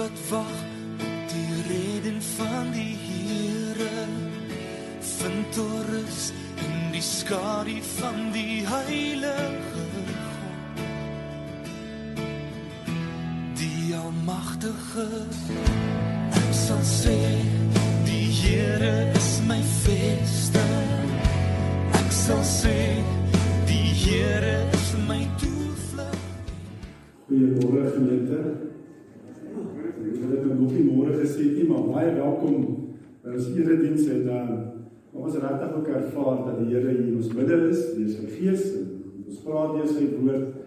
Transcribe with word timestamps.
wat 0.00 0.28
wag 0.30 0.58
op 0.96 1.28
die 1.32 1.54
reden 1.68 2.22
van 2.22 2.70
die 2.72 2.96
Here 3.06 4.06
vind 5.00 5.56
rus 5.90 6.32
in 6.56 6.92
die 6.92 7.02
skadu 7.02 7.76
van 7.82 8.32
die 8.32 8.66
heilige 8.66 9.84
God. 10.04 10.80
Die 13.60 13.94
almagtige 13.96 15.08
ek 16.30 16.54
sal 16.62 16.80
sê 16.80 17.20
die 18.08 18.24
Here 18.40 19.12
is 19.20 19.30
my 19.50 19.60
vesting 19.82 21.12
ek 22.00 22.10
sal 22.22 22.40
sê 22.54 22.78
die 23.68 23.92
Here 24.06 24.56
is 24.80 24.90
my 25.04 25.22
toevlug 25.44 26.18
Goeiemôre 27.28 27.84
gemeente. 27.92 28.70
Ek 30.30 30.46
het 30.46 30.58
nog 30.58 30.72
nie 30.72 30.84
môre 30.88 31.12
gesê 31.20 31.44
nie, 31.54 31.66
maar 31.68 31.84
baie 31.90 32.10
welkom 32.16 32.54
by 33.19 33.19
ons 33.34 33.50
erediens 33.56 34.06
en 34.06 34.24
dan 34.26 34.52
uh, 34.54 34.60
ons 35.10 35.34
regtig 35.34 35.76
ook 35.76 35.88
ervaar 35.88 36.44
dat 36.46 36.58
die 36.58 36.74
Here 36.74 36.90
hier 36.94 37.06
in 37.08 37.16
ons 37.16 37.32
midde 37.34 37.58
is, 37.68 37.80
deur 37.96 38.10
sy 38.14 38.26
gees 38.36 38.66
en 38.78 38.88
ons 39.26 39.40
praat 39.44 39.74
deur 39.76 39.88
sy 39.90 40.06
woord 40.16 40.58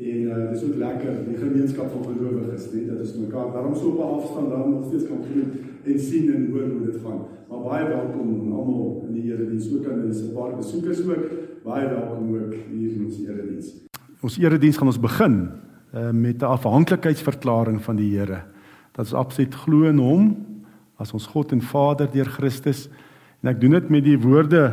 en 0.00 0.20
uh, 0.30 0.44
dis 0.52 0.62
ook 0.64 0.78
lekker 0.80 1.18
die 1.26 1.36
gemeenskap 1.40 1.90
van 1.92 2.04
gelowiges, 2.06 2.68
net 2.72 2.88
dat 2.92 3.02
ons 3.04 3.16
mekaar 3.24 3.50
daarom 3.54 3.74
so 3.74 3.90
op 3.90 3.98
'n 3.98 4.14
afstand 4.20 4.50
dan 4.50 4.70
nog 4.70 4.86
steeds 4.86 5.08
kan 5.08 5.22
groet 5.30 5.54
en 5.84 5.98
sien 5.98 6.34
en 6.34 6.50
hoor 6.52 6.68
hoe 6.68 6.84
dit 6.86 7.00
gaan. 7.04 7.20
Maar 7.48 7.62
baie 7.66 7.86
welkom 7.88 8.52
almal 8.52 9.04
in 9.08 9.14
die 9.14 9.32
erediens, 9.32 9.72
ook 9.74 9.88
aan 9.90 10.10
die 10.10 10.32
paar 10.34 10.56
besoekers 10.56 11.02
ook. 11.02 11.24
Baie 11.64 11.88
welkom 11.88 12.34
ook 12.34 12.54
hier 12.70 12.92
in 12.92 13.04
ons 13.04 13.18
erediens. 13.18 13.74
Ons 14.20 14.38
erediens 14.38 14.76
gaan 14.76 14.86
ons 14.86 15.00
begin 15.00 15.50
uh, 15.94 16.10
met 16.10 16.42
'n 16.42 16.44
afhanklikheidsverklaring 16.44 17.82
van 17.82 17.96
die 17.96 18.18
Here 18.18 18.42
dat 18.92 19.04
ons 19.04 19.14
absoluut 19.14 19.54
glo 19.54 19.88
in 19.88 19.98
hom 19.98 20.36
as 21.00 21.14
ons 21.16 21.26
God 21.32 21.54
en 21.56 21.62
Vader 21.64 22.10
deur 22.12 22.28
Christus. 22.36 22.88
En 23.40 23.50
ek 23.54 23.60
doen 23.62 23.78
dit 23.78 23.90
met 23.90 24.04
die 24.04 24.18
woorde 24.20 24.64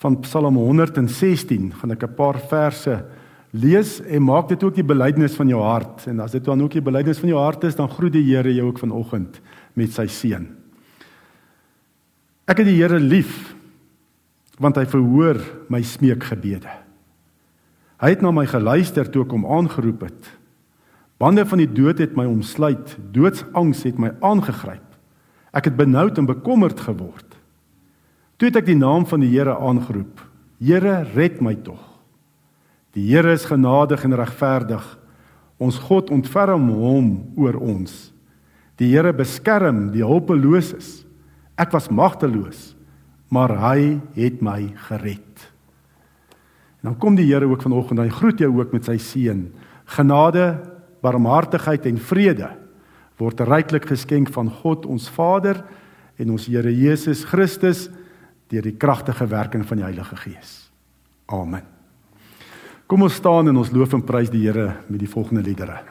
van 0.00 0.16
Psalm 0.24 0.56
116, 0.56 1.72
gaan 1.74 1.92
ek 1.92 2.04
'n 2.04 2.14
paar 2.14 2.38
verse 2.38 3.04
lees 3.52 4.00
en 4.00 4.22
maak 4.22 4.48
dit 4.48 4.62
ook 4.62 4.74
die 4.74 4.86
belydenis 4.86 5.36
van 5.36 5.48
jou 5.48 5.60
hart. 5.62 6.06
En 6.06 6.20
as 6.20 6.32
dit 6.32 6.44
dan 6.44 6.62
ook 6.62 6.72
die 6.72 6.84
belydenis 6.84 7.18
van 7.18 7.28
jou 7.28 7.40
hart 7.40 7.64
is, 7.64 7.76
dan 7.76 7.88
groet 7.88 8.12
die 8.12 8.24
Here 8.24 8.54
jou 8.54 8.68
ook 8.68 8.78
vanoggend 8.78 9.40
met 9.74 9.92
sy 9.92 10.06
seën. 10.06 10.46
Ek 12.46 12.58
het 12.58 12.66
die 12.66 12.80
Here 12.80 12.98
lief 12.98 13.54
want 14.58 14.76
hy 14.76 14.84
verhoor 14.90 15.38
my 15.70 15.82
smeekgebede. 15.82 16.70
Hy 18.02 18.08
het 18.10 18.22
na 18.22 18.32
my 18.34 18.44
geluister 18.46 19.06
toe 19.06 19.22
ek 19.22 19.30
hom 19.30 19.46
aangeroep 19.46 20.02
het. 20.02 20.30
Bande 21.18 21.44
van 21.46 21.58
die 21.58 21.70
dood 21.70 21.98
het 21.98 22.16
my 22.16 22.24
omsluit, 22.26 22.96
doodsangs 23.14 23.84
het 23.86 23.98
my 23.98 24.10
aangegryp. 24.20 24.87
Ek 25.58 25.66
het 25.66 25.78
benoud 25.78 26.18
en 26.20 26.28
bekommerd 26.28 26.78
geword. 26.86 27.34
Toe 28.38 28.50
het 28.50 28.60
ek 28.60 28.68
die 28.68 28.78
naam 28.78 29.06
van 29.10 29.24
die 29.24 29.32
Here 29.32 29.56
aangeroep. 29.58 30.20
Here, 30.62 31.02
red 31.16 31.40
my 31.42 31.56
tog. 31.66 31.80
Die 32.94 33.08
Here 33.10 33.32
is 33.34 33.48
genadig 33.48 34.04
en 34.06 34.14
regverdig. 34.18 34.84
Ons 35.58 35.80
God 35.88 36.12
ontferm 36.14 36.68
hom 36.70 37.10
oor 37.38 37.58
ons. 37.58 38.12
Die 38.78 38.92
Here 38.92 39.10
beskerm 39.16 39.88
die 39.94 40.06
hulpeloses. 40.06 41.02
Ek 41.58 41.74
was 41.74 41.90
magteloos, 41.90 42.76
maar 43.34 43.50
hy 43.58 43.98
het 44.14 44.38
my 44.44 44.60
gered. 44.86 45.48
En 46.78 46.92
dan 46.92 46.98
kom 47.02 47.18
die 47.18 47.26
Here 47.26 47.48
ook 47.50 47.66
vanoggend 47.66 47.98
en 47.98 48.06
hy 48.06 48.14
groet 48.14 48.38
jou 48.38 48.52
ook 48.60 48.76
met 48.76 48.86
sy 48.86 49.00
seën. 49.02 49.48
Genade 49.98 50.46
barmhartigheid 51.02 51.90
en 51.90 51.98
vrede 51.98 52.52
word 53.18 53.40
ryklik 53.46 53.88
geskenk 53.90 54.30
van 54.34 54.50
God 54.62 54.86
ons 54.86 55.08
Vader 55.10 55.62
en 56.18 56.30
ons 56.34 56.46
Here 56.46 56.70
Jesus 56.72 57.24
Christus 57.26 57.88
deur 58.48 58.64
die 58.64 58.76
kragtige 58.80 59.26
werking 59.28 59.66
van 59.66 59.82
die 59.82 59.86
Heilige 59.86 60.16
Gees. 60.16 60.70
Amen. 61.26 61.66
Kom 62.88 63.04
ons 63.04 63.18
staan 63.20 63.50
en 63.50 63.60
ons 63.60 63.72
loof 63.74 63.92
en 63.98 64.04
prys 64.06 64.30
die 64.32 64.46
Here 64.46 64.70
met 64.88 65.02
die 65.02 65.10
volgende 65.10 65.44
liedere. 65.44 65.82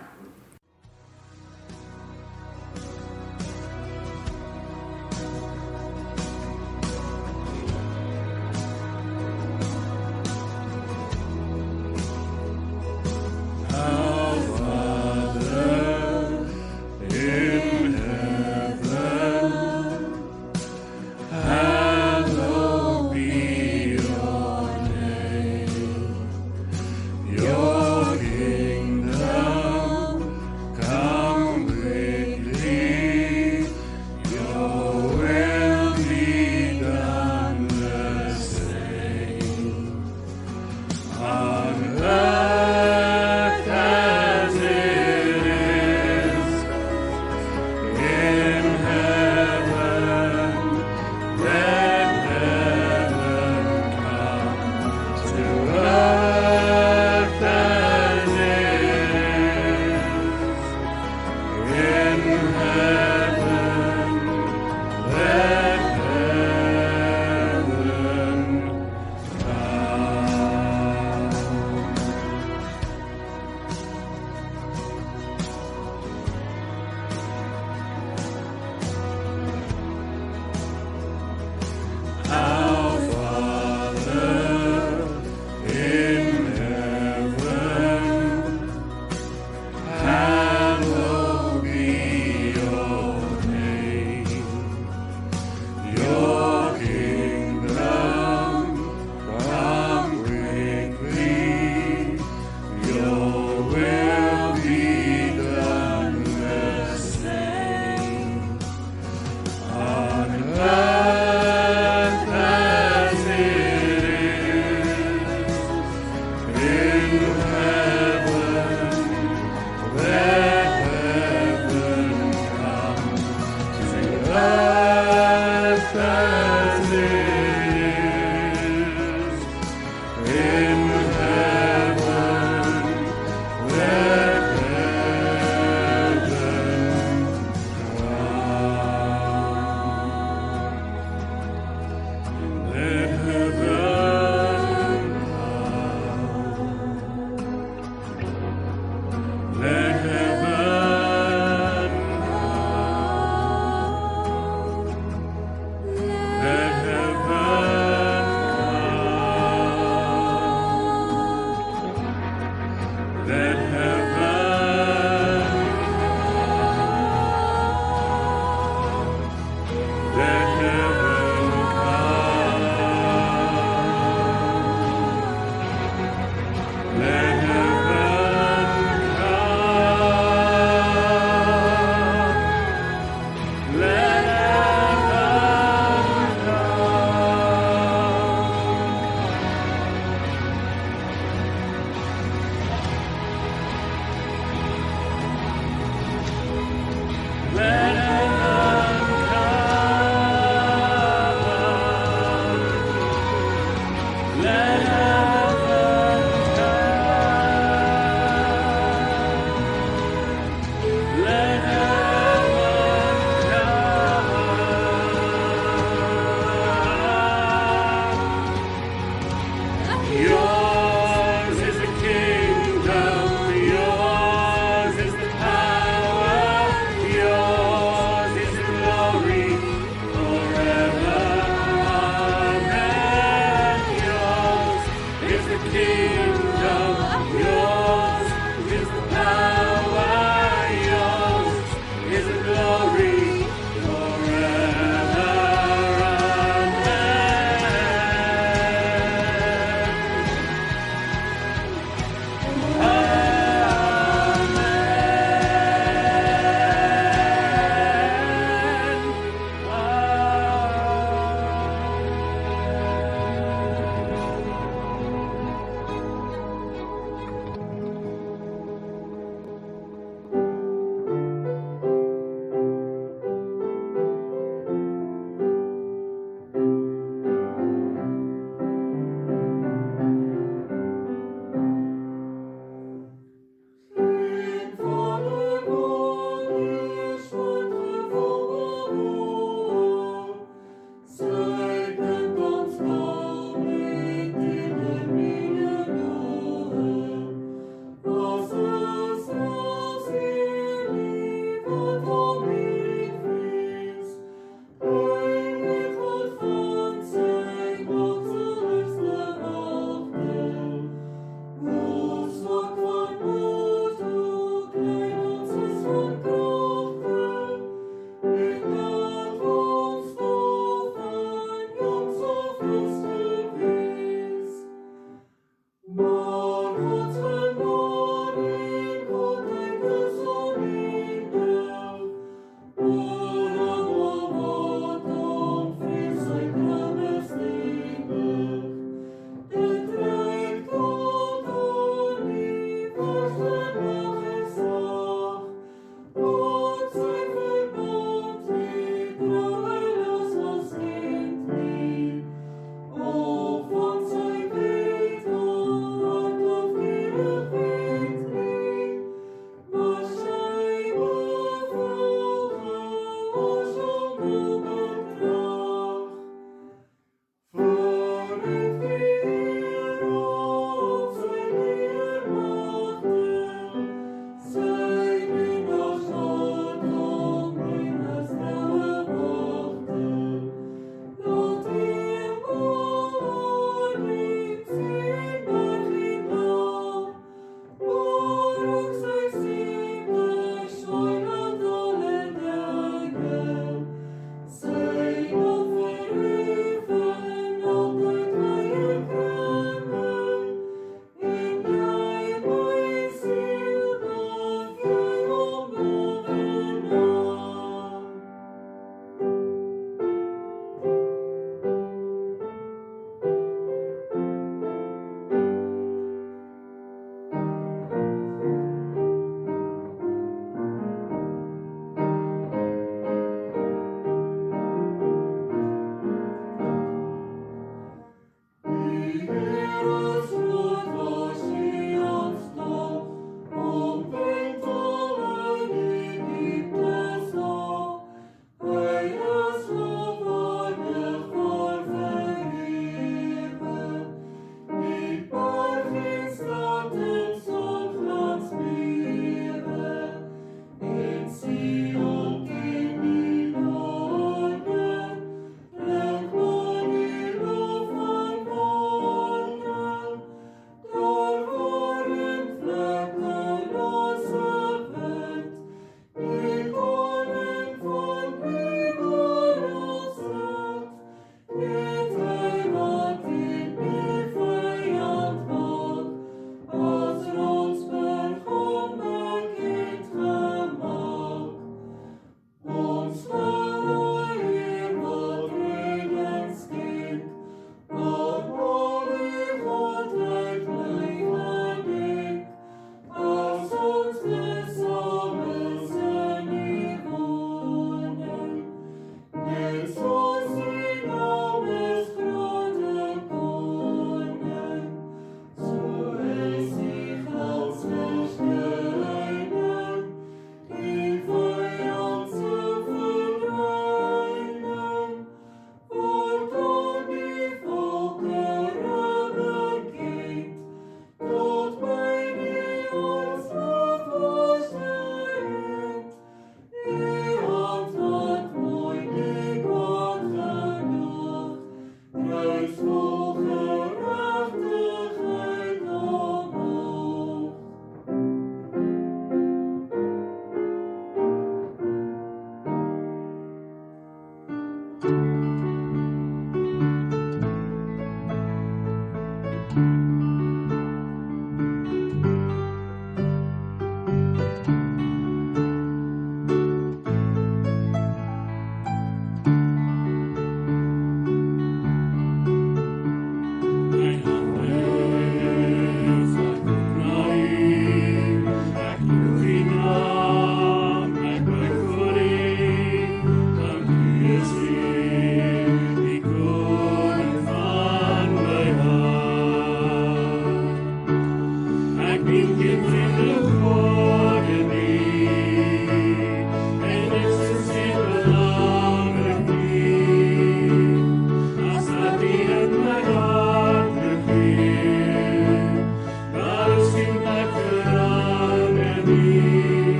before. 499.87 500.26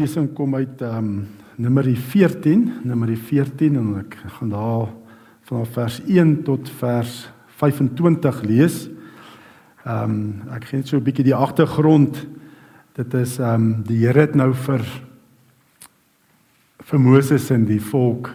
Skriflesing 0.00 0.30
kom 0.32 0.54
uit 0.54 0.80
ehm 0.80 0.96
um, 0.96 1.26
Numeri 1.60 1.92
14, 1.92 2.80
Numeri 2.88 3.18
14 3.20 3.74
en 3.76 3.88
ek 4.00 4.14
gaan 4.38 4.48
daar 4.48 4.86
vanaf 5.44 5.74
vers 5.74 5.98
1 6.08 6.30
tot 6.46 6.70
vers 6.78 7.28
25 7.60 8.38
lees. 8.48 8.88
Ehm 9.84 10.14
um, 10.14 10.54
ek 10.56 10.64
gee 10.64 10.80
net 10.80 10.88
so 10.88 10.96
'n 10.96 11.04
bietjie 11.04 11.24
die 11.24 11.34
agtergrond. 11.36 12.16
Dit 12.96 13.14
is 13.14 13.38
ehm 13.38 13.54
um, 13.54 13.82
die 13.84 13.98
Here 14.06 14.20
het 14.20 14.34
nou 14.34 14.54
vir 14.54 14.80
vir 16.78 16.98
Moses 16.98 17.50
en 17.50 17.66
die 17.66 17.80
volk 17.80 18.32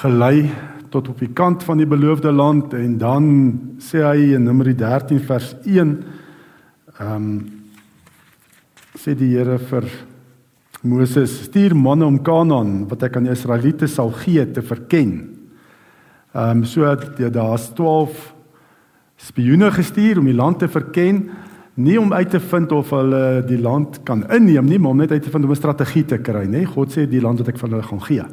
gelei 0.00 0.50
tot 0.88 1.08
op 1.08 1.18
die 1.18 1.32
kant 1.32 1.62
van 1.62 1.76
die 1.76 1.86
beloofde 1.86 2.32
land 2.32 2.72
en 2.72 2.96
dan 2.98 3.60
sê 3.78 4.00
hy 4.00 4.32
in 4.34 4.44
Numeri 4.44 4.74
13 4.74 5.20
vers 5.20 5.56
1 5.66 6.04
ehm 7.00 7.12
um, 7.12 7.50
sê 8.96 9.12
die 9.12 9.36
Here 9.36 9.58
vir 9.58 10.13
Moses 10.84 11.32
stuur 11.46 11.72
manne 11.72 12.04
om 12.04 12.18
Kanaan 12.20 12.82
wat 12.90 13.06
ek 13.06 13.16
aan 13.16 13.24
die 13.24 13.32
Israeliete 13.32 13.88
sal 13.88 14.10
gee 14.20 14.44
te 14.52 14.60
verken. 14.60 15.14
Ehm 16.34 16.60
um, 16.60 16.64
so 16.68 16.84
dat 16.84 17.16
daar's 17.32 17.70
12 17.72 18.34
spioene 19.16 19.70
gestuur 19.72 20.18
om 20.18 20.28
die 20.28 20.36
land 20.36 20.58
te 20.58 20.68
verken, 20.68 21.30
nie 21.74 21.96
om 22.00 22.12
uit 22.12 22.30
te 22.30 22.40
vind 22.40 22.72
of 22.72 22.90
hulle 22.90 23.42
die 23.48 23.58
land 23.58 24.02
kan 24.04 24.26
inneem 24.28 24.68
nie, 24.68 24.78
maar 24.78 24.90
om 24.90 25.00
net 25.00 25.14
uit 25.14 25.22
te 25.22 25.30
vind 25.30 25.44
om 25.44 25.50
'n 25.50 25.56
strategie 25.56 26.04
te 26.04 26.18
kry, 26.18 26.44
nê? 26.44 26.64
God 26.64 26.92
sê 26.92 27.08
die 27.08 27.20
land 27.20 27.38
wat 27.38 27.48
ek 27.48 27.58
vir 27.58 27.70
hulle 27.70 27.82
gaan 27.82 28.02
gee. 28.02 28.24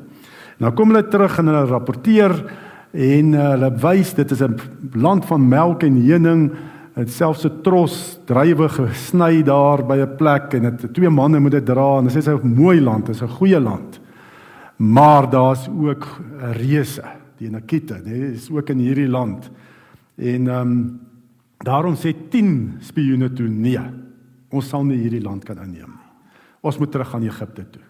Nou 0.59 0.71
kom 0.71 0.91
hulle 0.91 1.07
terug 1.07 1.39
en 1.39 1.47
hulle 1.47 1.65
rapporteer 1.65 2.35
en 2.91 3.33
uh, 3.33 3.49
hulle 3.55 3.71
wys 3.79 4.13
dit 4.13 4.31
is 4.31 4.41
'n 4.41 4.59
land 4.93 5.25
van 5.25 5.47
melk 5.47 5.83
en 5.83 5.95
honing 5.95 6.51
het 6.93 7.09
selfs 7.09 7.45
'n 7.45 7.61
tros 7.63 8.19
drywe 8.25 8.69
gesny 8.69 9.43
daar 9.43 9.85
by 9.85 9.97
'n 9.97 10.15
plek 10.15 10.53
en 10.53 10.61
dit 10.61 10.93
twee 10.93 11.09
manne 11.09 11.39
moet 11.39 11.51
dit 11.51 11.65
dra 11.65 11.97
en 11.97 12.07
dit 12.07 12.15
is 12.15 12.27
'n 12.27 12.53
mooi 12.55 12.81
land, 12.81 13.05
dit 13.05 13.15
is 13.15 13.21
'n 13.21 13.27
goeie 13.27 13.59
land. 13.59 13.99
Maar 14.77 15.29
daar's 15.29 15.67
ook 15.67 16.07
reuse, 16.39 17.03
die 17.37 17.49
Nakite, 17.49 18.01
nee, 18.03 18.19
dit 18.19 18.35
is 18.35 18.51
ook 18.51 18.69
in 18.69 18.77
hierdie 18.77 19.09
land. 19.09 19.51
En 20.15 20.47
ehm 20.47 20.61
um, 20.61 20.99
daarom 21.57 21.95
sê 21.95 22.13
10 22.29 22.77
spioene 22.79 23.33
toe 23.33 23.47
nee. 23.47 23.79
Ons 24.49 24.69
sal 24.69 24.83
nie 24.83 24.97
hierdie 24.97 25.21
land 25.21 25.43
kan 25.43 25.57
inneem 25.57 25.89
nie. 25.89 26.09
Ons 26.61 26.77
moet 26.77 26.91
terug 26.91 27.09
gaan 27.09 27.23
Egipte 27.23 27.69
toe. 27.69 27.81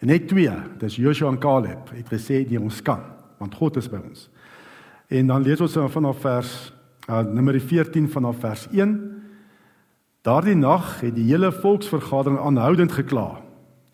En 0.00 0.06
net 0.06 0.28
twee, 0.28 0.52
dis 0.78 0.96
Joshua 0.96 1.28
en 1.28 1.38
Caleb, 1.38 1.90
het 1.92 2.08
gesê 2.08 2.44
die 2.48 2.60
ons 2.60 2.82
kan, 2.82 3.00
want 3.38 3.54
God 3.54 3.76
is 3.76 3.88
by 3.88 3.98
ons. 4.08 4.30
En 5.08 5.26
dan 5.26 5.42
lees 5.42 5.60
ons 5.60 5.76
vanaf 5.92 6.20
vers 6.20 6.72
uh, 7.08 7.22
Numeri 7.24 7.60
14 7.60 8.08
vanaf 8.10 8.40
vers 8.42 8.66
1. 8.72 8.96
Daardie 10.26 10.56
nag 10.58 10.98
het 11.00 11.14
die 11.16 11.24
hele 11.30 11.48
volksvergadering 11.52 12.38
aanhoudend 12.38 12.92
gekla. 12.92 13.40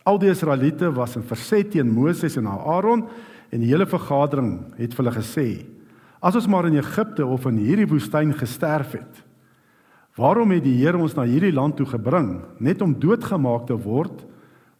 Al 0.06 0.18
die 0.22 0.30
Israeliete 0.30 0.90
was 0.94 1.16
in 1.18 1.26
verset 1.26 1.70
teen 1.70 1.92
Moses 1.94 2.36
en 2.38 2.48
Aaron 2.50 3.04
en 3.50 3.62
die 3.62 3.70
hele 3.70 3.86
vergadering 3.86 4.58
het 4.78 4.94
vir 4.94 5.04
hulle 5.04 5.16
gesê: 5.18 5.66
"As 6.22 6.34
ons 6.34 6.46
maar 6.46 6.66
in 6.66 6.78
Egipte 6.78 7.26
of 7.26 7.46
in 7.46 7.58
hierdie 7.58 7.86
woestyn 7.86 8.32
gesterf 8.34 8.92
het, 8.92 9.22
waarom 10.16 10.50
het 10.50 10.64
die 10.64 10.78
Here 10.78 10.98
ons 10.98 11.14
na 11.14 11.22
hierdie 11.22 11.52
land 11.52 11.76
toe 11.76 11.86
gebring 11.86 12.42
net 12.58 12.82
om 12.82 12.94
doodgemaak 12.94 13.66
te 13.66 13.76
word? 13.76 14.26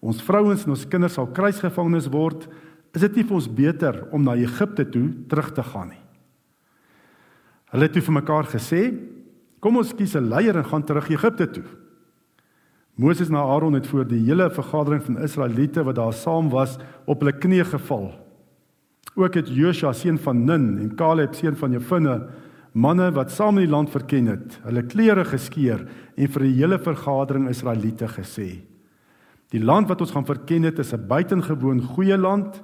Ons 0.00 0.22
vrouens 0.22 0.64
en 0.64 0.70
ons 0.70 0.88
kinders 0.88 1.14
sal 1.14 1.26
kruisgevangenes 1.26 2.08
word. 2.08 2.48
Is 2.94 3.00
dit 3.00 3.16
nie 3.16 3.24
vir 3.24 3.34
ons 3.34 3.48
beter 3.48 4.08
om 4.12 4.22
na 4.22 4.34
Egipte 4.34 4.84
toe 4.84 5.12
terug 5.28 5.52
te 5.52 5.62
gaan 5.62 5.88
nie?" 5.88 6.05
Hulle 7.76 7.90
het 7.90 7.92
toe 7.92 8.06
vir 8.06 8.14
mekaar 8.16 8.46
gesê: 8.48 8.82
"Kom 9.60 9.76
ons 9.76 9.92
kies 9.92 10.16
'n 10.16 10.30
leier 10.30 10.56
en 10.56 10.64
gaan 10.64 10.84
terug 10.84 11.10
Egipte 11.10 11.46
toe." 11.46 11.64
Moses 12.96 13.28
en 13.28 13.36
Aaron 13.36 13.74
het 13.74 13.86
voor 13.86 14.06
die 14.08 14.24
hele 14.24 14.50
vergadering 14.50 15.02
van 15.02 15.18
Israeliete 15.18 15.84
wat 15.84 15.96
daar 15.96 16.12
saam 16.12 16.48
was 16.48 16.78
op 17.04 17.20
hulle 17.20 17.32
knieë 17.32 17.64
geval. 17.64 18.14
Ook 19.14 19.34
het 19.34 19.48
Joshua 19.48 19.92
seun 19.92 20.18
van 20.18 20.44
Nun 20.44 20.78
en 20.78 20.94
Caleb 20.94 21.34
seun 21.34 21.56
van 21.56 21.72
Jefune, 21.72 22.28
manne 22.72 23.10
wat 23.12 23.30
saam 23.30 23.58
in 23.58 23.66
die 23.66 23.70
land 23.70 23.90
verken 23.90 24.26
het, 24.26 24.58
hulle 24.62 24.82
klere 24.82 25.24
geskeur 25.24 25.86
en 26.16 26.28
vir 26.28 26.42
die 26.42 26.54
hele 26.54 26.78
vergadering 26.78 27.48
Israeliete 27.48 28.08
gesê: 28.08 28.62
Die 29.50 29.60
land 29.60 29.88
wat 29.88 30.00
ons 30.00 30.10
gaan 30.10 30.26
verken 30.26 30.62
het 30.62 30.78
is 30.78 30.94
'n 30.94 31.06
buitengewoon 31.06 31.82
goeie 31.82 32.16
land. 32.16 32.62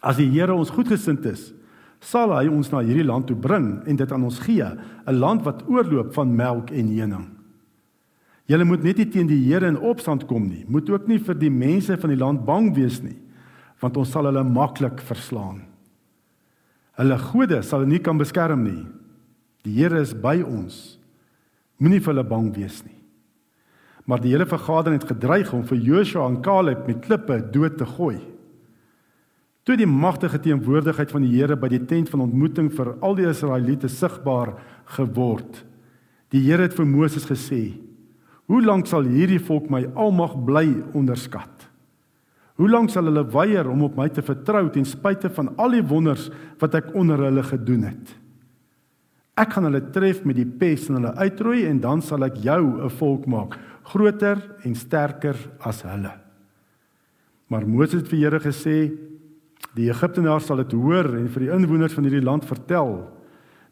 As 0.00 0.16
die 0.16 0.30
Here 0.30 0.54
ons 0.54 0.70
goedgesind 0.70 1.26
is, 1.26 1.52
sal 2.02 2.34
hy 2.34 2.48
ons 2.50 2.70
na 2.72 2.82
hierdie 2.82 3.06
land 3.06 3.28
toe 3.30 3.38
bring 3.38 3.76
en 3.86 3.96
dit 3.96 4.12
aan 4.12 4.24
ons 4.26 4.38
gee, 4.42 4.64
'n 5.06 5.18
land 5.18 5.44
wat 5.44 5.62
oorloop 5.68 6.12
van 6.14 6.36
melk 6.36 6.70
en 6.70 6.88
honing. 6.98 7.26
Julle 8.50 8.64
moet 8.64 8.82
net 8.82 8.98
nie 8.98 9.08
teen 9.08 9.26
die 9.26 9.44
Here 9.46 9.66
in 9.66 9.78
opstand 9.78 10.26
kom 10.26 10.48
nie. 10.48 10.64
Moet 10.68 10.90
ook 10.90 11.06
nie 11.08 11.18
vir 11.18 11.34
die 11.34 11.50
mense 11.50 11.96
van 11.96 12.10
die 12.10 12.18
land 12.18 12.44
bang 12.44 12.74
wees 12.74 13.00
nie, 13.02 13.16
want 13.80 13.96
ons 13.96 14.10
sal 14.10 14.26
hulle 14.28 14.44
maklik 14.44 15.00
verslaan. 15.00 15.62
Hulle 16.98 17.18
gode 17.18 17.62
sal 17.62 17.86
nie 17.86 17.98
kan 17.98 18.18
beskerm 18.18 18.64
nie. 18.64 18.86
Die 19.64 19.72
Here 19.78 20.00
is 20.00 20.12
by 20.12 20.42
ons. 20.42 20.98
Moenie 21.78 22.00
vir 22.00 22.14
hulle 22.14 22.28
bang 22.28 22.50
wees 22.54 22.82
nie. 22.84 22.98
Maar 24.04 24.20
die 24.20 24.32
hele 24.34 24.46
vergadering 24.46 25.00
het 25.00 25.08
gedreig 25.08 25.52
om 25.54 25.62
vir 25.64 25.78
Joshua 25.78 26.26
en 26.26 26.40
Caleb 26.42 26.86
met 26.86 27.04
klippe 27.06 27.38
dood 27.54 27.78
te 27.78 27.86
gooi. 27.86 28.18
Toe 29.62 29.76
die 29.78 29.86
magtige 29.86 30.40
teenwoordigheid 30.42 31.12
van 31.14 31.22
die 31.22 31.36
Here 31.36 31.54
by 31.54 31.68
die 31.70 31.84
tent 31.86 32.10
van 32.10 32.24
ontmoeting 32.24 32.70
vir 32.74 32.96
al 32.98 33.14
die 33.14 33.28
Israeliete 33.30 33.90
sigbaar 33.90 34.56
geword. 34.96 35.60
Die 36.34 36.42
Here 36.42 36.66
het 36.66 36.74
vir 36.74 36.88
Moses 36.88 37.28
gesê: 37.28 37.78
"Hoe 38.50 38.62
lank 38.62 38.88
sal 38.90 39.06
hierdie 39.06 39.38
volk 39.38 39.70
my 39.70 39.84
almag 39.94 40.34
bly 40.44 40.82
onderskat? 40.94 41.68
Hoe 42.58 42.68
lank 42.68 42.90
sal 42.90 43.04
hulle 43.04 43.24
weier 43.30 43.68
om 43.70 43.82
op 43.82 43.96
my 43.96 44.08
te 44.08 44.22
vertrou 44.22 44.68
ten 44.70 44.84
spyte 44.84 45.30
van 45.30 45.54
al 45.56 45.70
die 45.70 45.82
wonders 45.82 46.28
wat 46.58 46.74
ek 46.74 46.94
onder 46.94 47.18
hulle 47.18 47.42
gedoen 47.42 47.84
het?" 47.84 48.16
Ek 49.38 49.52
gaan 49.52 49.64
hulle 49.64 49.90
tref 49.92 50.24
met 50.24 50.36
die 50.36 50.46
pes 50.46 50.88
en 50.88 50.98
hulle 50.98 51.14
uitroei 51.16 51.66
en 51.66 51.80
dan 51.80 52.02
sal 52.02 52.24
ek 52.24 52.36
jou 52.42 52.82
'n 52.82 52.90
volk 52.90 53.26
maak, 53.26 53.58
groter 53.84 54.42
en 54.64 54.74
sterker 54.74 55.36
as 55.60 55.82
hulle. 55.82 56.12
Maar 57.48 57.66
Moses 57.66 58.02
het 58.02 58.08
vir 58.08 58.18
Here 58.18 58.40
gesê, 58.40 59.11
die 59.78 59.88
Egiptenaars 59.88 60.46
sal 60.46 60.60
dit 60.60 60.74
hoor 60.76 61.08
en 61.16 61.28
vir 61.32 61.46
die 61.46 61.52
inwoners 61.54 61.94
van 61.96 62.04
hierdie 62.04 62.24
land 62.24 62.44
vertel. 62.48 62.96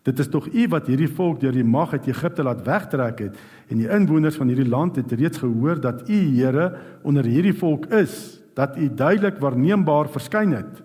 Dit 0.08 0.20
is 0.22 0.30
tog 0.32 0.46
U 0.48 0.66
wat 0.72 0.86
hierdie 0.88 1.10
volk 1.12 1.42
deur 1.42 1.52
die 1.52 1.66
mag 1.66 1.92
uit 1.92 2.08
Egipte 2.08 2.44
laat 2.46 2.62
wegtrek 2.64 3.18
het 3.26 3.40
en 3.68 3.82
die 3.82 3.90
inwoners 3.90 4.38
van 4.40 4.48
hierdie 4.48 4.68
land 4.68 4.96
het 4.96 5.12
reeds 5.12 5.42
gehoor 5.42 5.80
dat 5.80 6.08
U 6.08 6.20
Here 6.38 6.70
onder 7.04 7.28
hierdie 7.28 7.56
volk 7.56 7.90
is, 7.92 8.40
dat 8.56 8.78
U 8.80 8.88
duidelik 8.88 9.36
waarneembaar 9.42 10.08
verskyn 10.08 10.56
het, 10.56 10.80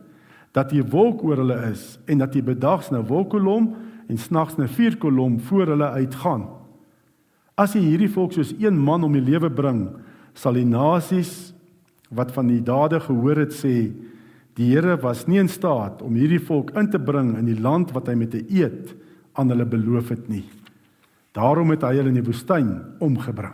dat 0.52 0.74
U 0.76 0.84
wolk 0.92 1.24
oor 1.24 1.40
hulle 1.46 1.62
is 1.72 1.96
en 2.12 2.20
dat 2.20 2.36
U 2.36 2.44
bedags 2.44 2.92
nou 2.92 3.06
wolkkolom 3.08 3.72
en 4.08 4.18
snags 4.18 4.58
'n 4.58 4.68
vuurkolom 4.68 5.40
voor 5.40 5.68
hulle 5.68 5.90
uitgaan. 5.90 6.48
As 7.56 7.74
hy 7.74 7.80
hierdie 7.80 8.12
volk 8.12 8.34
soos 8.34 8.54
een 8.60 8.78
man 8.78 9.04
om 9.04 9.14
die 9.14 9.24
lewe 9.24 9.50
bring, 9.50 9.96
sal 10.34 10.54
die 10.54 10.66
nasies 10.66 11.54
wat 12.12 12.32
van 12.32 12.48
die 12.48 12.62
dade 12.62 13.00
gehoor 13.00 13.36
het 13.36 13.54
sê, 13.54 13.96
die 14.56 14.72
Here 14.72 14.96
was 15.02 15.26
nie 15.28 15.40
in 15.42 15.52
staat 15.52 16.02
om 16.02 16.16
hierdie 16.16 16.40
volk 16.40 16.72
in 16.80 16.90
te 16.92 17.00
bring 17.00 17.34
in 17.38 17.46
die 17.50 17.60
land 17.60 17.92
wat 17.96 18.08
hy 18.08 18.16
met 18.16 18.36
'n 18.36 18.48
eed 18.50 18.96
aan 19.36 19.50
hulle 19.50 19.66
beloof 19.66 20.10
het 20.10 20.30
nie. 20.30 20.46
Daarom 21.34 21.70
het 21.70 21.82
hy 21.82 21.96
hulle 21.96 22.10
in 22.10 22.22
die 22.22 22.32
woestyn 22.32 22.96
omgebring. 23.00 23.54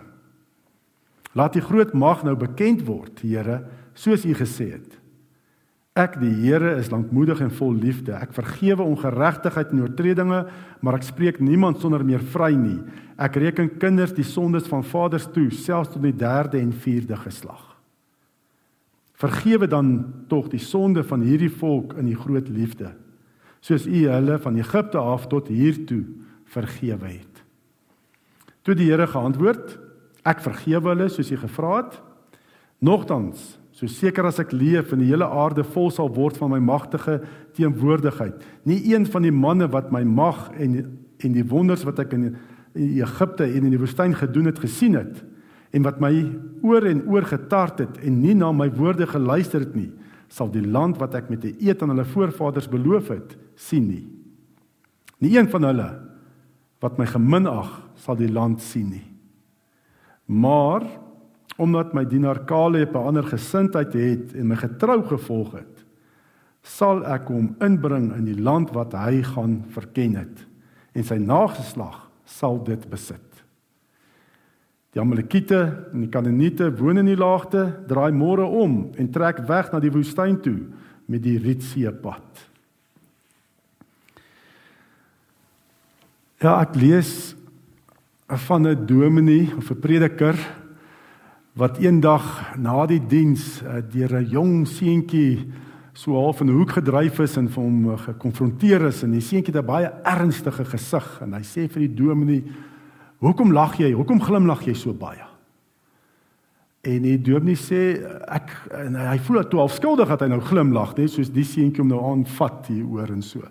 Laat 1.33 1.53
die 1.53 1.63
groot 1.63 1.93
mag 1.93 2.23
nou 2.23 2.35
bekend 2.35 2.85
word, 2.85 3.21
Here, 3.23 3.63
soos 3.93 4.25
u 4.25 4.33
gesê 4.33 4.71
het. 4.71 5.01
Ek 5.95 6.19
die 6.21 6.31
Here 6.45 6.77
is 6.79 6.91
lankmoedig 6.91 7.41
en 7.41 7.51
vol 7.51 7.73
liefde. 7.73 8.13
Ek 8.15 8.31
vergewe 8.31 8.83
ongeregtigheid 8.83 9.71
en 9.71 9.81
oortredinge, 9.81 10.45
maar 10.79 10.95
ek 10.95 11.03
spreek 11.03 11.39
niemand 11.39 11.81
sonder 11.81 12.03
meer 12.05 12.23
vry 12.23 12.53
nie. 12.55 12.79
Ek 13.19 13.35
reken 13.35 13.77
kinders 13.79 14.13
die 14.15 14.23
sondes 14.23 14.69
van 14.71 14.83
vaders 14.83 15.27
toe, 15.33 15.49
selfs 15.51 15.91
tot 15.91 16.01
die 16.01 16.15
derde 16.15 16.59
en 16.59 16.71
vierde 16.71 17.15
geslag. 17.15 17.70
Vergewe 19.21 19.69
dan 19.69 19.91
tog 20.31 20.49
die 20.49 20.61
sonde 20.61 21.03
van 21.05 21.21
hierdie 21.21 21.51
volk 21.53 21.93
in 22.01 22.09
die 22.09 22.17
groot 22.17 22.49
liefde, 22.49 22.95
soos 23.61 23.85
U 23.85 24.03
hulle 24.09 24.39
van 24.41 24.57
Egipte 24.57 24.97
af 24.97 25.27
tot 25.29 25.51
hier 25.53 25.77
toe 25.85 26.01
vergewe 26.49 27.13
het. 27.19 27.43
Toe 28.65 28.75
die 28.75 28.89
Here 28.89 29.05
geantwoord: 29.07 29.77
Ek 30.25 30.41
vergewe 30.41 30.95
hulle 30.95 31.09
soos 31.09 31.31
U 31.31 31.37
gevra 31.37 31.75
het. 31.83 31.99
Nogtans 32.81 33.61
So 33.81 33.89
seker 33.89 34.27
as 34.27 34.37
ek 34.41 34.51
leef 34.53 34.91
en 34.93 34.99
die 35.01 35.09
hele 35.09 35.25
aarde 35.25 35.63
vol 35.73 35.87
sal 35.93 36.11
word 36.13 36.35
van 36.37 36.51
my 36.53 36.59
magtige 36.61 37.21
teenwoordigheid. 37.57 38.43
Nie 38.67 38.81
een 38.91 39.07
van 39.09 39.25
die 39.25 39.33
manne 39.33 39.69
wat 39.71 39.93
my 39.93 40.03
mag 40.07 40.49
en 40.59 40.97
en 41.21 41.35
die 41.35 41.45
wonders 41.45 41.83
wat 41.85 41.99
ek 42.01 42.15
in, 42.17 42.31
Egipte 42.73 43.45
en 43.45 43.67
in 43.67 43.73
die 43.75 43.77
woestyn 43.77 44.15
gedoen 44.17 44.47
het 44.49 44.57
gesien 44.63 44.95
het 44.97 45.19
en 45.71 45.83
wat 45.83 45.99
my 46.03 46.13
oor 46.61 46.85
en 46.85 47.03
oor 47.07 47.25
getart 47.27 47.79
het 47.79 47.99
en 48.03 48.21
nie 48.21 48.35
na 48.35 48.51
my 48.51 48.69
woorde 48.75 49.07
geluister 49.07 49.63
het 49.63 49.75
nie, 49.75 49.89
sal 50.31 50.51
die 50.51 50.63
land 50.63 50.99
wat 50.99 51.15
ek 51.15 51.29
met 51.29 51.43
'n 51.45 51.55
eed 51.59 51.81
aan 51.81 51.89
hulle 51.89 52.05
voorvaders 52.05 52.67
beloof 52.67 53.07
het, 53.07 53.37
sien 53.55 53.87
nie. 53.87 54.07
Nie 55.19 55.37
een 55.37 55.49
van 55.49 55.63
hulle 55.63 55.99
wat 56.79 56.97
my 56.97 57.05
geminag 57.05 57.81
sal 57.95 58.15
die 58.15 58.31
land 58.31 58.61
sien 58.61 58.89
nie. 58.89 59.07
Maar 60.25 60.83
omdat 61.57 61.93
my 61.93 62.05
dienaar 62.05 62.45
Caleb 62.45 62.95
'n 62.95 63.07
ander 63.07 63.23
gesindheid 63.23 63.93
het 63.93 64.33
en 64.33 64.47
my 64.47 64.55
getrou 64.55 65.03
gevolg 65.03 65.51
het, 65.51 65.85
sal 66.61 67.05
ek 67.05 67.27
hom 67.27 67.55
inbring 67.59 68.13
in 68.13 68.25
die 68.25 68.41
land 68.41 68.71
wat 68.71 68.93
hy 68.93 69.21
gaan 69.21 69.65
verken 69.69 70.15
het 70.15 70.47
en 70.93 71.03
sy 71.03 71.17
nageslag 71.17 72.09
sal 72.25 72.63
dit 72.63 72.89
besit. 72.89 73.30
Die 74.91 74.99
Amalekiete 74.99 75.87
en 75.93 76.03
die 76.03 76.09
Kanaaniete 76.11 76.67
woon 76.75 76.99
in 76.99 77.07
die 77.07 77.19
laagte, 77.19 77.63
draai 77.87 78.11
môre 78.11 78.43
om 78.43 78.89
en 78.99 79.11
trek 79.11 79.39
weg 79.47 79.71
na 79.71 79.79
die 79.79 79.91
woestyn 79.93 80.35
toe 80.43 80.57
met 81.07 81.23
die 81.23 81.37
Rietsee 81.39 81.91
pad. 82.03 82.47
Ja, 86.41 86.57
ek 86.59 86.75
lees 86.75 87.35
van 88.27 88.67
'n 88.67 88.85
dominee 88.85 89.51
of 89.57 89.71
'n 89.71 89.79
prediker 89.79 90.35
wat 91.53 91.77
eendag 91.77 92.55
na 92.57 92.85
die 92.85 92.99
diens 92.99 93.61
uh, 93.61 93.81
deur 93.83 94.19
'n 94.19 94.29
jong 94.29 94.67
seentjie 94.67 95.51
so 95.93 96.15
half 96.15 96.41
in 96.41 96.47
'n 96.47 96.57
hoek 96.57 96.71
gedryf 96.71 97.19
is 97.19 97.37
en 97.37 97.49
vir 97.49 97.63
hom 97.63 97.89
uh, 97.89 97.97
gekonfronteer 97.97 98.87
is 98.87 99.03
en 99.03 99.11
die 99.11 99.21
seentjie 99.21 99.53
het 99.53 99.63
'n 99.63 99.67
baie 99.67 99.91
ernstige 100.03 100.65
gesig 100.65 101.21
en 101.21 101.33
hy 101.33 101.43
sê 101.43 101.67
vir 101.67 101.87
die 101.87 101.95
dominee 101.95 102.43
hoekom 103.21 103.53
lag 103.53 103.77
jy 103.79 103.91
hoekom 103.93 104.21
glimlag 104.23 104.65
jy 104.67 104.75
so 104.77 104.93
baie 104.97 105.27
en 106.81 107.05
die 107.05 107.17
dominee 107.21 107.59
sê 107.59 108.01
ek 108.27 108.53
en 108.73 108.97
hy 108.97 109.17
voel 109.21 109.43
toe 109.45 109.61
half 109.61 109.77
skuldig 109.77 110.09
dat 110.09 110.25
hy 110.25 110.31
nou 110.33 110.41
glimlag 110.41 110.95
net 110.97 111.13
soos 111.13 111.29
die 111.33 111.45
seentjie 111.45 111.83
hom 111.83 111.91
nou 111.93 112.01
aanvat 112.11 112.71
hier 112.73 112.85
oor 112.85 113.13
en 113.13 113.21
so 113.25 113.45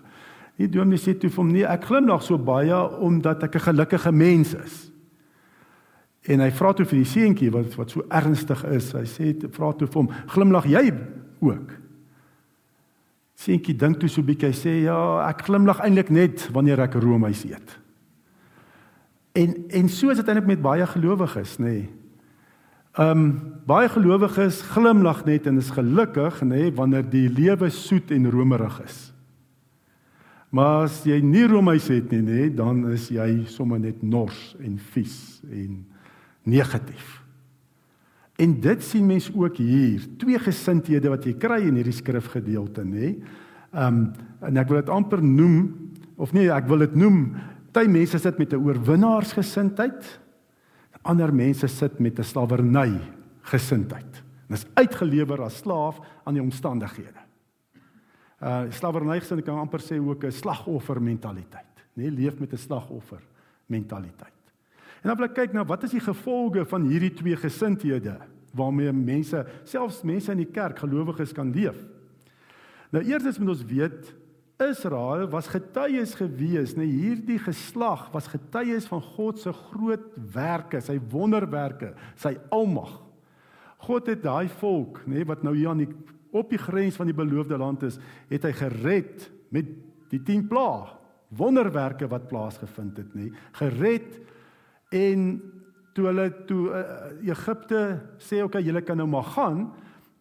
die 0.59 0.69
dominee 0.69 0.99
sê 0.99 1.15
toe 1.15 1.31
vir 1.31 1.43
hom 1.43 1.51
nee 1.55 1.67
ek 1.67 1.87
glimlag 1.89 2.23
so 2.23 2.37
baie 2.37 2.77
omdat 2.99 3.43
ek 3.43 3.55
'n 3.55 3.67
gelukkige 3.71 4.11
mens 4.11 4.53
is 4.53 4.91
En 6.29 6.41
hy 6.43 6.51
vra 6.53 6.69
toe 6.77 6.85
vir 6.85 6.99
die 7.01 7.09
seentjie 7.09 7.49
wat 7.53 7.73
wat 7.79 7.93
so 7.93 8.05
ernstig 8.13 8.61
is. 8.69 8.91
Hy 8.93 9.05
sê 9.09 9.31
vra 9.55 9.71
toe 9.73 9.87
vir 9.87 10.01
hom, 10.03 10.09
"Glimlag 10.27 10.65
jy 10.65 10.93
ook?" 11.41 11.71
Seentjie 13.35 13.73
dink 13.75 13.99
toe 13.99 14.09
so 14.09 14.21
'n 14.21 14.25
bietjie. 14.25 14.47
Hy 14.47 14.53
sê, 14.53 14.83
"Ja, 14.83 15.27
ek 15.29 15.41
glimlag 15.45 15.79
eintlik 15.79 16.11
net 16.11 16.49
wanneer 16.51 16.79
ek 16.79 16.93
roomys 16.93 17.43
eet." 17.45 17.80
En 19.31 19.55
en 19.67 19.89
so 19.89 20.09
is 20.09 20.19
dit 20.19 20.27
eintlik 20.27 20.49
met 20.49 20.61
baie 20.61 20.85
gelowiges, 20.85 21.57
nê. 21.57 21.65
Nee. 21.65 21.89
Ehm 22.91 23.19
um, 23.19 23.27
baie 23.65 23.87
gelowiges 23.87 24.61
glimlag 24.73 25.23
net 25.25 25.45
en 25.47 25.57
is 25.57 25.69
gelukkig, 25.71 26.41
nê, 26.43 26.47
nee, 26.47 26.71
wanneer 26.75 27.05
die 27.07 27.29
lewe 27.31 27.69
soet 27.71 28.11
en 28.11 28.27
romerig 28.31 28.81
is. 28.83 28.97
Maar 30.51 30.89
as 30.89 30.97
jy 31.07 31.21
nie 31.23 31.45
roomys 31.47 31.87
het 31.87 32.11
nie, 32.11 32.19
nê, 32.19 32.39
nee, 32.41 32.49
dan 32.51 32.83
is 32.91 33.07
jy 33.07 33.45
sommer 33.47 33.79
net 33.79 34.01
nors 34.03 34.57
en 34.59 34.75
vies 34.91 35.39
en 35.47 35.77
negatief. 36.43 37.21
En 38.35 38.57
dit 38.59 38.83
sien 38.83 39.07
mense 39.07 39.31
ook 39.31 39.61
hier, 39.63 40.03
twee 40.19 40.39
gesindhede 40.43 41.13
wat 41.13 41.23
jy 41.29 41.37
kry 41.39 41.61
in 41.69 41.79
hierdie 41.79 41.95
skrifgedeelte, 41.95 42.83
nê? 42.83 43.15
Ehm 43.71 43.87
um, 43.87 44.03
en 44.41 44.57
ek 44.57 44.71
wil 44.73 44.81
dit 44.81 44.89
amper 44.89 45.21
noem 45.23 45.57
of 46.19 46.31
nee, 46.33 46.49
ek 46.51 46.67
wil 46.67 46.81
dit 46.83 46.95
noem, 46.97 47.37
party 47.71 47.87
mense 47.87 48.19
sit 48.19 48.37
met 48.37 48.53
'n 48.53 48.63
oorwinnaarsgesindheid, 48.63 50.19
ander 51.01 51.33
mense 51.33 51.67
sit 51.67 51.99
met 51.99 52.19
'n 52.19 52.23
slawerny 52.23 52.99
gesindheid. 53.41 54.23
En 54.47 54.55
is 54.55 54.65
uitgelewer 54.73 55.41
as 55.41 55.57
slaaf 55.57 55.99
aan 56.23 56.33
die 56.33 56.43
omstandighede. 56.43 57.21
Uh 58.41 58.63
slawerny 58.69 59.19
gesindheid 59.19 59.45
kan 59.45 59.59
amper 59.59 59.79
sê 59.79 59.99
ook 59.99 60.23
'n 60.23 60.31
slagoffer 60.31 61.01
mentaliteit, 61.01 61.85
nê? 61.95 62.09
Leef 62.09 62.39
met 62.39 62.53
'n 62.53 62.57
slagoffer 62.57 63.21
mentaliteit. 63.67 64.33
En 65.01 65.09
dan 65.09 65.17
wil 65.17 65.25
ek 65.25 65.33
kyk 65.33 65.53
na 65.53 65.65
wat 65.65 65.83
is 65.83 65.91
die 65.91 65.99
gevolge 65.99 66.65
van 66.65 66.81
hierdie 66.81 67.13
twee 67.13 67.35
gesindhede 67.35 68.19
waarmee 68.53 68.91
mense, 68.91 69.45
selfs 69.63 70.03
mense 70.03 70.31
in 70.31 70.37
die 70.37 70.51
kerk, 70.51 70.79
gelowiges 70.79 71.33
kan 71.33 71.51
leef. 71.51 71.77
Nou 72.91 73.03
eerstens 73.03 73.39
moet 73.39 73.49
ons 73.49 73.65
weet 73.65 74.13
Israel 74.61 75.27
was 75.31 75.49
getuies 75.51 76.13
gewees, 76.19 76.75
nee 76.77 76.89
hierdie 76.89 77.39
geslag 77.41 78.07
was 78.13 78.29
getuies 78.31 78.87
van 78.89 79.01
God 79.15 79.41
se 79.41 79.53
groot 79.53 80.03
werke, 80.33 80.81
sy 80.83 80.99
wonderwerke, 81.11 81.93
sy 82.19 82.35
almag. 82.53 82.93
God 83.81 84.11
het 84.11 84.21
daai 84.23 84.49
volk, 84.61 85.01
nê, 85.07 85.21
nee, 85.21 85.29
wat 85.29 85.41
nou 85.45 85.55
hier 85.57 85.71
aan 85.71 85.85
die 85.85 85.89
op 86.31 86.51
die 86.53 86.61
grens 86.61 86.95
van 86.95 87.09
die 87.09 87.15
beloofde 87.17 87.57
land 87.59 87.81
is, 87.83 87.97
het 88.29 88.45
hy 88.47 88.53
gered 88.55 89.25
met 89.51 89.67
die 90.13 90.21
10 90.23 90.45
plaae. 90.47 90.93
Wonderwerke 91.35 92.07
wat 92.11 92.29
plaasgevind 92.29 93.01
het, 93.01 93.15
nê. 93.15 93.27
Nee, 93.27 93.41
gered 93.59 94.15
en 94.95 95.25
toe 95.95 96.07
hulle 96.07 96.27
toe 96.47 96.61
uh, 96.71 96.83
Egipte 97.27 97.81
sê 98.23 98.39
okay, 98.45 98.63
julle 98.63 98.83
kan 98.83 98.99
nou 98.99 99.09
maar 99.11 99.27
gaan, 99.33 99.65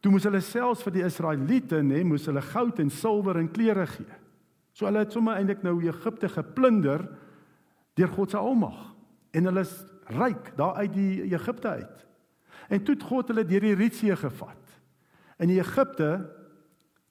toe 0.03 0.11
moes 0.11 0.26
hulle 0.26 0.40
selfs 0.42 0.83
vir 0.87 0.96
die 0.96 1.05
Israeliete, 1.07 1.83
nê, 1.83 2.00
nee, 2.00 2.09
moes 2.11 2.26
hulle 2.31 2.42
goud 2.42 2.81
en 2.83 2.90
silwer 2.94 3.38
en 3.38 3.50
klere 3.53 3.87
gee. 3.90 4.20
So 4.73 4.87
hulle 4.87 5.05
het 5.05 5.13
sommer 5.13 5.39
eintlik 5.39 5.65
nou 5.67 5.79
Egipte 5.85 6.29
geplunder 6.29 7.07
deur 7.99 8.13
God 8.15 8.31
se 8.31 8.39
almag 8.39 8.79
en 9.35 9.49
hulle 9.51 9.65
is 9.67 9.75
ryk 10.15 10.53
daar 10.59 10.79
uit 10.83 10.93
die 10.95 11.23
Egipte 11.31 11.69
uit. 11.69 12.07
En 12.71 12.83
toe 12.83 12.95
het 12.95 13.07
God 13.07 13.31
hulle 13.31 13.45
deur 13.45 13.67
die 13.67 13.77
Rietsee 13.79 14.17
gevat. 14.17 14.79
In 15.43 15.51
die 15.51 15.61
Egipte 15.61 16.11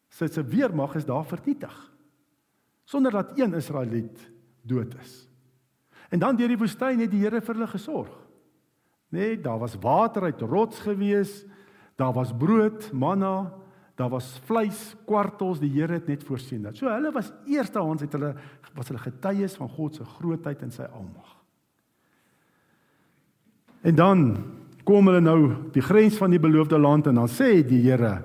se 0.09 0.27
se 0.27 0.43
weermag 0.43 0.95
is 0.95 1.05
daar 1.05 1.25
vernietig 1.25 1.89
sonder 2.89 3.11
dat 3.11 3.37
een 3.37 3.53
Israeliet 3.53 4.31
dood 4.61 4.95
is. 5.01 5.27
En 6.09 6.19
dan 6.19 6.35
deur 6.35 6.49
die 6.49 6.57
woestyn 6.57 7.03
het 7.03 7.11
die 7.11 7.21
Here 7.21 7.41
vir 7.41 7.53
hulle 7.53 7.69
gesorg. 7.69 8.15
Nee, 9.13 9.37
daar 9.41 9.59
was 9.61 9.77
water 9.81 10.25
uit 10.25 10.41
rots 10.41 10.79
gewees. 10.79 11.43
Daar 11.95 12.13
was 12.13 12.33
brood, 12.33 12.91
manna, 12.91 13.53
daar 13.99 14.11
was 14.13 14.29
vleis, 14.47 14.93
kwartels, 15.07 15.59
die 15.59 15.71
Here 15.73 15.97
het 15.97 16.07
net 16.07 16.23
voorsien 16.23 16.63
dat. 16.63 16.77
So 16.79 16.87
hulle 16.87 17.11
was 17.11 17.33
eerstehands 17.49 18.05
het 18.05 18.15
hulle 18.15 18.31
was 18.77 18.87
hulle 18.87 19.01
getuies 19.03 19.57
van 19.59 19.69
God 19.75 19.97
se 19.97 20.07
grootheid 20.07 20.61
en 20.63 20.71
sy 20.71 20.87
almag. 20.87 21.33
En 23.83 23.95
dan 23.97 24.23
kom 24.87 25.09
hulle 25.11 25.21
nou 25.23 25.39
die 25.75 25.83
grens 25.83 26.15
van 26.19 26.31
die 26.31 26.41
beloofde 26.41 26.79
land 26.79 27.09
en 27.11 27.19
dan 27.19 27.31
sê 27.31 27.59
die 27.67 27.81
Here: 27.83 28.21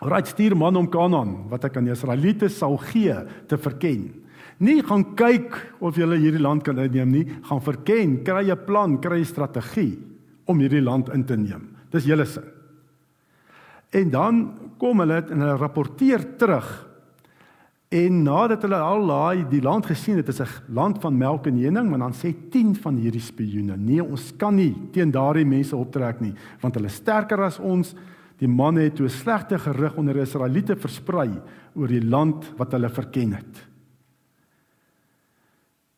"Raai 0.00 0.24
stuur 0.26 0.56
man 0.58 0.76
om 0.76 0.90
Kanaan 0.90 1.48
wat 1.52 1.64
ek 1.64 1.76
aan 1.76 1.86
die 1.86 1.94
Israeliete 1.94 2.48
sal 2.48 2.76
gee 2.90 3.14
te 3.46 3.58
verken." 3.58 4.24
Nie 4.58 4.82
gaan 4.82 5.14
kyk 5.14 5.54
of 5.80 5.96
jy 5.98 6.06
hierdie 6.18 6.42
land 6.42 6.62
kan 6.62 6.78
inneem 6.78 7.10
nie, 7.10 7.24
gaan 7.42 7.62
verken, 7.62 8.22
kry 8.24 8.50
'n 8.50 8.64
plan, 8.66 9.00
kry 9.00 9.20
'n 9.20 9.24
strategie 9.24 9.98
om 10.46 10.58
hierdie 10.58 10.82
land 10.82 11.08
in 11.10 11.24
te 11.24 11.36
neem. 11.36 11.76
Dis 11.90 12.06
julle 12.06 12.26
sin. 12.26 12.53
En 13.94 14.10
dan 14.10 14.42
kom 14.78 15.04
hulle 15.04 15.22
en 15.22 15.40
hulle 15.44 15.56
rapporteer 15.56 16.26
terug 16.36 16.72
En 17.94 18.22
nadat 18.26 18.64
hulle 18.66 18.78
al 18.82 19.04
daai 19.06 19.44
die 19.52 19.60
land 19.62 19.86
gesien 19.86 20.16
het, 20.18 20.28
is 20.28 20.40
'n 20.40 20.72
land 20.74 20.98
van 21.00 21.16
melk 21.16 21.46
en 21.46 21.62
honing, 21.62 21.88
maar 21.88 21.98
dan 21.98 22.12
sê 22.12 22.34
10 22.50 22.74
van 22.76 22.96
hierdie 22.96 23.20
spioene: 23.20 23.76
"Nee, 23.76 24.04
ons 24.04 24.36
kan 24.36 24.54
nie 24.54 24.74
teen 24.90 25.10
daardie 25.10 25.44
mense 25.46 25.76
optrek 25.76 26.20
nie, 26.20 26.34
want 26.60 26.74
hulle 26.74 26.86
is 26.86 26.94
sterker 26.94 27.42
as 27.42 27.58
ons." 27.58 27.94
Die 28.38 28.48
manne 28.48 28.80
het 28.80 28.96
toe 28.96 29.06
'n 29.06 29.10
slegte 29.10 29.58
gerug 29.58 29.96
onder 29.96 30.14
die 30.14 30.22
Israeliete 30.22 30.76
versprei 30.76 31.40
oor 31.74 31.88
die 31.88 32.04
land 32.04 32.52
wat 32.56 32.72
hulle 32.72 32.88
verken 32.88 33.32
het. 33.32 33.68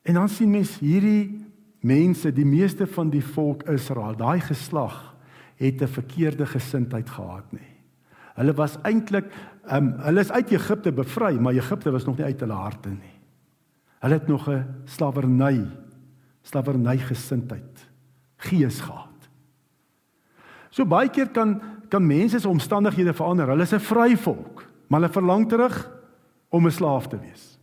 En 0.03 0.15
dan 0.15 0.29
sien 0.29 0.51
mens 0.51 0.79
hierdie 0.79 1.45
mense, 1.81 2.33
die 2.33 2.45
meeste 2.45 2.87
van 2.87 3.11
die 3.11 3.25
volk 3.25 3.63
Israel, 3.63 4.17
daai 4.17 4.41
geslag 4.41 5.17
het 5.57 5.83
'n 5.83 5.89
verkeerde 5.89 6.47
gesindheid 6.47 7.11
gehad 7.11 7.53
nie. 7.53 7.76
Hulle 8.37 8.53
was 8.57 8.77
eintlik 8.85 9.31
ehm 9.67 9.87
um, 9.87 9.95
hulle 10.07 10.23
is 10.23 10.31
uit 10.31 10.53
Egipte 10.55 10.93
bevry, 10.93 11.39
maar 11.43 11.57
Egipte 11.57 11.91
was 11.91 12.05
nog 12.07 12.17
nie 12.17 12.27
uit 12.29 12.41
hulle 12.41 12.55
harte 12.55 12.93
nie. 12.93 13.17
Hulle 14.05 14.15
het 14.15 14.29
nog 14.29 14.49
'n 14.49 14.65
slawerny 14.85 15.67
slawerny 16.43 16.99
gesindheid 16.99 17.89
gees 18.37 18.81
gehad. 18.81 19.29
So 20.71 20.85
baie 20.85 21.09
keer 21.09 21.29
kan 21.29 21.61
kan 21.89 22.07
mense 22.07 22.39
se 22.39 22.49
omstandighede 22.49 23.15
verander. 23.15 23.49
Hulle 23.49 23.63
is 23.63 23.73
'n 23.73 23.81
vry 23.81 24.17
volk, 24.17 24.65
maar 24.87 25.01
hulle 25.01 25.13
verlang 25.13 25.49
terug 25.49 25.91
om 26.49 26.67
'n 26.67 26.71
slaaf 26.71 27.09
te 27.09 27.19
wees. 27.19 27.59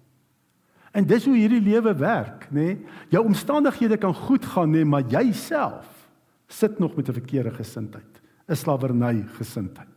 En 0.91 1.05
dis 1.05 1.25
hoe 1.25 1.35
hierdie 1.35 1.61
lewe 1.61 1.95
werk, 1.95 2.47
nê? 2.49 2.53
Nee? 2.53 2.85
Jou 3.09 3.25
omstandighede 3.25 3.97
kan 3.97 4.13
goed 4.13 4.45
gaan, 4.45 4.69
nê, 4.69 4.71
nee, 4.71 4.85
maar 4.85 5.03
jouself 5.07 6.09
sit 6.47 6.79
nog 6.79 6.95
met 6.95 7.07
'n 7.09 7.13
verkeerde 7.13 7.51
gesindheid, 7.51 8.21
'n 8.47 8.55
slawerny 8.55 9.25
gesindheid 9.37 9.92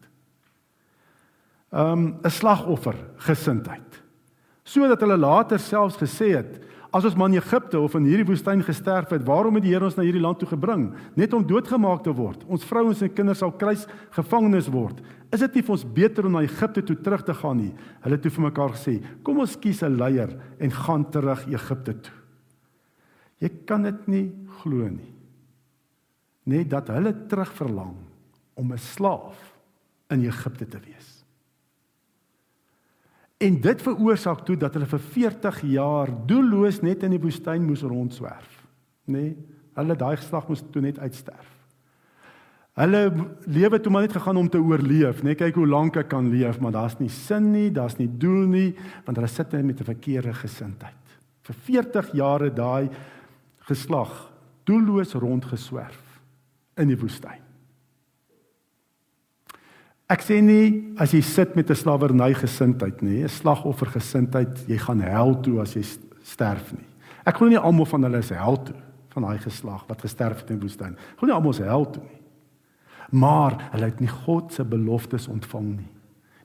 um 1.72 2.18
'n 2.24 2.30
slagoffer 2.30 2.96
gesindheid. 3.16 4.02
Sodat 4.64 5.00
hulle 5.00 5.16
later 5.16 5.58
selfs 5.58 5.96
gesê 5.96 6.36
het, 6.36 6.60
as 6.92 7.04
ons 7.04 7.16
man 7.16 7.32
in 7.32 7.40
Egipte 7.40 7.78
of 7.78 7.94
in 7.94 8.06
hierdie 8.08 8.26
woestyn 8.26 8.62
gesterf 8.64 9.10
het, 9.10 9.24
waarom 9.26 9.54
het 9.58 9.64
die 9.66 9.72
Here 9.74 9.84
ons 9.84 9.96
na 9.98 10.04
hierdie 10.06 10.22
land 10.22 10.38
toe 10.38 10.48
gebring? 10.48 10.94
Net 11.14 11.34
om 11.36 11.44
doodgemaak 11.46 12.02
te 12.02 12.14
word. 12.14 12.44
Ons 12.48 12.64
vrouens 12.64 13.02
en 13.02 13.12
kinders 13.12 13.38
sal 13.38 13.52
kruis 13.52 13.86
gevangenes 14.10 14.70
word. 14.72 15.02
Is 15.34 15.40
dit 15.40 15.58
nie 15.58 15.62
vir 15.62 15.74
ons 15.76 15.84
beter 15.84 16.26
om 16.26 16.32
na 16.32 16.44
Egipte 16.46 16.82
toe 16.86 16.96
terug 16.96 17.24
te 17.26 17.34
gaan 17.34 17.60
nie? 17.60 17.72
Hulle 18.04 18.16
het 18.16 18.22
toe 18.22 18.30
vir 18.30 18.46
mekaar 18.46 18.76
gesê, 18.76 19.00
kom 19.22 19.42
ons 19.44 19.56
kies 19.56 19.82
'n 19.82 19.96
leier 19.96 20.38
en 20.58 20.70
gaan 20.70 21.04
terug 21.10 21.46
Egipte 21.46 21.94
toe. 22.00 22.14
Jy 23.40 23.50
kan 23.66 23.82
dit 23.82 24.08
nie 24.08 24.32
glo 24.62 24.88
nie. 24.88 25.12
Net 26.46 26.70
dat 26.70 26.88
hulle 26.88 27.12
terug 27.28 27.52
verlang 27.52 27.96
om 28.54 28.72
'n 28.72 28.78
slaaf 28.78 29.36
in 30.10 30.24
Egipte 30.24 30.66
te 30.66 30.78
wees. 30.78 31.15
En 33.36 33.58
dit 33.60 33.82
veroorsaak 33.82 34.44
toe 34.48 34.56
dat 34.56 34.74
hulle 34.76 34.88
vir 34.88 35.02
40 35.12 35.60
jaar 35.74 36.12
doelloos 36.28 36.80
net 36.80 37.04
in 37.04 37.12
die 37.12 37.20
woestyn 37.20 37.66
moes 37.66 37.84
rondswerf, 37.84 38.62
nê? 39.04 39.12
Nee, 39.12 39.36
hulle 39.76 39.96
daai 40.00 40.16
geslag 40.16 40.46
moes 40.48 40.62
toe 40.72 40.80
net 40.80 40.98
uitsterf. 40.98 41.50
Hulle 42.76 43.00
lewe 43.48 43.80
toe 43.80 43.92
maar 43.92 44.06
net 44.06 44.16
gegaan 44.16 44.40
om 44.40 44.48
te 44.52 44.60
oorleef, 44.60 45.22
net 45.24 45.38
kyk 45.40 45.56
hoe 45.60 45.68
lank 45.68 45.96
ek 46.00 46.08
kan 46.12 46.28
leef, 46.32 46.58
maar 46.60 46.72
daar's 46.72 46.96
nie 47.00 47.10
sin 47.12 47.50
nie, 47.52 47.68
daar's 47.72 47.96
nie 48.00 48.08
doel 48.08 48.44
nie, 48.52 48.70
want 49.04 49.16
hulle 49.16 49.28
sit 49.32 49.52
net 49.52 49.64
met 49.64 49.80
'n 49.80 49.92
verkeerde 49.92 50.32
gesindheid. 50.32 51.04
Vir 51.44 51.56
40 51.68 52.12
jare 52.12 52.50
daai 52.50 52.88
geslag 53.68 54.32
doelloos 54.64 55.14
rondgeswerf 55.14 56.20
in 56.76 56.88
die 56.88 56.98
woestyn. 56.98 57.45
Ek 60.06 60.22
sê 60.22 60.38
nie 60.38 60.94
as 61.02 61.10
jy 61.10 61.20
sit 61.22 61.56
met 61.56 61.70
'n 61.70 61.74
slawerny 61.74 62.34
gesindheid 62.34 63.02
nie, 63.02 63.24
'n 63.24 63.28
slagoffer 63.28 63.90
gesindheid, 63.90 64.68
jy 64.68 64.78
gaan 64.78 65.00
hel 65.00 65.34
toe 65.42 65.60
as 65.60 65.74
jy 65.74 65.82
sterf 66.22 66.72
nie. 66.72 66.86
Ek 67.26 67.36
glo 67.36 67.48
nie 67.48 67.58
almal 67.58 67.86
van 67.86 68.02
hulle 68.02 68.18
is 68.18 68.30
hel 68.30 68.56
toe 68.56 68.76
van 69.08 69.22
daai 69.22 69.38
geslag 69.38 69.86
wat 69.88 70.02
gesterf 70.02 70.40
het 70.40 70.50
in 70.50 70.60
woestyn. 70.60 70.96
Glo 71.16 71.26
nie 71.26 71.34
almal 71.34 71.50
is 71.50 71.58
hel 71.58 71.90
toe 71.90 72.02
nie. 72.02 72.20
Maar 73.10 73.70
hulle 73.72 73.84
het 73.84 74.00
nie 74.00 74.08
God 74.08 74.52
se 74.52 74.64
beloftes 74.64 75.28
ontvang 75.28 75.76
nie. 75.76 75.92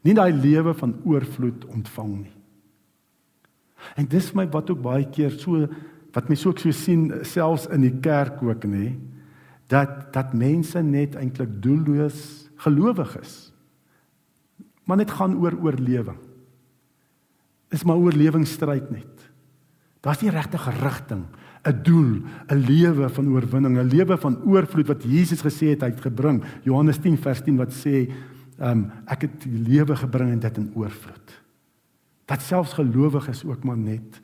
Nie 0.03 0.13
daai 0.13 0.33
lewe 0.33 0.73
van 0.73 0.95
oorvloed 1.05 1.65
ontvang 1.65 2.13
nie. 2.23 2.35
En 3.97 4.05
dis 4.05 4.33
my 4.33 4.47
wat 4.49 4.69
ook 4.69 4.81
baie 4.81 5.05
keer 5.05 5.31
so 5.31 5.67
wat 6.13 6.29
my 6.29 6.35
so 6.35 6.49
ek 6.49 6.59
so 6.59 6.71
sien 6.71 7.11
selfs 7.23 7.67
in 7.71 7.81
die 7.81 7.99
kerk 8.03 8.41
ook 8.43 8.65
nê 8.65 8.95
dat 9.71 10.11
dat 10.13 10.33
mense 10.33 10.81
net 10.83 11.15
eintlik 11.15 11.61
doelloos 11.63 12.49
gelowig 12.61 13.17
is 13.19 13.51
maar 14.91 14.99
net 14.99 15.13
gaan 15.15 15.37
oor 15.39 15.55
oorlewing. 15.61 16.17
Is 17.71 17.85
maar 17.87 17.95
oorlewingsstryd 17.95 18.89
net. 18.91 19.29
Daar's 20.01 20.19
nie 20.21 20.33
regtig 20.33 20.67
'n 20.67 20.81
rigting, 20.83 21.25
'n 21.63 21.83
doel, 21.83 22.21
'n 22.49 22.55
lewe 22.57 23.09
van 23.09 23.27
oorwinning, 23.29 23.77
'n 23.77 23.87
lewe 23.87 24.17
van 24.17 24.41
oorvloed 24.43 24.87
wat 24.87 25.03
Jesus 25.03 25.41
gesê 25.41 25.69
het 25.69 25.81
hy 25.81 25.89
het 25.89 26.01
gebring. 26.01 26.43
Johannes 26.63 26.97
10 26.97 27.17
vers 27.17 27.41
10 27.41 27.57
wat 27.57 27.71
sê, 27.71 28.11
ehm 28.59 28.69
um, 28.71 28.91
ek 29.05 29.21
het 29.21 29.41
die 29.41 29.59
lewe 29.69 29.95
gebring 29.95 30.31
en 30.31 30.39
dit 30.39 30.57
in 30.57 30.71
oorvloed. 30.75 31.41
Dat 32.25 32.41
selfs 32.41 32.73
gelowiges 32.73 33.45
ook 33.45 33.63
maar 33.63 33.77
net 33.77 34.21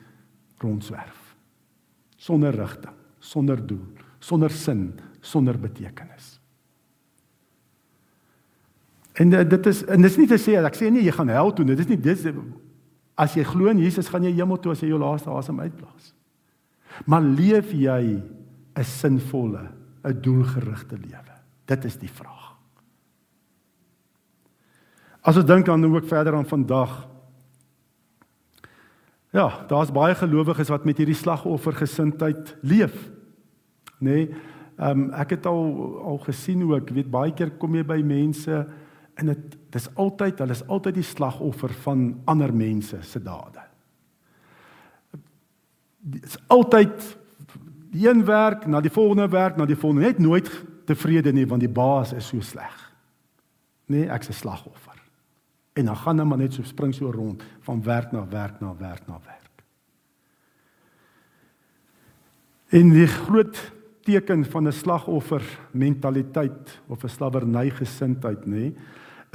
rondswerf. 0.58 1.36
Sonder 2.16 2.54
rigting, 2.54 2.94
sonder 3.18 3.66
doel, 3.66 3.86
sonder 4.18 4.50
sin, 4.50 4.94
sonder 5.20 5.58
betekenis. 5.58 6.37
En 9.18 9.32
eh, 9.32 9.48
dit 9.48 9.66
is 9.66 9.84
en 9.84 10.02
dit 10.02 10.10
is 10.10 10.16
nie 10.20 10.28
te 10.30 10.38
sê 10.38 10.54
ek 10.60 10.78
sê 10.78 10.90
nie 10.94 11.02
jy 11.06 11.14
gaan 11.16 11.32
hel 11.32 11.50
toe 11.52 11.66
dit 11.66 11.80
is 11.82 11.90
nie 11.90 11.98
dis 11.98 12.26
as 13.18 13.34
jy 13.34 13.42
glo 13.46 13.70
in 13.72 13.80
Jesus 13.82 14.10
gaan 14.12 14.22
jy 14.22 14.36
hemel 14.36 14.60
toe 14.62 14.72
as 14.76 14.82
jy 14.84 14.92
jou 14.92 15.00
laaste 15.02 15.30
asem 15.34 15.58
uitblaas. 15.58 16.12
Maar 17.06 17.22
leef 17.22 17.72
jy 17.74 18.22
'n 18.78 18.84
sinvolle, 18.84 19.70
'n 20.04 20.20
doelgerigte 20.22 20.96
lewe? 20.96 21.34
Dit 21.66 21.84
is 21.84 21.96
die 21.98 22.10
vraag. 22.10 22.54
As 25.22 25.36
ons 25.36 25.46
dink 25.46 25.68
aan 25.68 25.84
ook 25.84 26.06
verder 26.06 26.34
aan 26.34 26.46
vandag. 26.46 27.08
Ja, 29.32 29.66
daar's 29.68 29.92
baie 29.92 30.14
gelowiges 30.14 30.68
wat 30.68 30.84
met 30.84 30.96
hierdie 30.96 31.14
slagoffer 31.14 31.72
gesindheid 31.72 32.56
leef. 32.62 33.10
Nê? 34.00 34.10
Nee, 34.10 34.34
ehm 34.78 35.00
um, 35.00 35.10
ek 35.10 35.30
het 35.30 35.46
al 35.46 36.00
al 36.04 36.18
gesien 36.18 36.62
ook, 36.62 36.90
weet 36.90 37.10
baie 37.10 37.32
keer 37.34 37.50
kom 37.50 37.74
jy 37.74 37.84
by 37.84 37.98
mense 38.02 38.66
En 39.18 39.32
dit 39.32 39.56
dis 39.74 39.88
altyd, 39.98 40.38
hulle 40.38 40.54
is 40.54 40.66
altyd 40.70 41.00
die 41.00 41.06
slagoffer 41.06 41.72
van 41.84 42.12
ander 42.30 42.52
mense 42.54 43.00
se 43.02 43.22
dade. 43.22 43.64
Dit 45.98 46.24
is 46.24 46.38
altyd 46.46 47.16
die 47.90 48.06
een 48.08 48.22
werk 48.24 48.66
na 48.66 48.80
die 48.84 48.92
volgende 48.92 49.28
werk 49.32 49.56
na 49.56 49.66
die 49.66 49.76
volgende 49.76 50.06
net 50.06 50.20
nooit 50.22 50.48
tevrede 50.88 51.32
nie 51.32 51.46
want 51.48 51.64
die 51.64 51.72
baas 51.72 52.12
is 52.16 52.28
so 52.30 52.40
sleg. 52.40 52.76
Nee, 53.88 54.08
ek's 54.08 54.28
'n 54.28 54.32
slagoffer. 54.32 55.02
En 55.72 55.84
dan 55.84 55.96
gaan 55.96 56.16
hulle 56.16 56.28
maar 56.28 56.38
net 56.38 56.52
so 56.52 56.62
spring 56.62 56.94
so 56.94 57.10
rond 57.10 57.42
van 57.60 57.82
werk 57.82 58.12
na 58.12 58.26
werk 58.26 58.60
na 58.60 58.76
werk 58.76 59.06
na 59.06 59.20
werk. 59.24 59.62
In 62.68 62.90
die 62.90 63.06
groot 63.06 63.72
teken 64.02 64.44
van 64.44 64.66
'n 64.66 64.72
slagoffer 64.72 65.42
mentaliteit 65.70 66.80
of 66.86 67.02
'n 67.02 67.08
slawerny 67.08 67.70
gesindheid, 67.70 68.46
nê, 68.46 68.74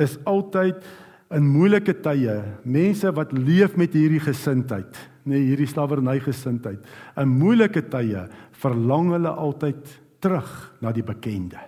is 0.02 0.18
altyd 0.30 0.84
in 1.34 1.48
moeilike 1.50 1.96
tye 2.06 2.38
mense 2.64 3.10
wat 3.18 3.34
leef 3.34 3.78
met 3.80 3.96
hierdie 3.98 4.22
gesindheid, 4.22 4.98
nê, 5.26 5.40
hierdie 5.50 5.70
slawerny 5.70 6.20
gesindheid. 6.22 6.82
In 7.20 7.32
moeilike 7.40 7.86
tye 7.92 8.28
verlang 8.62 9.12
hulle 9.16 9.32
altyd 9.32 9.82
terug 10.24 10.52
na 10.84 10.94
die 10.96 11.06
bekende, 11.06 11.62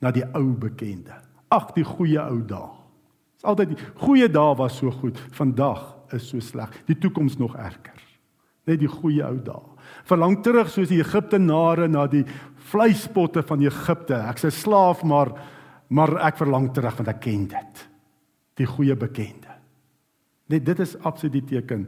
na 0.00 0.12
die 0.14 0.24
ou 0.36 0.52
bekende. 0.58 1.16
Ag, 1.52 1.72
die 1.76 1.86
goeie 1.86 2.20
ou 2.22 2.42
dae. 2.46 2.74
Dis 3.38 3.46
altyd 3.48 3.74
die 3.74 3.88
goeie 4.02 4.28
dae 4.30 4.54
was 4.58 4.78
so 4.80 4.92
goed, 5.00 5.18
vandag 5.36 5.82
is 6.16 6.28
so 6.30 6.40
sleg. 6.42 6.72
Die 6.88 6.96
toekoms 6.98 7.38
nog 7.40 7.56
erger. 7.56 7.96
Net 8.68 8.80
die 8.82 8.90
goeie 8.90 9.24
ou 9.26 9.38
dae. 9.44 9.76
Verlang 10.08 10.38
terug 10.44 10.68
soos 10.72 10.90
die 10.90 11.00
Egiptenare 11.00 11.88
na 11.88 12.06
die 12.10 12.24
vleispotte 12.68 13.42
van 13.46 13.62
Egipte. 13.64 14.18
Ek's 14.28 14.44
'n 14.44 14.50
slaaf, 14.50 15.02
maar 15.02 15.32
maar 15.88 16.16
ek 16.28 16.40
verlang 16.40 16.70
terug 16.74 16.96
want 16.96 17.08
ek 17.08 17.20
ken 17.24 17.46
dit. 17.48 17.84
Die 18.58 18.66
goeie 18.66 18.96
bekende. 18.98 19.54
Net 20.48 20.64
dit 20.66 20.80
is 20.80 20.96
absoluut 21.06 21.38
die 21.38 21.46
teken 21.56 21.86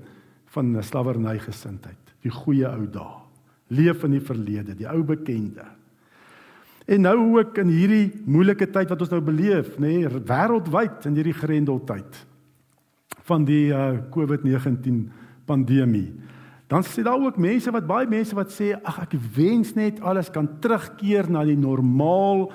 van 0.55 0.77
'n 0.77 0.83
slawerny 0.83 1.39
gesindheid. 1.39 2.15
Die 2.23 2.31
goeie 2.31 2.69
ou 2.69 2.87
dae. 2.87 3.21
Leef 3.69 4.05
in 4.05 4.11
die 4.11 4.21
verlede, 4.21 4.75
die 4.75 4.89
ou 4.89 5.03
bekende. 5.03 5.65
En 6.87 7.01
nou 7.01 7.39
ook 7.39 7.59
in 7.59 7.69
hierdie 7.69 8.23
moeilike 8.27 8.67
tyd 8.71 8.89
wat 8.89 9.01
ons 9.01 9.11
nou 9.11 9.21
beleef, 9.21 9.79
nê, 9.79 10.01
nee, 10.01 10.09
wêreldwyd 10.09 11.07
in 11.07 11.15
hierdie 11.15 11.37
grendeltyd 11.37 12.27
van 13.29 13.45
die 13.45 13.71
uh, 13.71 14.01
COVID-19 14.11 15.05
pandemie. 15.47 16.11
Dan 16.71 16.83
sê 16.87 17.03
daar 17.03 17.19
ook 17.19 17.39
mense 17.39 17.71
wat 17.71 17.87
baie 17.87 18.07
mense 18.11 18.35
wat 18.35 18.51
sê 18.55 18.73
ag 18.83 19.01
ek 19.05 19.15
wens 19.35 19.75
net 19.75 20.01
alles 20.07 20.31
kan 20.31 20.49
terugkeer 20.63 21.31
na 21.31 21.45
die 21.45 21.59
normaal 21.59 22.49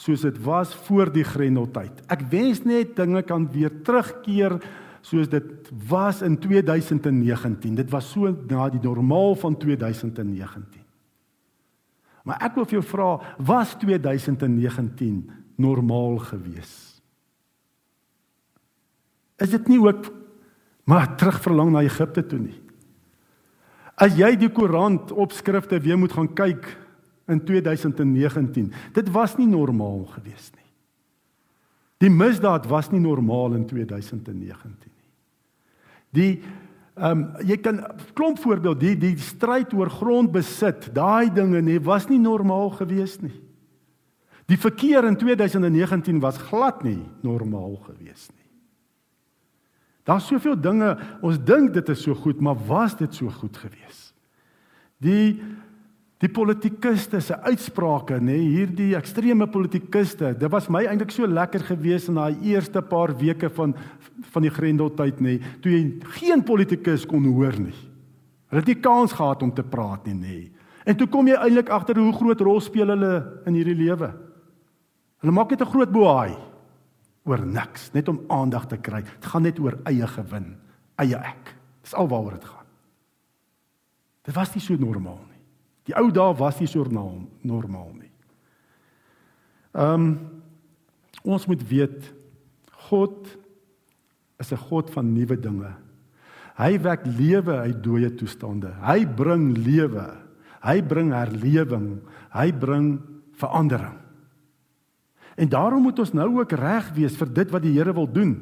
soos 0.00 0.24
dit 0.24 0.38
was 0.44 0.72
voor 0.86 1.10
die 1.12 1.24
grendeltyd. 1.26 2.00
Ek 2.08 2.22
wens 2.32 2.62
net 2.64 2.94
dinge 2.96 3.20
kan 3.26 3.44
weer 3.52 3.72
terugkeer 3.84 4.56
soos 5.04 5.28
dit 5.32 5.68
was 5.88 6.20
in 6.24 6.36
2019. 6.40 7.76
Dit 7.76 7.90
was 7.92 8.10
so 8.12 8.32
na 8.48 8.68
die 8.72 8.80
normaal 8.82 9.36
van 9.40 9.56
2019. 9.60 10.84
Maar 12.24 12.40
ek 12.48 12.56
wil 12.56 12.68
vir 12.68 12.78
jou 12.78 12.84
vra, 12.84 13.10
was 13.48 13.74
2019 13.80 15.22
normaal 15.60 16.18
gewees? 16.30 16.74
Is 19.40 19.52
dit 19.52 19.70
nie 19.72 19.80
ook 19.80 20.10
maar 20.88 21.14
terugverlang 21.16 21.72
na 21.72 21.84
Egipte 21.86 22.24
toe 22.26 22.40
nie? 22.40 22.58
As 24.00 24.16
jy 24.16 24.32
die 24.40 24.52
koerant 24.52 25.12
opskrifte 25.12 25.80
weer 25.80 25.98
moet 26.00 26.12
gaan 26.16 26.28
kyk 26.36 26.68
in 27.30 27.44
2019, 27.46 28.72
dit 28.96 29.12
was 29.14 29.36
nie 29.38 29.48
normaal 29.48 30.04
gewees 30.16 30.50
nie. 30.56 30.66
Die 32.00 32.10
misdaad 32.10 32.66
was 32.70 32.90
nie 32.90 33.00
normaal 33.00 33.54
in 33.58 33.66
2019 33.68 34.90
nie. 34.90 35.08
Die 36.10 36.32
Ehm 37.00 37.20
um, 37.22 37.46
jy 37.46 37.56
kan 37.62 37.78
klomp 38.18 38.40
voorbeeld 38.42 38.80
die 38.82 38.96
die 38.98 39.14
stryd 39.22 39.70
oor 39.72 39.88
grondbesit, 39.88 40.90
daai 40.92 41.30
dinge 41.32 41.62
nê 41.64 41.78
was 41.80 42.08
nie 42.10 42.18
normaal 42.20 42.74
gewees 42.76 43.14
nie. 43.22 43.38
Die 44.50 44.58
verkeer 44.58 45.06
in 45.08 45.16
2019 45.16 46.18
was 46.20 46.36
glad 46.50 46.82
nie 46.84 46.98
normaal 47.24 47.78
gewees 47.86 48.26
nie. 48.34 48.48
Daar's 50.04 50.26
soveel 50.26 50.58
dinge, 50.60 50.96
ons 51.22 51.38
dink 51.38 51.72
dit 51.72 51.88
is 51.88 52.02
so 52.02 52.14
goed, 52.14 52.40
maar 52.42 52.58
was 52.68 52.96
dit 52.98 53.14
so 53.14 53.30
goed 53.30 53.56
gewees? 53.56 54.10
Die 54.98 55.40
die 56.20 56.28
politikuste 56.28 57.20
se 57.24 57.36
uitsprake 57.48 58.18
nê 58.20 58.34
nee, 58.34 58.48
hierdie 58.52 58.90
ekstreme 58.98 59.46
politikuste 59.48 60.34
dit 60.36 60.52
was 60.52 60.68
my 60.68 60.82
eintlik 60.84 61.14
so 61.14 61.28
lekker 61.28 61.62
gewees 61.70 62.10
in 62.12 62.18
daai 62.20 62.36
eerste 62.52 62.82
paar 62.84 63.14
weke 63.16 63.48
van 63.56 63.72
van 64.34 64.44
die 64.44 64.52
grendeltyd 64.52 65.22
nê 65.24 65.38
nee, 65.38 65.52
toe 65.64 65.72
jy 65.72 65.84
geen 66.18 66.44
politikus 66.44 67.06
kon 67.08 67.24
hoor 67.24 67.56
nie. 67.56 67.76
Hulle 68.50 68.60
het 68.60 68.68
nie 68.68 68.82
kans 68.82 69.14
gehad 69.16 69.42
om 69.46 69.52
te 69.54 69.64
praat 69.64 70.04
nie 70.10 70.14
nê. 70.14 70.26
Nee. 70.26 70.50
en 70.84 70.96
toe 70.96 71.06
kom 71.08 71.28
jy 71.28 71.38
eintlik 71.38 71.72
agter 71.72 71.96
hoe 71.96 72.12
groot 72.12 72.40
rol 72.40 72.60
speel 72.60 72.92
hulle 72.92 73.14
in 73.46 73.56
hierdie 73.56 73.78
lewe. 73.78 74.12
Hulle 75.22 75.32
maak 75.32 75.50
net 75.50 75.62
'n 75.62 75.72
groot 75.72 75.92
bohaai 75.92 76.36
oor 77.24 77.46
niks 77.46 77.92
net 77.94 78.08
om 78.08 78.20
aandag 78.28 78.68
te 78.68 78.76
kry. 78.76 79.02
Dit 79.02 79.24
gaan 79.24 79.42
net 79.42 79.58
oor 79.58 79.78
eie 79.84 80.06
gewin 80.06 80.56
eie 80.98 81.16
ek. 81.16 81.56
Dis 81.82 81.94
alwaaroor 81.94 82.36
dit 82.36 82.44
gaan. 82.44 82.68
Dit 84.24 84.34
was 84.34 84.54
nie 84.54 84.60
so 84.60 84.76
normaal 84.76 85.29
Die 85.88 85.96
ou 85.96 86.10
dae 86.10 86.34
was 86.36 86.60
nie 86.60 86.68
so 86.68 86.84
normaal 86.84 87.92
nie. 87.94 88.12
Ehm 89.72 89.94
um, 89.94 90.18
ons 91.20 91.44
moet 91.46 91.60
weet 91.68 92.14
God 92.88 93.28
is 94.40 94.52
'n 94.52 94.56
God 94.56 94.90
van 94.90 95.12
nuwe 95.12 95.36
dinge. 95.36 95.72
Hy 96.56 96.78
wek 96.78 97.06
lewe 97.06 97.56
uit 97.56 97.82
dooie 97.82 98.14
toestande. 98.14 98.72
Hy 98.84 99.06
bring 99.06 99.56
lewe. 99.56 100.16
Hy 100.60 100.82
bring 100.82 101.12
herlewing. 101.12 102.00
Hy 102.32 102.52
bring 102.52 103.00
verandering. 103.32 103.96
En 105.36 105.48
daarom 105.48 105.82
moet 105.82 105.98
ons 105.98 106.12
nou 106.12 106.38
ook 106.38 106.52
reg 106.52 106.90
wees 106.92 107.16
vir 107.16 107.32
dit 107.32 107.50
wat 107.50 107.62
die 107.62 107.72
Here 107.78 107.92
wil 107.92 108.08
doen. 108.12 108.34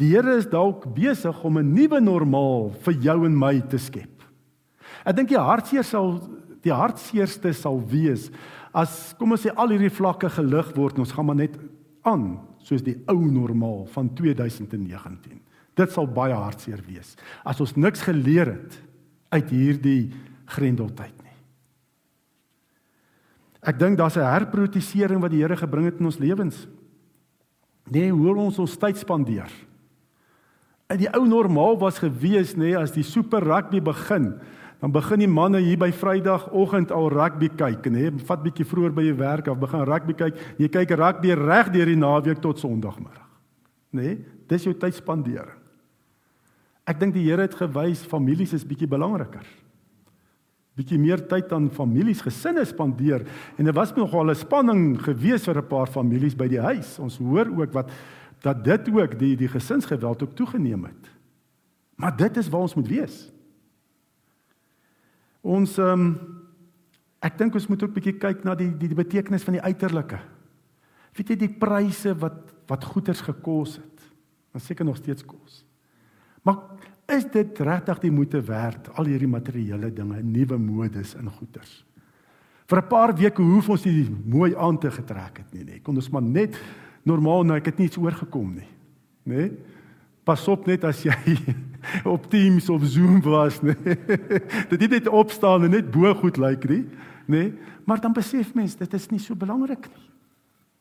Die 0.00 0.14
Here 0.14 0.36
is 0.36 0.48
dalk 0.48 0.94
besig 0.94 1.44
om 1.44 1.58
'n 1.58 1.74
nuwe 1.74 2.00
normaal 2.00 2.70
vir 2.80 2.94
jou 2.94 3.26
en 3.26 3.38
my 3.38 3.60
te 3.60 3.78
skep. 3.78 4.19
Ek 5.04 5.16
dink 5.16 5.30
die 5.32 5.40
hartseer 5.40 5.86
sal 5.86 6.18
die 6.64 6.72
hartseerste 6.74 7.52
sal 7.56 7.78
wees 7.88 8.28
as 8.76 9.14
kom 9.18 9.32
ons 9.34 9.46
sê 9.46 9.52
al 9.56 9.72
hierdie 9.72 9.92
vlakke 9.92 10.28
gelig 10.30 10.74
word 10.76 10.98
en 10.98 11.06
ons 11.06 11.14
gaan 11.16 11.26
maar 11.30 11.38
net 11.40 11.56
aan 12.06 12.26
soos 12.64 12.84
die 12.84 12.98
ou 13.10 13.18
normaal 13.24 13.86
van 13.94 14.10
2019. 14.14 15.40
Dit 15.78 15.94
sal 15.94 16.06
baie 16.06 16.36
hartseer 16.36 16.82
wees 16.86 17.16
as 17.48 17.62
ons 17.64 17.76
niks 17.80 18.04
geleer 18.04 18.54
het 18.54 18.76
uit 19.30 19.50
hierdie 19.54 20.02
grendeltyd 20.50 21.16
nie. 21.22 21.36
Ek 23.60 23.78
dink 23.78 23.98
daar's 23.98 24.16
'n 24.16 24.24
herprioritisering 24.24 25.20
wat 25.20 25.30
die 25.30 25.42
Here 25.42 25.56
gebring 25.56 25.86
het 25.86 26.00
in 26.00 26.06
ons 26.06 26.18
lewens. 26.18 26.66
Nee, 27.90 28.10
hoe 28.10 28.36
ons 28.36 28.58
ons 28.58 28.76
tyd 28.76 28.96
spandeer. 28.96 29.50
In 30.90 30.98
die 30.98 31.10
ou 31.14 31.26
normaal 31.26 31.78
was 31.78 31.98
gewees 31.98 32.54
nê 32.54 32.70
nee, 32.70 32.76
as 32.76 32.92
die 32.92 33.02
super 33.02 33.42
rugby 33.42 33.80
begin 33.80 34.40
dan 34.80 34.92
begin 34.92 35.20
die 35.20 35.28
manne 35.28 35.60
hier 35.60 35.78
by 35.78 35.90
Vrydagoggend 35.92 36.92
al 36.96 37.10
rugby 37.12 37.50
kyk, 37.52 37.90
nê? 37.92 38.08
Vat 38.24 38.42
bietjie 38.42 38.64
vroeër 38.64 38.94
by 38.96 39.04
jou 39.04 39.16
werk 39.20 39.50
of 39.52 39.58
begin 39.60 39.84
rugby 39.84 40.16
kyk. 40.16 40.38
Jy 40.56 40.70
kyk 40.72 40.94
rugby 40.96 41.34
reg 41.36 41.68
deur 41.74 41.90
die 41.90 41.98
naweek 42.00 42.40
tot 42.40 42.58
Sondagmiddag. 42.62 43.28
Nê? 43.92 44.16
Dis 44.48 44.64
jou 44.64 44.72
tydsspandering. 44.74 45.58
Ek 46.88 46.98
dink 46.98 47.14
die 47.14 47.26
Here 47.26 47.44
het 47.44 47.54
gewys 47.58 48.02
families 48.08 48.54
is 48.56 48.64
bietjie 48.66 48.88
belangriker. 48.90 49.44
Bietjie 50.78 50.98
meer 50.98 51.20
tyd 51.28 51.52
aan 51.52 51.68
families, 51.74 52.22
gesinne 52.24 52.64
spandeer 52.64 53.26
en 53.58 53.68
dit 53.68 53.76
was 53.76 53.92
nogal 53.96 54.30
'n 54.30 54.34
spanning 54.34 54.96
gewees 54.96 55.44
vir 55.44 55.58
'n 55.58 55.68
paar 55.68 55.86
families 55.86 56.34
by 56.34 56.48
die 56.48 56.60
huis. 56.60 56.98
Ons 56.98 57.18
hoor 57.18 57.46
ook 57.46 57.72
wat 57.72 57.90
dat 58.40 58.64
dit 58.64 58.88
ook 58.88 59.18
die 59.18 59.36
die 59.36 59.48
gesinsgeweld 59.48 60.22
ook 60.22 60.34
toegeneem 60.34 60.84
het. 60.84 61.10
Maar 61.96 62.16
dit 62.16 62.36
is 62.36 62.48
waar 62.48 62.62
ons 62.62 62.74
moet 62.74 62.88
wees. 62.88 63.30
Ons 65.40 65.78
ehm 65.78 66.00
um, 66.00 66.12
ek 67.20 67.36
dink 67.36 67.54
ons 67.54 67.66
moet 67.68 67.82
ook 67.82 67.90
'n 67.90 67.94
bietjie 67.94 68.18
kyk 68.18 68.44
na 68.44 68.54
die 68.54 68.70
die, 68.76 68.94
betekenis 68.94 69.44
van 69.44 69.52
die 69.52 69.62
uiterlike. 69.62 70.18
Weet 71.16 71.28
jy 71.28 71.36
die 71.36 71.52
pryse 71.58 72.14
wat 72.14 72.54
wat 72.66 72.84
goederes 72.84 73.20
gekos 73.20 73.76
het? 73.76 74.00
Dan 74.52 74.60
seker 74.60 74.84
nog 74.84 74.96
steeds 74.96 75.24
kos. 75.24 75.64
Maar 76.42 76.56
is 77.08 77.24
dit 77.24 77.58
regtig 77.58 77.98
die 77.98 78.10
moeite 78.10 78.40
werd 78.40 78.88
al 78.94 79.04
hierdie 79.04 79.28
materiële 79.28 79.92
dinge, 79.92 80.22
nuwe 80.22 80.58
modes 80.58 81.14
en 81.14 81.28
goederes? 81.30 81.84
Vir 82.66 82.78
'n 82.78 82.88
paar 82.88 83.14
weke 83.14 83.42
hoef 83.42 83.68
ons 83.68 83.84
nie 83.84 84.08
mooi 84.24 84.54
aan 84.54 84.78
te 84.78 84.90
getrek 84.90 85.38
het 85.38 85.52
nie, 85.52 85.64
nee. 85.64 85.80
Kon 85.80 85.96
ons 85.96 86.10
maar 86.10 86.22
net 86.22 86.56
normaal 87.04 87.44
nou 87.44 87.56
ek 87.56 87.66
het 87.66 87.78
niets 87.78 87.96
oorgekom 87.96 88.54
nie. 88.54 88.68
Nê? 89.24 89.36
Nee? 89.36 89.50
Pas 90.24 90.42
op 90.48 90.66
net 90.68 90.84
as 90.84 91.02
jy 91.06 91.36
op 92.14 92.28
Teams 92.30 92.68
of 92.72 92.84
Zoom 92.84 93.20
was, 93.24 93.60
nê. 93.64 93.74
Dit 94.70 94.80
het 94.80 94.90
net 94.90 95.08
opstaan 95.08 95.64
en 95.64 95.74
net 95.76 95.90
bo 95.92 96.12
goed 96.20 96.40
lyk 96.40 96.66
nie, 96.70 96.84
nê? 97.30 97.44
Maar 97.88 98.02
dan 98.04 98.14
besef 98.14 98.52
mens 98.54 98.76
dit 98.78 98.94
is 98.94 99.08
nie 99.10 99.22
so 99.22 99.34
belangrik 99.34 99.88
nie. 99.88 100.08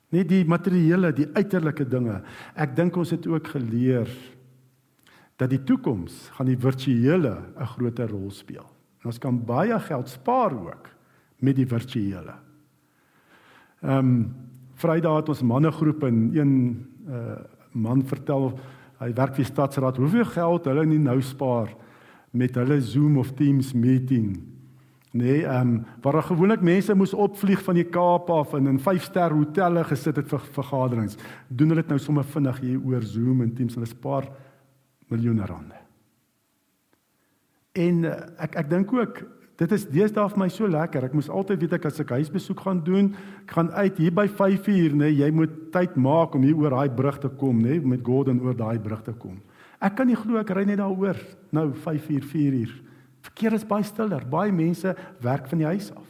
Net 0.10 0.30
die 0.30 0.42
materiële, 0.46 1.12
die 1.14 1.30
uiterlike 1.38 1.86
dinge. 1.86 2.20
Ek 2.58 2.74
dink 2.78 2.98
ons 2.98 3.14
het 3.14 3.28
ook 3.30 3.52
geleer 3.54 4.10
dat 5.40 5.52
die 5.54 5.62
toekoms 5.64 6.28
gaan 6.36 6.50
die 6.50 6.60
virtuele 6.60 7.38
'n 7.56 7.72
groter 7.78 8.10
rol 8.10 8.32
speel. 8.32 8.66
En 9.00 9.06
ons 9.14 9.20
kan 9.20 9.46
baie 9.46 9.80
geld 9.80 10.10
spaar 10.10 10.52
ook 10.52 10.90
met 11.40 11.56
die 11.56 11.68
virtuele. 11.68 12.36
Ehm 13.82 13.98
um, 13.98 14.36
Vrydag 14.80 15.16
het 15.16 15.30
ons 15.30 15.42
mannegroep 15.44 16.04
in 16.08 16.32
een 16.34 16.52
uh, 17.10 17.44
man 17.72 18.00
vertel 18.08 18.54
hy 19.00 19.14
werk 19.16 19.38
vir 19.38 19.48
stadsraad 19.48 19.98
hoeveel 19.98 20.28
geld 20.28 20.68
hulle 20.70 20.86
nie 20.86 21.00
nou 21.02 21.18
spaar 21.24 21.72
met 22.36 22.56
hulle 22.60 22.82
Zoom 22.82 23.18
of 23.18 23.32
Teams 23.34 23.74
meeting. 23.74 24.38
Nee, 25.12 25.46
ehm 25.46 25.68
um, 25.68 25.86
waar 26.02 26.20
daar 26.20 26.28
gewoonlik 26.28 26.62
mense 26.62 26.94
moes 26.94 27.14
opvlieg 27.14 27.64
van 27.64 27.80
die 27.80 27.88
Kaap 27.90 28.30
af 28.30 28.54
en 28.54 28.68
in 28.68 28.80
5-ster 28.80 29.34
hotelle 29.34 29.84
gesit 29.84 30.16
het 30.16 30.28
vir 30.30 30.44
vergaderings. 30.54 31.18
Doen 31.48 31.74
hulle 31.74 31.82
dit 31.82 31.90
nou 31.90 32.00
sommer 32.00 32.24
vinnig 32.24 32.60
hier 32.62 32.80
oor 32.86 33.02
Zoom 33.02 33.42
en 33.42 33.54
Teams, 33.54 33.74
hulle 33.74 33.90
spaar 33.90 34.30
miljoene 35.10 35.46
rande. 35.46 35.80
En 37.74 38.04
uh, 38.06 38.14
ek 38.38 38.60
ek 38.62 38.70
dink 38.70 38.94
ook 38.94 39.24
dit 39.60 39.72
is 39.76 39.86
deesdae 39.92 40.30
vir 40.32 40.40
my 40.40 40.48
so 40.54 40.68
lekker. 40.68 41.10
Ek 41.10 41.16
moes 41.18 41.30
altyd 41.30 41.60
weet 41.66 41.74
ek 41.80 41.86
as 41.90 42.00
ek 42.00 42.14
huisbesoek 42.16 42.64
gaan 42.64 42.80
doen, 42.86 43.12
ek 43.44 43.56
gaan 43.58 43.72
uit 43.76 43.98
hier 44.00 44.14
by 44.16 44.28
5uur, 44.28 44.96
nê, 44.96 45.10
nee, 45.10 45.18
jy 45.20 45.30
moet 45.36 45.58
tyd 45.74 45.98
maak 46.00 46.36
om 46.38 46.46
hier 46.48 46.56
oor 46.56 46.78
daai 46.78 46.96
brug 46.96 47.20
te 47.20 47.32
kom, 47.42 47.60
nê, 47.60 47.76
nee, 47.76 47.92
met 47.96 48.06
Gordon 48.06 48.40
oor 48.46 48.56
daai 48.56 48.80
brug 48.80 49.04
te 49.04 49.16
kom. 49.20 49.36
Ek 49.84 49.96
kan 49.96 50.08
nie 50.08 50.18
glo 50.20 50.40
ek 50.40 50.54
ry 50.56 50.66
net 50.68 50.80
daaroor 50.80 51.20
nou 51.56 51.70
5 51.74 52.08
uur 52.16 52.24
4 52.32 52.56
uur. 52.62 52.72
Verkeer 53.30 53.56
is 53.56 53.68
baie 53.68 53.84
stiller. 53.84 54.24
Baie 54.28 54.52
mense 54.56 54.96
werk 55.24 55.48
van 55.52 55.62
die 55.62 55.68
huis 55.68 55.92
af. 55.92 56.08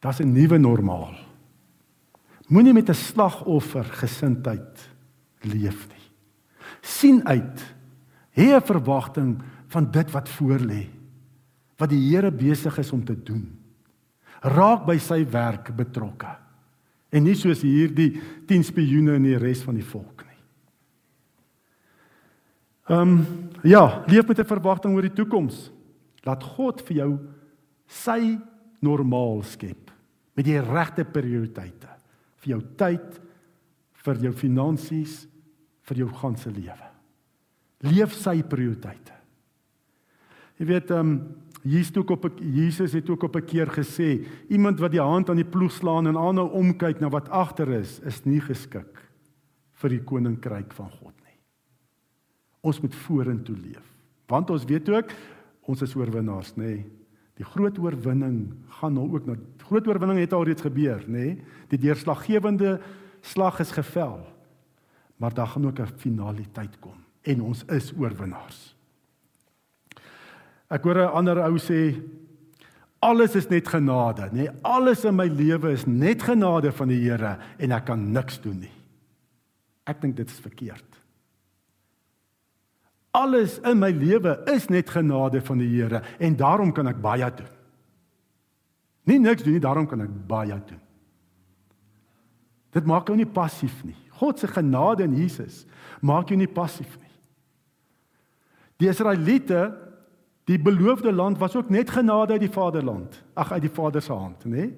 Das 0.00 0.20
'n 0.20 0.32
nuwe 0.32 0.58
normaal. 0.58 1.14
Moenie 2.48 2.72
met 2.72 2.88
'n 2.88 2.94
slagoffer 2.94 3.84
gesindheid 3.84 4.88
leef 5.42 5.88
nie. 5.88 5.96
sien 6.82 7.26
uit. 7.26 7.74
Hê 8.36 8.56
'n 8.56 8.60
verwagting 8.62 9.42
van 9.70 9.86
dit 9.92 10.12
wat 10.14 10.28
voorlê. 10.36 10.84
Wat 11.80 11.90
die 11.92 12.02
Here 12.10 12.30
besig 12.30 12.78
is 12.78 12.92
om 12.92 13.04
te 13.04 13.16
doen. 13.16 13.44
Raak 14.40 14.86
by 14.88 14.96
sy 15.00 15.22
werk 15.30 15.70
betrokke. 15.76 16.32
En 17.10 17.24
nie 17.26 17.36
soos 17.38 17.62
hierdie 17.66 18.12
10 18.48 18.66
spioene 18.70 19.18
in 19.18 19.28
die 19.28 19.38
res 19.40 19.62
van 19.66 19.78
die 19.78 19.86
volk 19.86 20.24
nie. 20.26 20.40
Ehm 22.90 23.14
um, 23.14 23.22
ja, 23.62 24.02
leef 24.08 24.26
met 24.26 24.38
'n 24.40 24.48
verwagting 24.48 24.94
oor 24.94 25.06
die 25.06 25.14
toekoms. 25.14 25.70
Laat 26.24 26.42
God 26.42 26.80
vir 26.80 26.96
jou 26.96 27.18
sy 27.86 28.38
normaal 28.80 29.42
skep 29.42 29.90
met 30.34 30.44
die 30.44 30.60
regte 30.60 31.04
prioriteite 31.04 31.90
vir 32.40 32.54
jou 32.54 32.60
tyd, 32.80 33.20
vir 34.04 34.22
jou 34.24 34.32
finansies, 34.32 35.26
vir 35.88 36.04
jou 36.04 36.08
ganse 36.20 36.50
lewe. 36.50 36.88
Leef 37.90 38.14
sy 38.16 38.40
prioriteite. 38.46 39.19
Jy 40.60 40.68
weet 40.68 40.90
ehm 40.90 41.14
um, 41.14 41.20
Jesus 41.60 41.88
het 41.88 41.98
ook 41.98 42.10
op 42.10 42.38
Jesus 42.40 42.92
het 42.96 43.10
ook 43.10 43.22
op 43.22 43.36
'n 43.36 43.44
keer 43.44 43.68
gesê, 43.68 44.24
iemand 44.48 44.80
wat 44.80 44.90
die 44.90 45.00
hand 45.00 45.28
aan 45.28 45.36
die 45.36 45.44
ploeg 45.44 45.72
slaan 45.72 46.06
en 46.06 46.16
aanhou 46.16 46.48
omkyk 46.50 47.00
na 47.00 47.08
wat 47.08 47.28
agter 47.28 47.68
is, 47.68 48.00
is 48.00 48.24
nie 48.24 48.40
geskik 48.40 49.10
vir 49.72 49.90
die 49.90 50.00
koninkryk 50.00 50.72
van 50.72 50.90
God. 50.90 51.20
Ons 52.60 52.80
moet 52.80 52.94
vorentoe 53.06 53.56
leef. 53.56 53.84
Want 54.28 54.50
ons 54.52 54.66
weet 54.68 54.88
ook 54.92 55.12
ons 55.70 55.82
is 55.84 55.94
oorwinnaars, 55.94 56.56
nê? 56.58 56.64
Nee. 56.64 56.86
Die 57.40 57.46
groot 57.46 57.78
oorwinning 57.78 58.50
gaan 58.80 58.96
nou 58.98 59.06
ook 59.14 59.28
na 59.28 59.36
groot 59.68 59.86
oorwinning 59.88 60.18
het 60.20 60.34
alreeds 60.36 60.64
gebeur, 60.66 61.04
nê? 61.06 61.12
Nee. 61.12 61.36
Die 61.72 61.78
deurslaggewende 61.78 62.80
slag 63.20 63.60
is 63.60 63.70
gevel. 63.72 64.18
Maar 65.16 65.34
daar 65.34 65.46
gaan 65.46 65.66
ook 65.66 65.78
'n 65.80 65.96
finaliteit 65.96 66.78
kom 66.80 66.98
en 67.22 67.40
ons 67.40 67.64
is 67.64 67.92
oorwinnaars. 67.96 68.79
Ek 70.70 70.84
hoor 70.84 70.98
'n 70.98 71.14
ander 71.18 71.38
ou 71.44 71.58
sê 71.58 72.00
alles 73.00 73.34
is 73.34 73.48
net 73.48 73.68
genade, 73.68 74.28
nê? 74.30 74.44
Nee. 74.44 74.50
Alles 74.62 75.04
in 75.04 75.16
my 75.16 75.26
lewe 75.26 75.72
is 75.72 75.86
net 75.86 76.22
genade 76.22 76.72
van 76.72 76.88
die 76.88 77.00
Here 77.00 77.38
en 77.58 77.72
ek 77.72 77.86
kan 77.86 78.12
niks 78.12 78.40
doen 78.40 78.60
nie. 78.60 78.72
Ek 79.86 80.00
dink 80.00 80.16
dit 80.16 80.28
is 80.28 80.40
verkeerd. 80.40 80.84
Alles 83.10 83.58
in 83.66 83.78
my 83.78 83.90
lewe 83.90 84.36
is 84.52 84.68
net 84.68 84.90
genade 84.90 85.40
van 85.40 85.58
die 85.58 85.68
Here 85.68 86.02
en 86.18 86.36
daarom 86.36 86.72
kan 86.72 86.86
ek 86.86 87.00
baie 87.00 87.30
doen. 87.34 87.48
Nie 89.08 89.18
niks 89.18 89.42
doen 89.42 89.56
nie, 89.56 89.60
daarom 89.64 89.88
kan 89.88 90.04
ek 90.04 90.12
baie 90.28 90.60
doen. 90.68 90.80
Dit 92.70 92.86
maak 92.86 93.08
jou 93.08 93.16
nie 93.16 93.26
passief 93.26 93.82
nie. 93.82 93.96
God 94.20 94.38
se 94.38 94.46
genade 94.46 95.02
in 95.02 95.16
Jesus 95.16 95.64
maak 96.00 96.28
jou 96.28 96.38
nie 96.38 96.48
passief 96.48 96.92
nie. 97.00 97.08
Die 98.80 98.88
Israeliete, 98.88 99.89
die 100.50 100.58
beloofde 100.58 101.12
land 101.14 101.38
was 101.38 101.54
ook 101.56 101.70
net 101.70 101.90
genade 101.94 102.34
uit 102.34 102.44
die 102.46 102.52
Vaderland, 102.52 103.22
ag 103.38 103.52
uit 103.52 103.68
die 103.68 103.72
Vader 103.72 104.02
se 104.02 104.12
hand, 104.12 104.44
nê? 104.44 104.70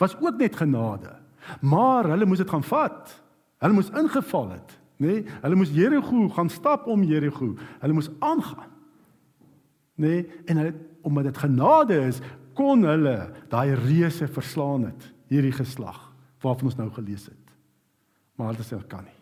Was 0.00 0.16
ook 0.16 0.38
net 0.40 0.56
genade. 0.56 1.16
Maar 1.60 2.08
hulle 2.12 2.26
moes 2.26 2.40
dit 2.40 2.50
gaan 2.50 2.64
vat. 2.64 3.12
Hulle 3.58 3.76
moes 3.76 3.90
ingeval 3.90 4.52
het 4.56 4.76
nê? 4.98 5.06
Nee, 5.06 5.24
hulle 5.42 5.58
moes 5.58 5.70
Jerigo 5.74 6.28
gaan 6.34 6.50
stap 6.50 6.86
om 6.90 7.04
Jerigo. 7.06 7.52
Hulle 7.82 7.94
moes 7.94 8.10
aangaan. 8.18 8.70
Nê? 9.98 10.06
Nee, 10.08 10.24
en 10.46 10.62
hulle 10.62 10.74
omdat 11.06 11.28
dit 11.30 11.38
genade 11.38 12.00
is, 12.08 12.18
kon 12.58 12.82
hulle 12.84 13.30
daai 13.48 13.74
reuse 13.78 14.26
verslaan 14.28 14.88
het, 14.90 15.06
hierdie 15.30 15.54
geslag 15.54 16.00
waarvan 16.42 16.70
ons 16.70 16.76
nou 16.78 16.88
gelees 16.94 17.28
het. 17.30 17.54
Maar 18.36 18.52
hulle 18.52 18.66
sê 18.66 18.78
kan 18.90 19.06
nie. 19.06 19.17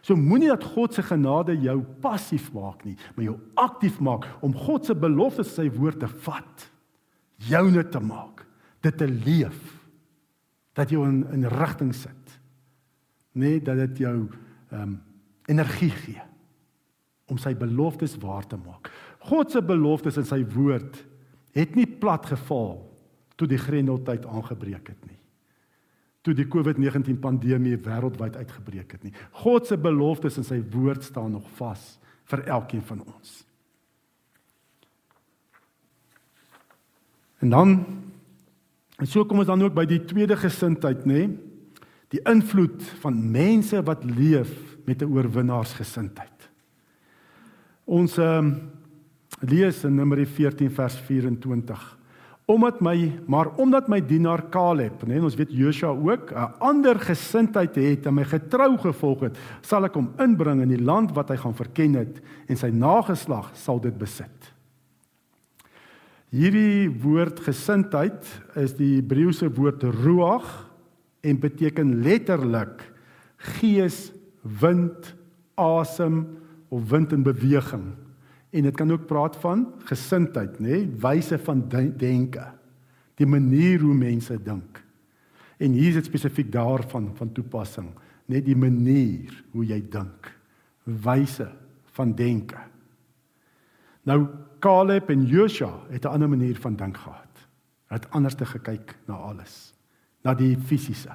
So 0.00 0.16
moenie 0.16 0.48
dat 0.48 0.64
God 0.64 0.94
se 0.96 1.04
genade 1.04 1.56
jou 1.60 1.76
passief 2.00 2.48
maak 2.56 2.84
nie, 2.88 2.96
maar 3.14 3.26
jou 3.26 3.36
aktief 3.60 4.00
maak 4.00 4.26
om 4.44 4.54
God 4.56 4.88
se 4.88 4.96
beloftes, 4.96 5.52
sy 5.54 5.68
woord 5.74 6.00
te 6.00 6.08
vat, 6.24 6.66
joune 7.50 7.84
te 7.88 8.00
maak, 8.00 8.44
dit 8.84 8.96
te 8.96 9.08
leef. 9.08 9.60
Dat 10.76 10.92
jy 10.92 11.02
in 11.04 11.22
in 11.34 11.48
rigting 11.52 11.92
sit. 11.94 12.38
Nee, 13.36 13.60
dat 13.60 13.76
dit 13.76 14.04
jou 14.06 14.16
ehm 14.70 14.82
um, 14.82 14.98
energie 15.50 15.90
gee 15.90 16.20
om 17.30 17.38
sy 17.38 17.54
beloftes 17.58 18.16
waar 18.22 18.46
te 18.46 18.58
maak. 18.58 18.90
God 19.30 19.50
se 19.50 19.62
beloftes 19.62 20.18
in 20.20 20.26
sy 20.26 20.40
woord 20.54 20.98
het 21.56 21.74
nie 21.74 21.86
plat 21.86 22.26
geval 22.26 22.78
toe 23.38 23.48
die 23.50 23.58
grendeltyd 23.58 24.26
aangebreek 24.26 24.92
het 24.92 25.08
nie. 25.08 25.19
Toe 26.22 26.34
die 26.34 26.48
COVID-19 26.48 27.16
pandemie 27.20 27.78
wêreldwyd 27.80 28.36
uitgebreek 28.36 28.92
het 28.92 29.04
nie. 29.06 29.14
God 29.42 29.66
se 29.66 29.78
beloftes 29.80 30.36
in 30.36 30.44
sy 30.44 30.60
woord 30.72 31.04
staan 31.04 31.32
nog 31.32 31.48
vas 31.56 31.98
vir 32.30 32.44
elkeen 32.46 32.82
van 32.82 33.04
ons. 33.06 33.44
En 37.40 37.50
dan 37.50 37.78
en 39.00 39.08
so 39.08 39.24
kom 39.24 39.40
ons 39.40 39.48
dan 39.48 39.62
ook 39.64 39.72
by 39.74 39.86
die 39.88 40.02
tweede 40.04 40.36
gesindheid, 40.36 41.06
nê? 41.08 41.24
Nee? 41.24 41.50
die 42.10 42.22
invloed 42.26 42.82
van 43.02 43.18
mense 43.30 43.78
wat 43.86 44.04
leef 44.04 44.50
met 44.84 45.02
'n 45.02 45.12
oorwinnaarsgesindheid. 45.12 46.50
Ons 47.84 48.18
ehm 48.18 48.46
um, 48.46 48.70
lees 49.40 49.84
in 49.84 49.94
Numeri 49.94 50.26
14 50.26 50.70
vers 50.70 50.94
24. 50.94 51.98
Omdat 52.50 52.80
my 52.82 52.96
maar 53.30 53.52
omdat 53.62 53.88
my 53.88 54.00
dienaar 54.02 54.48
Caleb, 54.50 55.04
nee, 55.06 55.22
ons 55.22 55.36
weet 55.38 55.52
Joshua 55.54 55.94
ook 55.94 56.32
'n 56.32 56.58
ander 56.58 56.98
gesindheid 56.98 57.74
het 57.74 58.06
en 58.06 58.14
my 58.14 58.24
getrou 58.24 58.78
gevolg 58.78 59.20
het, 59.20 59.38
sal 59.60 59.84
ek 59.84 59.94
hom 59.94 60.10
inbring 60.18 60.62
in 60.62 60.68
die 60.68 60.82
land 60.82 61.12
wat 61.14 61.28
hy 61.28 61.36
gaan 61.36 61.54
verken 61.54 61.94
het 61.94 62.20
en 62.48 62.56
sy 62.56 62.68
nageslag 62.68 63.50
sal 63.54 63.80
dit 63.80 63.98
besit. 63.98 64.52
Hierdie 66.30 66.90
woord 67.02 67.40
gesindheid 67.40 68.26
is 68.54 68.74
die 68.78 68.96
Hebreëse 69.00 69.50
woord 69.50 69.82
ruach 69.82 70.70
en 71.22 71.40
beteken 71.40 72.02
letterlik 72.02 72.92
gees, 73.36 74.12
wind, 74.42 75.14
asem 75.54 76.38
of 76.68 76.90
wind 76.90 77.12
in 77.12 77.22
beweging. 77.22 77.94
En 78.50 78.62
dit 78.66 78.76
kan 78.76 78.92
ook 78.92 79.06
praat 79.06 79.36
van 79.36 79.66
gesindheid, 79.86 80.58
nê, 80.58 80.66
nee? 80.66 80.88
wyse 80.98 81.38
van 81.38 81.68
denke. 81.96 82.46
Die 83.14 83.26
manier 83.26 83.80
hoe 83.80 83.94
mense 83.94 84.42
dink. 84.42 84.82
En 85.60 85.72
hier 85.76 85.88
is 85.88 85.94
dit 85.94 86.04
spesifiek 86.04 86.52
daarvan 86.52 87.10
van 87.16 87.32
toepassing, 87.32 87.90
net 88.26 88.44
die 88.44 88.56
manier 88.56 89.44
hoe 89.52 89.64
jy 89.66 89.80
dink, 89.92 90.30
wyse 90.84 91.50
van 91.92 92.14
denke. 92.14 92.58
Nou 94.08 94.26
Caleb 94.60 95.10
en 95.10 95.26
Joshua 95.26 95.84
het 95.88 96.04
'n 96.04 96.08
ander 96.08 96.28
manier 96.28 96.56
van 96.56 96.76
dink 96.76 96.96
gehad. 96.96 97.46
Hulle 97.86 98.00
het 98.00 98.10
anders 98.10 98.34
te 98.34 98.46
gekyk 98.46 98.96
na 99.06 99.14
alles 99.14 99.74
na 100.24 100.34
die 100.36 100.56
fisiese. 100.56 101.14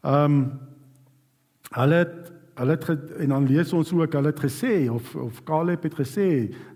Ehm 0.00 0.24
um, 0.24 0.42
hulle 1.70 1.94
het 1.94 2.32
hulle 2.60 2.76
het 2.76 2.88
en 3.24 3.32
dan 3.34 3.46
lees 3.48 3.72
ons 3.76 3.92
ook 3.96 4.16
hulle 4.18 4.32
het 4.32 4.42
gesê 4.44 4.74
of 4.92 5.14
of 5.16 5.42
Caleb 5.48 5.86
het 5.88 5.96
gesê 5.96 6.28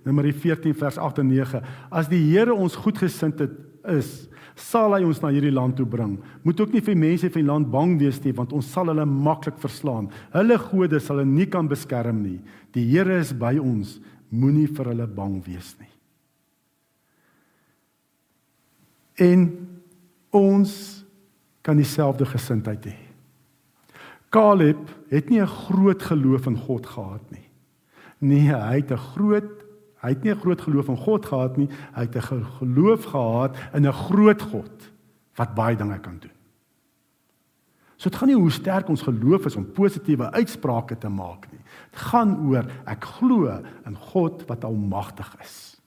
Numeri 0.04 0.32
14 0.32 0.76
vers 0.80 0.98
8 0.98 1.20
en 1.22 1.28
9 1.32 1.62
as 1.90 2.08
die 2.08 2.22
Here 2.30 2.54
ons 2.54 2.76
goedgesind 2.80 3.42
het 3.44 3.58
is 3.92 4.24
sal 4.54 4.94
hy 4.94 5.02
ons 5.02 5.18
na 5.22 5.32
hierdie 5.34 5.52
land 5.52 5.74
toe 5.78 5.86
bring. 5.86 6.14
Moet 6.46 6.60
ook 6.62 6.74
nie 6.74 6.82
vir 6.84 6.96
mense 6.98 7.26
van 7.26 7.42
die 7.42 7.48
land 7.48 7.70
bang 7.72 7.96
wees 7.98 8.20
nie 8.24 8.34
want 8.36 8.54
ons 8.54 8.70
sal 8.70 8.90
hulle 8.92 9.06
maklik 9.08 9.58
verslaan. 9.62 10.08
Hulle 10.34 10.58
gode 10.62 11.00
sal 11.02 11.18
hulle 11.18 11.30
nie 11.30 11.48
kan 11.50 11.68
beskerm 11.70 12.22
nie. 12.22 12.38
Die 12.74 12.86
Here 12.86 13.18
is 13.18 13.34
by 13.34 13.56
ons. 13.58 13.98
Moenie 14.30 14.68
vir 14.70 14.92
hulle 14.92 15.08
bang 15.10 15.40
wees 15.46 15.74
nie. 15.80 15.90
En 19.26 19.48
ons 20.34 20.72
kan 21.62 21.78
dieselfde 21.78 22.26
gesindheid 22.26 22.90
hê. 22.90 23.03
Caleb 24.34 24.90
het 25.08 25.28
nie 25.30 25.40
'n 25.40 25.46
groot 25.46 26.02
geloof 26.02 26.46
in 26.46 26.56
God 26.56 26.86
gehad 26.86 27.30
nie. 27.30 27.48
Nee, 28.18 28.50
hy 28.50 28.76
het 28.82 28.90
'n 28.90 28.96
groot 29.14 29.64
hy 30.02 30.08
het 30.10 30.22
nie 30.22 30.32
'n 30.32 30.40
groot 30.40 30.60
geloof 30.60 30.88
in 30.88 30.96
God 30.96 31.26
gehad 31.26 31.56
nie. 31.56 31.68
Hy 31.94 32.02
het 32.02 32.16
'n 32.16 32.44
geloof 32.44 33.04
gehad 33.04 33.56
in 33.72 33.86
'n 33.86 33.92
groot 33.92 34.42
God 34.42 34.90
wat 35.34 35.54
baie 35.54 35.76
dinge 35.76 35.98
kan 36.00 36.18
doen. 36.18 36.34
So 37.96 38.10
dit 38.10 38.18
gaan 38.18 38.28
nie 38.28 38.36
hoe 38.36 38.50
sterk 38.50 38.88
ons 38.88 39.02
geloof 39.02 39.46
is 39.46 39.56
om 39.56 39.72
positiewe 39.72 40.30
uitsprake 40.30 40.98
te 40.98 41.08
maak 41.08 41.46
nie. 41.52 41.60
Dit 41.90 42.00
gaan 42.00 42.48
oor 42.48 42.66
ek 42.86 43.04
glo 43.04 43.62
in 43.86 43.96
God 43.96 44.44
wat 44.46 44.64
almagtig 44.64 45.36
is. 45.40 45.80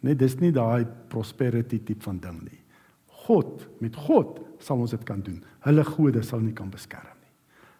Nee, 0.00 0.16
dis 0.16 0.34
nie 0.40 0.52
daai 0.52 0.86
prosperity 1.08 1.78
tipe 1.78 2.02
van 2.02 2.18
ding 2.18 2.42
nie. 2.42 2.60
God, 3.06 3.68
met 3.78 3.96
God 3.96 4.40
sal 4.58 4.82
ons 4.82 4.90
dit 4.90 5.04
kan 5.04 5.20
doen. 5.20 5.44
Hulle 5.60 5.84
gode 5.84 6.22
sal 6.22 6.40
nie 6.40 6.52
kan 6.52 6.70
beskerm. 6.70 7.11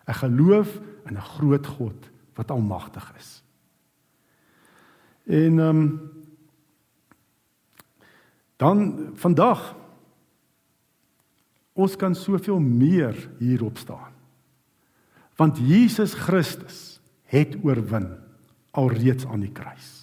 Ek 0.04 0.22
geloof 0.22 0.80
in 1.06 1.16
'n 1.16 1.28
groot 1.36 1.66
God 1.66 2.10
wat 2.34 2.50
almagtig 2.50 3.12
is. 3.16 3.42
En 5.26 5.58
ehm 5.58 5.68
um, 5.68 6.10
dan 8.56 9.10
vandag 9.14 9.74
ons 11.72 11.96
kan 11.96 12.14
soveel 12.14 12.60
meer 12.60 13.30
hierop 13.38 13.78
staan. 13.78 14.12
Want 15.36 15.58
Jesus 15.58 16.14
Christus 16.14 17.00
het 17.24 17.56
oorwin 17.62 18.18
alreeds 18.70 19.26
aan 19.26 19.40
die 19.40 19.52
kruis. 19.52 20.01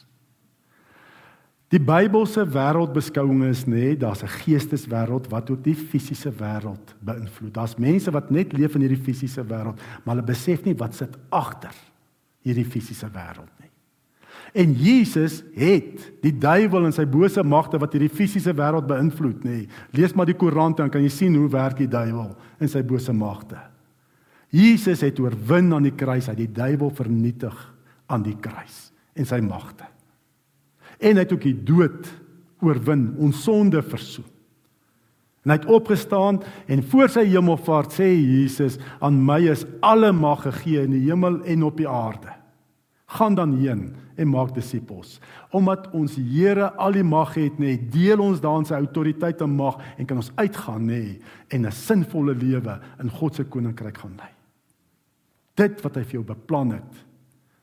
Die 1.70 1.78
Bybelse 1.78 2.48
wêreldbeskouing 2.50 3.44
is 3.46 3.68
nê, 3.70 3.94
daar's 3.94 4.24
'n 4.24 4.34
geesteswêreld 4.42 5.30
wat 5.30 5.50
ook 5.52 5.64
die 5.64 5.76
fisiese 5.76 6.32
wêreld 6.32 6.96
beïnvloed. 7.00 7.54
Daar's 7.54 7.78
mense 7.78 8.12
wat 8.12 8.32
net 8.32 8.54
leef 8.54 8.74
in 8.74 8.82
hierdie 8.82 9.04
fisiese 9.04 9.46
wêreld, 9.46 9.78
maar 10.04 10.16
hulle 10.16 10.26
besef 10.26 10.66
nie 10.66 10.74
wat 10.74 10.96
sit 10.96 11.18
agter 11.30 11.76
hierdie 12.42 12.66
fisiese 12.66 13.06
wêreld 13.06 13.54
nie. 13.60 13.70
En 14.54 14.74
Jesus 14.74 15.44
het 15.54 16.12
die 16.22 16.38
duiwel 16.38 16.86
en 16.86 16.92
sy 16.92 17.06
bose 17.06 17.44
magte 17.44 17.78
wat 17.78 17.94
hierdie 17.94 18.10
fisiese 18.10 18.54
wêreld 18.54 18.88
beïnvloed, 18.88 19.44
nê. 19.44 19.68
Lees 19.92 20.16
maar 20.16 20.26
die 20.26 20.38
Koran 20.38 20.74
dan 20.74 20.90
kan 20.90 21.02
jy 21.02 21.10
sien 21.10 21.36
hoe 21.36 21.50
werk 21.50 21.78
die 21.78 21.88
duiwel 21.88 22.36
en 22.60 22.68
sy 22.68 22.82
bose 22.82 23.14
magte. 23.14 23.58
Jesus 24.50 25.02
het 25.02 25.20
oorwin 25.20 25.74
aan 25.74 25.84
die 25.84 25.96
kruis, 25.96 26.26
hy 26.26 26.32
het 26.32 26.38
die 26.38 26.52
duiwel 26.52 26.90
vernietig 26.90 27.76
aan 28.08 28.24
die 28.24 28.38
kruis 28.42 28.92
en 29.14 29.26
sy 29.26 29.40
magte 29.40 29.86
en 31.00 31.16
hy 31.16 31.24
het 31.24 31.34
ook 31.34 31.46
die 31.48 31.58
dood 31.64 32.10
oorwin, 32.64 33.14
ons 33.18 33.44
sonde 33.44 33.82
versoen. 33.82 34.28
En 35.46 35.54
hy 35.54 35.62
het 35.62 35.70
opgestaan 35.72 36.42
en 36.68 36.84
voor 36.92 37.12
sy 37.14 37.24
hemelvaart 37.32 37.96
sê 37.96 38.10
Jesus 38.12 38.76
aan 39.00 39.22
my 39.24 39.40
is 39.50 39.64
alle 39.86 40.12
mag 40.12 40.44
gegee 40.44 40.84
in 40.84 40.98
die 40.98 41.06
hemel 41.08 41.40
en 41.48 41.64
op 41.64 41.80
die 41.80 41.88
aarde. 41.88 42.36
Gaan 43.10 43.38
dan 43.40 43.56
heen 43.58 43.88
en 44.20 44.30
maak 44.30 44.52
disippels. 44.54 45.18
Omdat 45.56 45.88
ons 45.96 46.18
Here 46.20 46.70
al 46.78 47.00
die 47.00 47.06
mag 47.08 47.32
het, 47.40 47.56
nê, 47.58 47.78
deel 47.90 48.22
ons 48.22 48.42
daarin 48.44 48.68
sy 48.68 48.76
autoriteit 48.78 49.42
en 49.42 49.56
mag 49.56 49.80
en 49.98 50.06
kan 50.06 50.20
ons 50.20 50.32
uitgaan, 50.36 50.86
nê, 50.86 51.18
en 51.50 51.66
'n 51.66 51.72
sinvolle 51.72 52.36
lewe 52.36 52.80
in 53.02 53.10
God 53.10 53.36
se 53.36 53.44
koninkryk 53.44 53.98
gaan 53.98 54.18
lei. 54.18 54.30
Dit 55.56 55.82
wat 55.82 55.96
hy 55.96 56.04
vir 56.04 56.20
jou 56.20 56.24
beplan 56.24 56.72
het, 56.72 57.06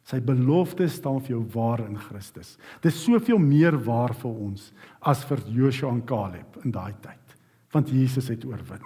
Sy 0.07 0.20
belofte 0.22 0.86
staan 0.90 1.18
vir 1.24 1.34
jou 1.34 1.44
waar 1.57 1.82
in 1.82 1.96
Christus. 1.98 2.54
Dis 2.84 2.98
soveel 3.02 3.40
meer 3.42 3.74
waar 3.86 4.14
vir 4.14 4.30
ons 4.30 4.68
as 5.02 5.24
vir 5.26 5.42
Joshua 5.50 5.90
en 5.90 6.04
Caleb 6.07 6.61
in 6.62 6.74
daai 6.74 6.94
tyd, 7.02 7.34
want 7.74 7.90
Jesus 7.90 8.30
het 8.30 8.46
oorwin. 8.46 8.84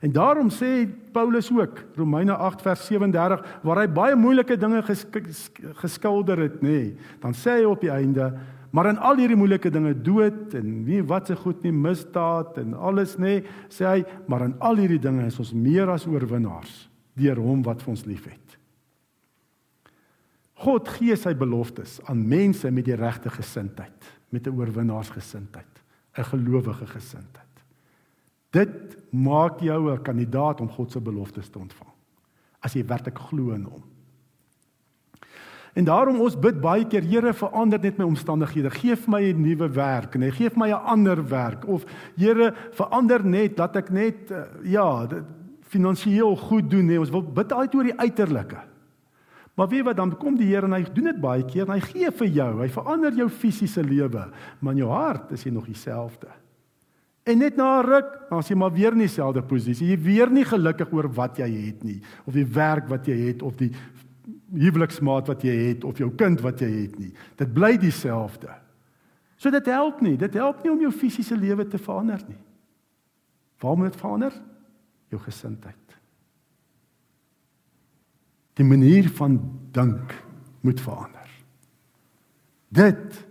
En 0.00 0.14
daarom 0.14 0.48
sê 0.54 0.86
Paulus 1.12 1.50
ook 1.52 1.82
Romeine 1.98 2.32
8 2.32 2.62
vers 2.64 2.86
37 2.86 3.42
waar 3.66 3.82
hy 3.82 3.88
baie 3.90 4.16
moeilike 4.16 4.56
dinge 4.56 4.80
ges 4.86 5.04
geskilder 5.82 6.46
het, 6.46 6.62
nê, 6.62 6.78
nee, 6.78 7.12
dan 7.20 7.36
sê 7.36 7.58
hy 7.58 7.68
op 7.68 7.82
die 7.84 7.92
einde 7.92 8.30
Maar 8.70 8.92
in 8.92 9.00
al 9.02 9.18
hierdie 9.18 9.38
moeilike 9.38 9.70
dinge 9.74 9.96
dood 9.98 10.54
en 10.54 10.84
wie 10.86 11.00
wat 11.02 11.26
se 11.26 11.34
goed 11.38 11.64
nie 11.66 11.72
misdaad 11.74 12.60
en 12.62 12.76
alles 12.78 13.16
nê 13.18 13.40
nee, 13.40 13.56
sê 13.66 13.88
hy 13.88 14.04
maar 14.30 14.46
in 14.46 14.54
al 14.62 14.78
hierdie 14.78 15.00
dinge 15.02 15.26
is 15.26 15.40
ons 15.42 15.50
meer 15.50 15.90
as 15.90 16.06
oorwinnaars 16.06 16.84
deur 17.18 17.42
hom 17.42 17.64
wat 17.66 17.82
vir 17.82 17.90
ons 17.96 18.06
liefhet. 18.06 18.49
God 20.60 20.88
gee 20.88 21.16
sy 21.16 21.32
beloftes 21.34 21.98
aan 22.04 22.26
mense 22.28 22.70
met 22.70 22.84
die 22.84 22.96
regte 22.98 23.30
gesindheid, 23.32 24.10
met 24.28 24.46
'n 24.46 24.56
oorwinnaarsgesindheid, 24.56 25.82
'n 26.18 26.24
gelowige 26.24 26.86
gesindheid. 26.86 27.46
Dit 28.50 28.96
maak 29.12 29.60
jou 29.60 29.90
'n 29.90 30.02
kandidaat 30.02 30.60
om 30.60 30.68
God 30.68 30.92
se 30.92 31.00
beloftes 31.00 31.48
te 31.48 31.58
ontvang. 31.58 31.92
As 32.60 32.74
jy 32.74 32.84
werklik 32.84 33.18
glo 33.18 33.52
in 33.52 33.62
hom. 33.62 33.82
En 35.72 35.84
daarom 35.84 36.20
ons 36.20 36.38
bid 36.38 36.60
baie 36.60 36.84
keer, 36.84 37.02
Here, 37.02 37.32
verander 37.32 37.78
net 37.80 37.98
my 37.98 38.04
omstandighede. 38.04 38.70
Geef 38.70 39.06
my 39.06 39.22
'n 39.22 39.40
nuwe 39.40 39.68
werk, 39.68 40.14
nee, 40.14 40.30
geef 40.30 40.56
my 40.56 40.68
'n 40.68 40.84
ander 40.84 41.28
werk 41.28 41.66
of 41.66 41.84
Here, 42.16 42.54
verander 42.72 43.24
net 43.24 43.56
dat 43.56 43.76
ek 43.76 43.90
net 43.90 44.30
uh, 44.30 44.44
ja, 44.64 45.06
finansiëel 45.60 46.36
goed 46.36 46.70
doen, 46.70 46.86
nee. 46.86 46.98
Ons 46.98 47.10
wil 47.10 47.22
bid 47.22 47.52
altyd 47.52 47.74
oor 47.74 47.84
die 47.84 47.98
uiterlike. 47.98 48.69
Maar 49.54 49.68
weet 49.68 49.84
wat 49.84 49.96
dan 49.96 50.16
kom 50.16 50.36
die 50.38 50.48
Here 50.48 50.66
en 50.66 50.72
hy 50.72 50.84
doen 50.94 51.10
dit 51.10 51.20
baie 51.20 51.44
keer 51.44 51.66
en 51.66 51.74
hy 51.74 51.80
gee 51.84 52.10
vir 52.10 52.26
jou, 52.26 52.50
hy 52.62 52.68
verander 52.68 53.16
jou 53.18 53.28
fisiese 53.28 53.82
lewe, 53.84 54.28
maar 54.60 54.76
in 54.76 54.84
jou 54.84 54.90
hart 54.92 55.32
is 55.36 55.44
jy 55.44 55.52
nog 55.52 55.66
dieselfde. 55.66 56.30
En 57.28 57.38
net 57.38 57.56
na 57.56 57.80
'n 57.80 57.86
ruk, 57.86 58.28
dan 58.30 58.38
is 58.38 58.48
jy 58.48 58.56
maar 58.56 58.72
weer 58.72 58.92
in 58.92 59.04
dieselfde 59.04 59.42
posisie. 59.42 59.88
Jy 59.88 59.98
weer 60.02 60.30
nie 60.30 60.44
gelukkig 60.44 60.92
oor 60.92 61.08
wat 61.12 61.36
jy 61.36 61.50
het 61.66 61.84
nie, 61.84 62.00
of 62.24 62.34
die 62.34 62.46
werk 62.46 62.88
wat 62.88 63.06
jy 63.06 63.16
het 63.26 63.42
of 63.42 63.56
die 63.56 63.72
huweliksmaat 64.50 65.30
wat 65.30 65.42
jy 65.42 65.54
het 65.68 65.84
of 65.84 65.98
jou 65.98 66.10
kind 66.10 66.40
wat 66.40 66.60
jy 66.60 66.70
het 66.70 66.98
nie. 66.98 67.12
Dit 67.38 67.52
bly 67.54 67.76
dieselfde. 67.76 68.50
So 69.40 69.50
dit 69.50 69.66
help 69.66 70.02
nie. 70.04 70.16
Dit 70.20 70.34
help 70.34 70.64
nie 70.64 70.72
om 70.72 70.80
jou 70.84 70.92
fisiese 70.92 71.36
lewe 71.38 71.64
te 71.68 71.78
verander 71.80 72.20
nie. 72.28 72.38
Waarom 73.60 73.84
moet 73.84 73.92
dit 73.92 74.00
verander? 74.00 74.34
Jou 75.12 75.20
gesindheid. 75.22 75.79
Die 78.60 78.68
manier 78.68 79.08
van 79.16 79.38
dink 79.72 80.12
moet 80.60 80.80
verander. 80.84 81.28
Dit 82.68 83.24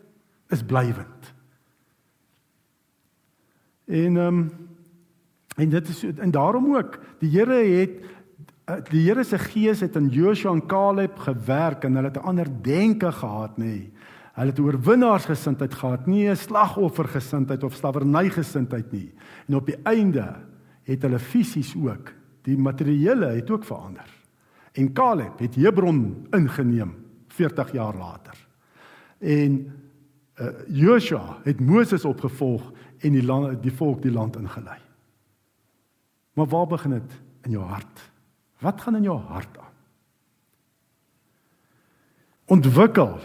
is 0.49 0.63
blywend. 0.65 1.33
En 3.85 4.17
ehm 4.17 4.25
um, 4.25 4.49
en 5.59 5.69
dit 5.69 5.87
is 5.87 6.03
en 6.03 6.31
daarom 6.31 6.75
ook 6.75 6.99
die 7.19 7.29
Here 7.29 7.53
het 7.53 7.91
eh, 8.65 8.75
die 8.89 9.01
Here 9.05 9.23
se 9.23 9.37
gees 9.37 9.79
het 9.79 9.95
in 9.95 10.07
Joshua 10.07 10.51
en 10.51 10.65
Caleb 10.65 11.17
gewerk 11.19 11.83
en 11.83 11.95
hulle 11.95 12.07
het 12.07 12.17
'n 12.17 12.25
ander 12.25 12.47
denke 12.61 13.11
gehad 13.11 13.57
nê. 13.57 13.63
Nee. 13.63 13.91
Hulle 14.33 14.49
het 14.49 14.59
oorwinnaarsgesindheid 14.59 15.73
gehad, 15.73 16.07
nie 16.07 16.29
'n 16.29 16.35
slagoffergesindheid 16.35 17.63
of 17.63 17.73
slawernygesindheid 17.73 18.91
nie. 18.91 19.13
En 19.47 19.55
op 19.55 19.65
die 19.65 19.77
einde 19.83 20.35
het 20.83 21.01
hulle 21.01 21.19
fisies 21.19 21.75
ook, 21.75 22.13
die 22.41 22.57
materiële 22.57 23.25
het 23.25 23.51
ook 23.51 23.63
verander. 23.63 24.18
En 24.71 24.93
Caleb 24.93 25.39
het 25.39 25.55
Hebron 25.55 26.27
ingeneem 26.31 26.95
40 27.27 27.71
jaar 27.71 27.95
later. 27.95 28.47
En 29.17 29.73
uh, 30.35 30.47
Joshua 30.67 31.37
het 31.43 31.59
Moses 31.59 32.05
opgevolg 32.05 32.71
en 32.97 33.11
die 33.11 33.23
land 33.23 33.63
die 33.63 33.73
volk 33.73 34.01
die 34.01 34.11
land 34.11 34.35
ingelei. 34.35 34.79
Maar 36.33 36.47
waar 36.47 36.67
begin 36.67 36.91
dit 36.91 37.21
in 37.41 37.51
jou 37.51 37.63
hart? 37.65 38.11
Wat 38.59 38.81
gaan 38.81 38.95
in 38.95 39.03
jou 39.03 39.19
hart 39.19 39.57
aan? 39.57 39.75
Ontwikkel 42.45 43.19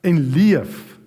en 0.00 0.30
leef 0.30 0.98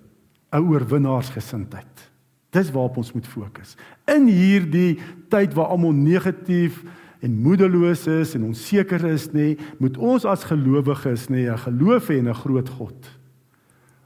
'n 0.50 0.68
oorwinnaarsgesindheid. 0.68 2.10
Dis 2.50 2.70
waarop 2.70 2.96
ons 2.96 3.12
moet 3.12 3.26
fokus. 3.26 3.76
In 4.04 4.26
hierdie 4.26 4.98
tyd 5.28 5.54
waar 5.54 5.66
almal 5.72 5.92
negatief 5.92 6.82
en 7.22 7.38
moedeloos 7.38 8.06
is 8.10 8.34
en 8.34 8.48
onseker 8.50 9.04
is 9.12 9.28
nê, 9.30 9.54
moet 9.78 9.96
ons 9.96 10.24
as 10.26 10.44
gelowiges 10.48 11.28
nê 11.30 11.46
'n 11.46 11.58
geloof 11.58 12.08
hê 12.10 12.18
in 12.18 12.28
'n 12.28 12.34
groot 12.34 12.68
God. 12.68 13.10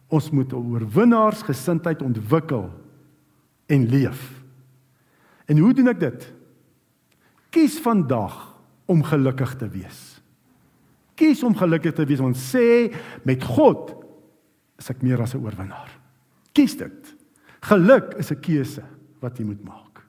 Ons 0.08 0.30
moet 0.30 0.52
'n 0.52 0.56
oorwinnaarsgesindheid 0.56 2.02
ontwikkel 2.02 2.70
en 3.66 3.88
leef. 3.88 4.42
En 5.46 5.58
hoe 5.58 5.72
doen 5.74 5.88
ek 5.88 6.00
dit? 6.00 6.32
Kies 7.50 7.80
vandag 7.80 8.58
om 8.86 9.02
gelukkig 9.02 9.56
te 9.56 9.68
wees. 9.68 10.20
Kies 11.14 11.42
om 11.42 11.54
gelukkig 11.56 11.94
te 11.94 12.04
wees 12.04 12.20
want 12.20 12.36
sê 12.36 12.92
met 13.24 13.42
God 13.44 13.94
is 14.78 14.90
ek 14.90 15.02
meer 15.02 15.22
as 15.22 15.34
'n 15.34 15.42
oorwinnaar. 15.42 15.90
Kies 16.52 16.76
dit. 16.76 17.16
Geluk 17.60 18.14
is 18.18 18.30
'n 18.30 18.40
keuse 18.40 18.84
wat 19.20 19.38
jy 19.38 19.44
moet 19.44 19.64
maak. 19.64 20.04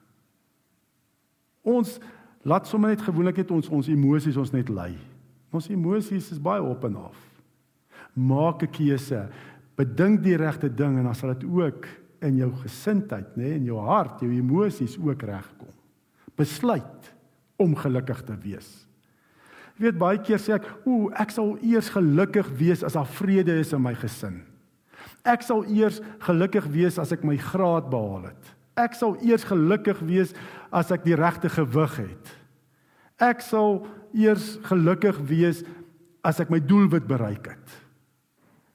Ons 1.62 1.98
Laat 2.46 2.66
sommer 2.66 2.90
net 2.90 3.02
gewoonlik 3.02 3.40
net 3.42 3.50
ons 3.50 3.68
ons 3.68 3.88
emosies 3.88 4.36
ons 4.38 4.52
net 4.54 4.68
lei. 4.68 4.92
Ons 5.54 5.68
emosies 5.72 6.30
is 6.34 6.42
baie 6.42 6.62
op 6.62 6.84
en 6.84 6.96
af. 7.08 7.18
Maak 8.14 8.62
'n 8.62 8.70
keuse. 8.70 9.28
Bedink 9.76 10.22
die 10.22 10.36
regte 10.36 10.68
ding 10.68 10.98
en 10.98 11.04
dan 11.04 11.14
sal 11.14 11.34
dit 11.34 11.44
ook 11.44 11.86
in 12.20 12.36
jou 12.36 12.50
gesindheid, 12.62 13.36
nê, 13.36 13.42
nee, 13.42 13.54
in 13.54 13.64
jou 13.64 13.78
hart, 13.78 14.20
jou 14.20 14.30
emosies 14.32 14.98
ook 14.98 15.22
regkom. 15.22 15.68
Besluit 16.36 17.14
om 17.56 17.74
gelukkig 17.74 18.22
te 18.24 18.36
wees. 18.42 18.86
Jy 19.78 19.84
weet 19.84 19.98
baie 19.98 20.18
keer 20.18 20.38
sê 20.38 20.54
ek, 20.54 20.66
"Ooh, 20.86 21.10
ek 21.14 21.30
sal 21.30 21.56
eers 21.62 21.88
gelukkig 21.88 22.48
wees 22.58 22.82
as 22.82 22.94
daar 22.94 23.06
vrede 23.06 23.58
is 23.58 23.72
in 23.72 23.82
my 23.82 23.94
gesin." 23.94 24.42
Ek 25.24 25.42
sal 25.42 25.64
eers 25.64 26.00
gelukkig 26.18 26.66
wees 26.66 26.98
as 26.98 27.12
ek 27.12 27.24
my 27.24 27.36
graad 27.36 27.90
behaal 27.90 28.22
het. 28.22 28.54
Ek 28.78 28.94
sal 28.94 29.16
eers 29.26 29.46
gelukkig 29.48 29.98
wees 30.06 30.34
as 30.70 30.92
ek 30.94 31.04
die 31.06 31.18
regte 31.18 31.50
gewig 31.50 31.96
het. 32.04 32.32
Ek 33.18 33.42
sal 33.42 33.82
eers 34.14 34.56
gelukkig 34.68 35.18
wees 35.26 35.64
as 36.22 36.38
ek 36.42 36.52
my 36.52 36.60
doelwit 36.62 37.08
bereik 37.08 37.50
het. 37.50 37.76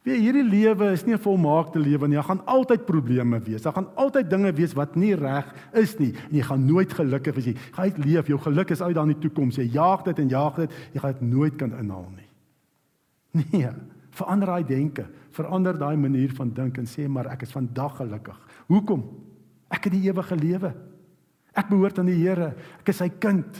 Wie 0.03 0.17
hierdie 0.19 0.43
lewe 0.43 0.91
is 0.91 1.05
nie 1.05 1.15
'n 1.15 1.23
volmaakte 1.23 1.79
lewe 1.79 2.07
nie. 2.07 2.15
Daar 2.15 2.27
gaan 2.27 2.45
altyd 2.45 2.85
probleme 2.85 3.39
wees. 3.39 3.61
Daar 3.61 3.73
gaan 3.73 3.95
altyd 3.95 4.29
dinge 4.29 4.51
wees 4.51 4.73
wat 4.73 4.95
nie 4.95 5.15
reg 5.15 5.45
is 5.73 5.97
nie 5.99 6.11
en 6.11 6.35
jy 6.37 6.41
gaan 6.43 6.65
nooit 6.65 6.93
gelukkig 6.93 7.35
wees 7.35 7.45
nie. 7.45 7.55
Gaan 7.71 7.85
uitleef. 7.85 8.27
Jou 8.27 8.39
geluk 8.39 8.69
is 8.71 8.81
uit 8.81 8.95
daar 8.95 9.07
in 9.07 9.15
die 9.19 9.29
toekoms. 9.29 9.55
Jy 9.55 9.69
jaag 9.71 10.03
dit 10.03 10.19
en 10.19 10.27
jaag 10.27 10.55
dit. 10.55 10.71
Jy 10.93 10.99
gaan 10.99 11.11
dit 11.13 11.21
nooit 11.21 11.55
kan 11.55 11.71
inhaal 11.79 12.11
nie. 12.15 12.29
Nee, 13.31 13.69
verander 14.11 14.47
daai 14.47 14.63
denke. 14.63 15.05
Verander 15.31 15.77
daai 15.77 15.97
manier 15.97 16.29
van 16.33 16.49
dink 16.53 16.77
en 16.77 16.85
sê 16.85 17.07
maar 17.07 17.25
ek 17.27 17.41
is 17.41 17.51
vandag 17.51 17.97
gelukkig. 17.97 18.37
Hoekom? 18.67 19.22
Ek 19.74 19.88
het 19.88 19.95
die 19.95 20.05
ewige 20.05 20.38
lewe. 20.38 20.74
Ek 21.53 21.69
behoort 21.69 21.99
aan 22.01 22.09
die 22.09 22.19
Here. 22.21 22.53
Ek 22.82 22.91
is 22.93 23.01
sy 23.01 23.09
kind. 23.09 23.57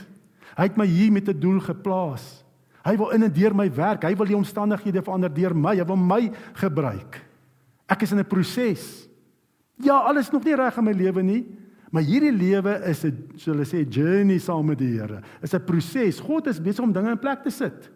Hy 0.54 0.68
het 0.68 0.78
my 0.78 0.86
hier 0.86 1.12
met 1.12 1.28
'n 1.28 1.40
doel 1.40 1.60
geplaas. 1.60 2.44
Hy 2.84 2.96
wil 2.96 3.10
in 3.16 3.22
en 3.22 3.32
deur 3.32 3.54
my 3.54 3.70
werk. 3.72 4.04
Hy 4.04 4.14
wil 4.14 4.26
die 4.26 4.36
omstandighede 4.36 5.02
verander 5.02 5.32
deur 5.32 5.54
my. 5.54 5.74
Hy 5.76 5.84
wil 5.84 5.96
my 5.96 6.30
gebruik. 6.54 7.20
Ek 7.88 8.02
is 8.02 8.12
in 8.12 8.18
'n 8.18 8.28
proses. 8.28 9.08
Ja, 9.80 9.98
alles 9.98 10.30
nog 10.30 10.44
nie 10.44 10.54
reg 10.54 10.76
in 10.78 10.84
my 10.84 10.92
lewe 10.92 11.22
nie, 11.22 11.46
maar 11.90 12.02
hierdie 12.02 12.32
lewe 12.32 12.80
is 12.86 13.04
'n 13.04 13.30
so 13.36 13.52
hulle 13.52 13.64
sê 13.64 13.88
journey 13.88 14.38
saam 14.38 14.66
met 14.66 14.78
die 14.78 14.98
Here. 14.98 15.22
Is 15.42 15.54
'n 15.54 15.64
proses. 15.64 16.20
God 16.20 16.46
is 16.46 16.60
besig 16.60 16.84
om 16.84 16.92
dinge 16.92 17.10
in 17.10 17.18
plek 17.18 17.42
te 17.42 17.50
sit. 17.50 17.90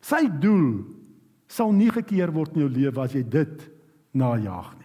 Sy 0.00 0.28
doel 0.40 0.84
sal 1.46 1.72
nie 1.72 1.90
gekeer 1.90 2.32
word 2.32 2.54
in 2.54 2.60
jou 2.60 2.70
lewe 2.70 3.00
as 3.00 3.12
jy 3.12 3.22
dit 3.22 3.70
najag. 4.12 4.77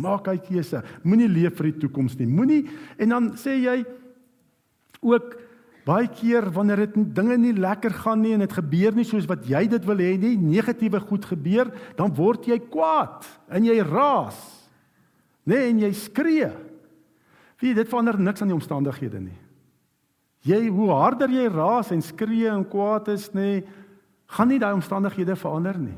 Maak 0.00 0.30
hy 0.32 0.38
keuse. 0.42 0.82
Moenie 1.04 1.28
leef 1.28 1.58
vir 1.58 1.70
die 1.70 1.84
toekoms 1.84 2.16
nie. 2.18 2.28
Moenie 2.30 2.62
en 2.98 3.14
dan 3.14 3.30
sê 3.40 3.58
jy 3.60 3.78
ook 5.00 5.38
Baie 5.90 6.10
keer 6.12 6.44
wanneer 6.52 6.84
dit 6.84 6.96
dinge 7.16 7.36
nie 7.40 7.54
lekker 7.56 7.94
gaan 8.02 8.20
nie 8.20 8.34
en 8.36 8.44
dit 8.44 8.52
gebeur 8.52 8.96
nie 8.96 9.06
soos 9.08 9.26
wat 9.30 9.46
jy 9.48 9.62
dit 9.72 9.86
wil 9.88 10.02
hê 10.02 10.12
nie, 10.20 10.34
negatiewe 10.36 11.00
goed 11.08 11.24
gebeur, 11.24 11.70
dan 11.96 12.12
word 12.14 12.46
jy 12.50 12.58
kwaad 12.70 13.24
en 13.48 13.64
jy 13.64 13.78
raas. 13.88 14.38
Nee, 15.48 15.70
en 15.70 15.80
jy 15.86 15.90
skree. 15.96 16.50
Wie 17.60 17.72
dit 17.76 17.88
verander 17.88 18.20
niks 18.20 18.44
aan 18.44 18.52
die 18.52 18.58
omstandighede 18.58 19.22
nie. 19.24 19.38
Jy 20.46 20.60
hoe 20.72 20.92
harder 20.92 21.32
jy 21.32 21.48
raas 21.52 21.90
en 21.92 22.04
skree 22.04 22.48
en 22.48 22.64
kwaad 22.68 23.10
is, 23.12 23.28
nê, 23.36 23.60
gaan 24.36 24.52
nie 24.52 24.60
daai 24.60 24.76
omstandighede 24.76 25.36
verander 25.36 25.80
nie. 25.80 25.96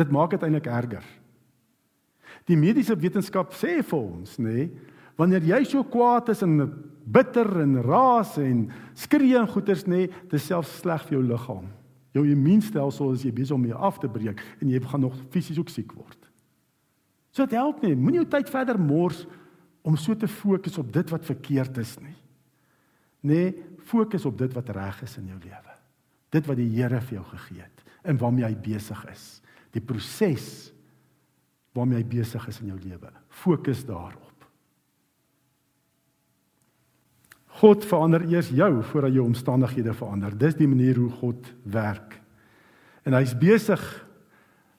Dit 0.00 0.12
maak 0.12 0.32
dit 0.32 0.42
eintlik 0.42 0.68
erger. 0.68 1.04
Die 2.48 2.58
mediese 2.58 2.96
wetenskap 2.98 3.54
sê 3.54 3.80
vir 3.82 3.98
ons, 3.98 4.38
nê, 4.42 4.66
wanneer 5.18 5.44
jy 5.46 5.60
so 5.68 5.84
kwaad 5.86 6.32
is 6.32 6.42
en 6.42 6.56
bitter 7.04 7.48
en 7.62 7.76
raas 7.84 8.34
en 8.42 8.64
skree 8.98 9.36
en 9.38 9.48
goeters 9.50 9.84
nê, 9.90 10.06
dis 10.30 10.48
selfs 10.50 10.80
sleg 10.82 11.04
vir 11.08 11.18
jou 11.18 11.22
liggaam. 11.28 11.68
Jou 12.12 12.24
immuunstelsel 12.28 13.14
is 13.16 13.24
jy 13.24 13.32
besig 13.34 13.56
om 13.56 13.68
jou 13.68 13.78
af 13.78 14.00
te 14.02 14.10
breek 14.10 14.42
en 14.60 14.70
jy 14.70 14.80
gaan 14.84 15.06
nog 15.06 15.16
fisies 15.32 15.60
ook 15.60 15.70
siek 15.72 15.94
word. 15.96 16.18
So 17.32 17.46
dit 17.46 17.56
help 17.56 17.80
nie. 17.84 17.94
Moenie 17.96 18.20
jou 18.20 18.28
tyd 18.34 18.50
verder 18.52 18.80
mors 18.80 19.22
om 19.82 19.96
so 19.96 20.14
te 20.14 20.28
fokus 20.28 20.76
op 20.78 20.90
dit 20.92 21.08
wat 21.10 21.24
verkeerd 21.24 21.78
is 21.80 21.94
nie. 22.02 22.16
Nee, 23.22 23.54
fokus 23.88 24.26
op 24.28 24.36
dit 24.38 24.52
wat 24.52 24.68
reg 24.74 25.00
is 25.06 25.16
in 25.20 25.30
jou 25.30 25.38
lewe. 25.40 25.78
Dit 26.32 26.48
wat 26.48 26.58
die 26.58 26.68
Here 26.74 27.00
vir 27.00 27.20
jou 27.20 27.24
gegee 27.32 27.62
het 27.62 27.82
en 28.08 28.18
waarmee 28.18 28.44
hy 28.44 28.54
besig 28.58 28.98
is. 29.12 29.26
Die 29.72 29.80
proses 29.84 30.71
waarmee 31.72 32.02
hy 32.02 32.04
besig 32.04 32.48
is 32.48 32.60
in 32.60 32.72
jou 32.72 32.78
lewe. 32.82 33.10
Fokus 33.42 33.84
daarop. 33.88 34.32
God 37.60 37.84
verander 37.84 38.24
eers 38.30 38.50
jou 38.54 38.70
voordat 38.90 39.14
jou 39.14 39.24
omstandighede 39.28 39.94
verander. 39.94 40.34
Dis 40.36 40.56
die 40.58 40.68
manier 40.68 40.98
hoe 40.98 41.10
God 41.20 41.52
werk. 41.68 42.16
En 43.06 43.16
hy's 43.18 43.34
besig 43.38 43.82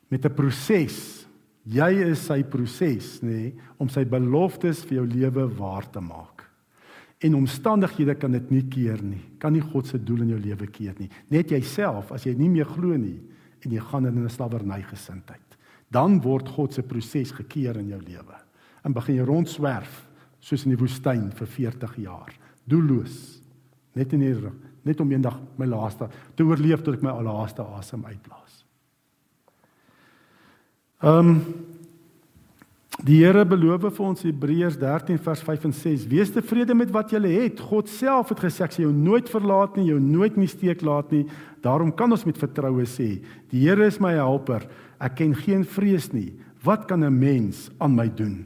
met 0.10 0.26
'n 0.26 0.34
proses. 0.34 1.28
Jy 1.64 2.12
is 2.12 2.26
sy 2.26 2.44
proses, 2.44 3.22
nê, 3.22 3.28
nee, 3.30 3.54
om 3.78 3.88
sy 3.88 4.04
beloftes 4.04 4.84
vir 4.84 4.98
jou 4.98 5.08
lewe 5.08 5.48
waar 5.48 5.89
te 5.89 6.02
maak. 6.02 6.44
En 7.22 7.36
omstandighede 7.36 8.16
kan 8.16 8.32
dit 8.32 8.52
nie 8.52 8.66
keer 8.68 9.02
nie. 9.02 9.22
Kan 9.39 9.54
nie 9.54 9.62
God 9.62 9.88
se 9.88 9.98
doel 9.98 10.22
in 10.22 10.30
jou 10.30 10.39
lewe 10.39 10.68
keer 10.68 10.94
nie. 11.00 11.10
Net 11.30 11.50
jouself 11.50 12.12
as 12.12 12.26
jy 12.26 12.34
nie 12.36 12.50
meer 12.50 12.66
glo 12.66 12.98
nie 12.98 13.22
en 13.64 13.72
jy 13.72 13.80
gaan 13.80 14.06
in 14.06 14.24
'n 14.24 14.30
slawerny 14.30 14.82
gesindheid. 14.82 15.43
Dan 15.94 16.20
word 16.24 16.50
God 16.56 16.74
se 16.74 16.84
proses 16.86 17.34
gekeer 17.38 17.78
in 17.82 17.91
jou 17.94 18.02
lewe. 18.02 18.39
En 18.84 18.96
begin 18.96 19.20
jy 19.20 19.28
rondswerf 19.28 20.02
soos 20.44 20.66
in 20.66 20.74
die 20.74 20.80
woestyn 20.82 21.30
vir 21.38 21.50
40 21.50 21.98
jaar 22.04 22.34
doelloos 22.70 23.44
net 23.94 24.14
in 24.16 24.24
hier 24.24 24.48
net 24.84 25.00
om 25.00 25.12
eendag 25.12 25.38
my 25.60 25.68
laaste 25.70 26.10
te 26.36 26.46
oorleef 26.48 26.84
tot 26.84 26.98
ek 26.98 27.06
my 27.06 27.14
laaste 27.24 27.64
asem 27.78 28.04
uitblaas. 28.08 28.64
Ehm 31.04 31.30
um, 31.36 31.38
die 33.02 33.18
Here 33.24 33.41
beloof 33.46 33.88
vir 33.98 34.06
ons 34.06 34.22
Hebreërs 34.22 34.78
13 34.78 35.18
vers 35.26 35.41
5 35.41 35.66
en 35.66 35.74
6: 35.74 36.06
Wees 36.12 36.32
tevrede 36.32 36.76
met 36.78 36.91
wat 36.94 37.12
jy 37.12 37.22
het. 37.26 37.60
God 37.60 37.89
self 37.89 38.30
het 38.30 38.44
gesê 38.46 38.64
ek 38.64 38.76
sal 38.76 38.86
jou 38.86 38.94
nooit 38.94 39.30
verlaat 39.30 39.76
nie, 39.78 39.89
jou 39.89 40.00
nooit 40.00 40.38
nie 40.38 40.48
steek 40.48 40.86
laat 40.86 41.12
nie. 41.12 41.26
Daarom 41.66 41.91
kan 41.91 42.12
ons 42.12 42.26
met 42.26 42.38
vertroue 42.38 42.86
sê: 42.86 43.24
Die 43.50 43.66
Here 43.66 43.88
is 43.88 44.00
my 44.00 44.14
helper. 44.14 44.68
Ek 45.02 45.18
ken 45.20 45.34
geen 45.36 45.66
vrees 45.66 46.12
nie. 46.14 46.34
Wat 46.64 46.88
kan 46.88 47.04
'n 47.04 47.20
mens 47.20 47.70
aan 47.80 47.96
my 47.96 48.08
doen? 48.08 48.46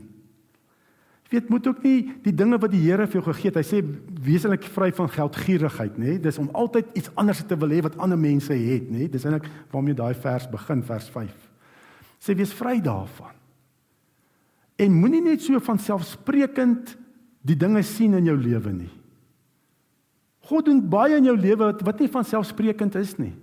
Jy 1.28 1.40
weet 1.42 1.50
moet 1.50 1.68
ook 1.68 1.84
nie 1.84 1.98
die 2.24 2.32
dinge 2.32 2.58
wat 2.58 2.72
die 2.72 2.82
Here 2.82 3.06
vir 3.08 3.22
jou 3.22 3.34
gegee 3.34 3.52
het. 3.52 3.60
Hy 3.60 3.68
sê 3.68 3.84
wesenlik 4.24 4.64
vry 4.64 4.92
van 4.92 5.10
geldgierigheid, 5.10 5.98
nê? 6.00 6.18
Dis 6.22 6.38
om 6.40 6.50
altyd 6.54 6.86
iets 6.96 7.12
anders 7.16 7.44
te 7.44 7.56
wil 7.56 7.70
hê 7.70 7.82
wat 7.84 7.98
ander 7.98 8.18
mense 8.18 8.54
het, 8.54 8.90
nê? 8.90 9.10
Dis 9.12 9.26
eintlik 9.26 9.50
waarmee 9.72 9.94
daai 9.94 10.16
vers 10.16 10.48
begin, 10.50 10.84
vers 10.84 11.10
5. 11.10 11.34
Sê 12.24 12.34
wees 12.34 12.54
vry 12.54 12.80
daarvan. 12.82 13.37
En 14.78 14.94
moenie 14.94 15.24
net 15.26 15.42
so 15.42 15.60
van 15.66 15.80
selfsprekend 15.82 16.94
die 17.48 17.58
dinge 17.58 17.82
sien 17.86 18.14
in 18.18 18.30
jou 18.30 18.38
lewe 18.38 18.74
nie. 18.76 18.94
God 20.48 20.68
doen 20.70 20.80
baie 20.90 21.18
in 21.18 21.28
jou 21.28 21.36
lewe 21.36 21.66
wat 21.66 21.84
wat 21.84 22.00
nie 22.00 22.12
van 22.12 22.26
selfsprekend 22.28 22.96
is 23.00 23.16
nie. 23.20 23.34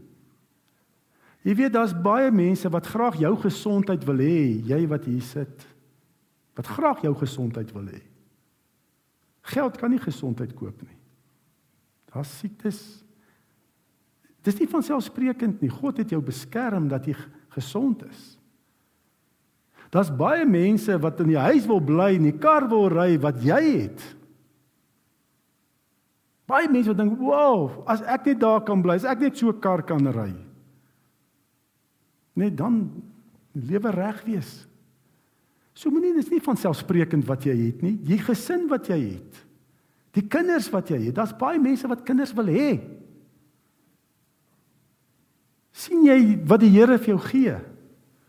Jy 1.45 1.59
weet 1.59 1.74
daar's 1.74 1.93
baie 1.93 2.30
mense 2.32 2.70
wat 2.72 2.87
graag 2.89 3.18
jou 3.20 3.35
gesondheid 3.43 4.05
wil 4.09 4.22
hê, 4.24 4.62
jy 4.64 4.80
wat 4.89 5.09
hier 5.11 5.24
sit 5.24 5.70
wat 6.55 6.70
graag 6.70 7.03
jou 7.03 7.14
gesondheid 7.18 7.72
wil 7.74 7.89
hê. 7.91 8.01
Geld 9.55 9.78
kan 9.80 9.91
nie 9.91 9.99
gesondheid 9.99 10.55
koop 10.57 10.85
nie. 10.87 10.99
Daar's 12.14 12.30
siektes. 12.39 12.78
Dis 14.47 14.61
nie 14.61 14.68
van 14.70 14.85
selfsprekend 14.87 15.64
nie. 15.64 15.72
God 15.72 15.99
het 15.99 16.12
jou 16.14 16.20
beskerm 16.24 16.87
dat 16.89 17.09
jy 17.09 17.16
gesond 17.57 18.05
is. 18.07 18.22
Daar's 19.95 20.11
baie 20.11 20.42
mense 20.47 20.97
wat 20.99 21.20
in 21.22 21.30
die 21.30 21.38
huis 21.38 21.68
wil 21.70 21.78
bly 21.78 22.16
en 22.16 22.26
die 22.26 22.34
kar 22.42 22.66
wil 22.70 22.88
ry 22.90 23.14
wat 23.22 23.38
jy 23.47 23.61
het. 23.62 24.03
Baie 26.51 26.66
mense 26.68 26.90
wat 26.90 26.99
dink, 26.99 27.18
"Wow, 27.18 27.84
as 27.86 28.03
ek 28.03 28.26
net 28.26 28.40
daar 28.40 28.61
kan 28.61 28.82
bly, 28.82 28.97
as 28.97 29.05
ek 29.05 29.20
net 29.20 29.36
so 29.36 29.49
'n 29.49 29.61
kar 29.61 29.82
kan 29.82 30.07
ry." 30.07 30.34
Net 32.34 32.57
dan 32.57 32.90
lewe 33.53 33.90
reg 33.90 34.24
wees. 34.24 34.66
So 35.74 35.90
moenie 35.90 36.14
dis 36.14 36.30
nie 36.30 36.40
van 36.40 36.57
selfsprekend 36.57 37.24
wat 37.26 37.45
jy 37.45 37.57
het 37.66 37.82
nie. 37.82 37.99
Jy 38.03 38.18
gesin 38.18 38.68
wat 38.68 38.86
jy 38.86 38.99
het. 39.14 39.45
Die 40.12 40.22
kinders 40.22 40.70
wat 40.70 40.88
jy 40.88 41.07
het. 41.07 41.14
Daar's 41.14 41.36
baie 41.36 41.59
mense 41.59 41.88
wat 41.88 42.05
kinders 42.05 42.32
wil 42.32 42.47
hê. 42.47 42.80
sien 45.72 46.05
jy 46.05 46.38
wat 46.47 46.61
die 46.61 46.70
Here 46.70 46.99
vir 46.99 47.07
jou 47.07 47.18
gee? 47.18 47.57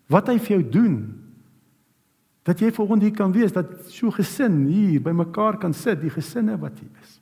Wat 0.09 0.28
hy 0.28 0.39
vir 0.39 0.57
jou 0.57 0.70
doen? 0.70 1.14
Dat 2.46 2.62
jy 2.62 2.70
volgende 2.72 3.08
hier 3.08 3.16
kan 3.18 3.34
wees 3.34 3.54
dat 3.56 3.72
so 3.89 4.14
gesin 4.14 4.66
hier 4.70 5.02
by 5.02 5.14
mekaar 5.18 5.58
kan 5.58 5.74
sit, 5.74 6.02
die 6.04 6.14
gesinne 6.14 6.58
wat 6.62 6.78
hier 6.78 6.91
is. 7.02 7.20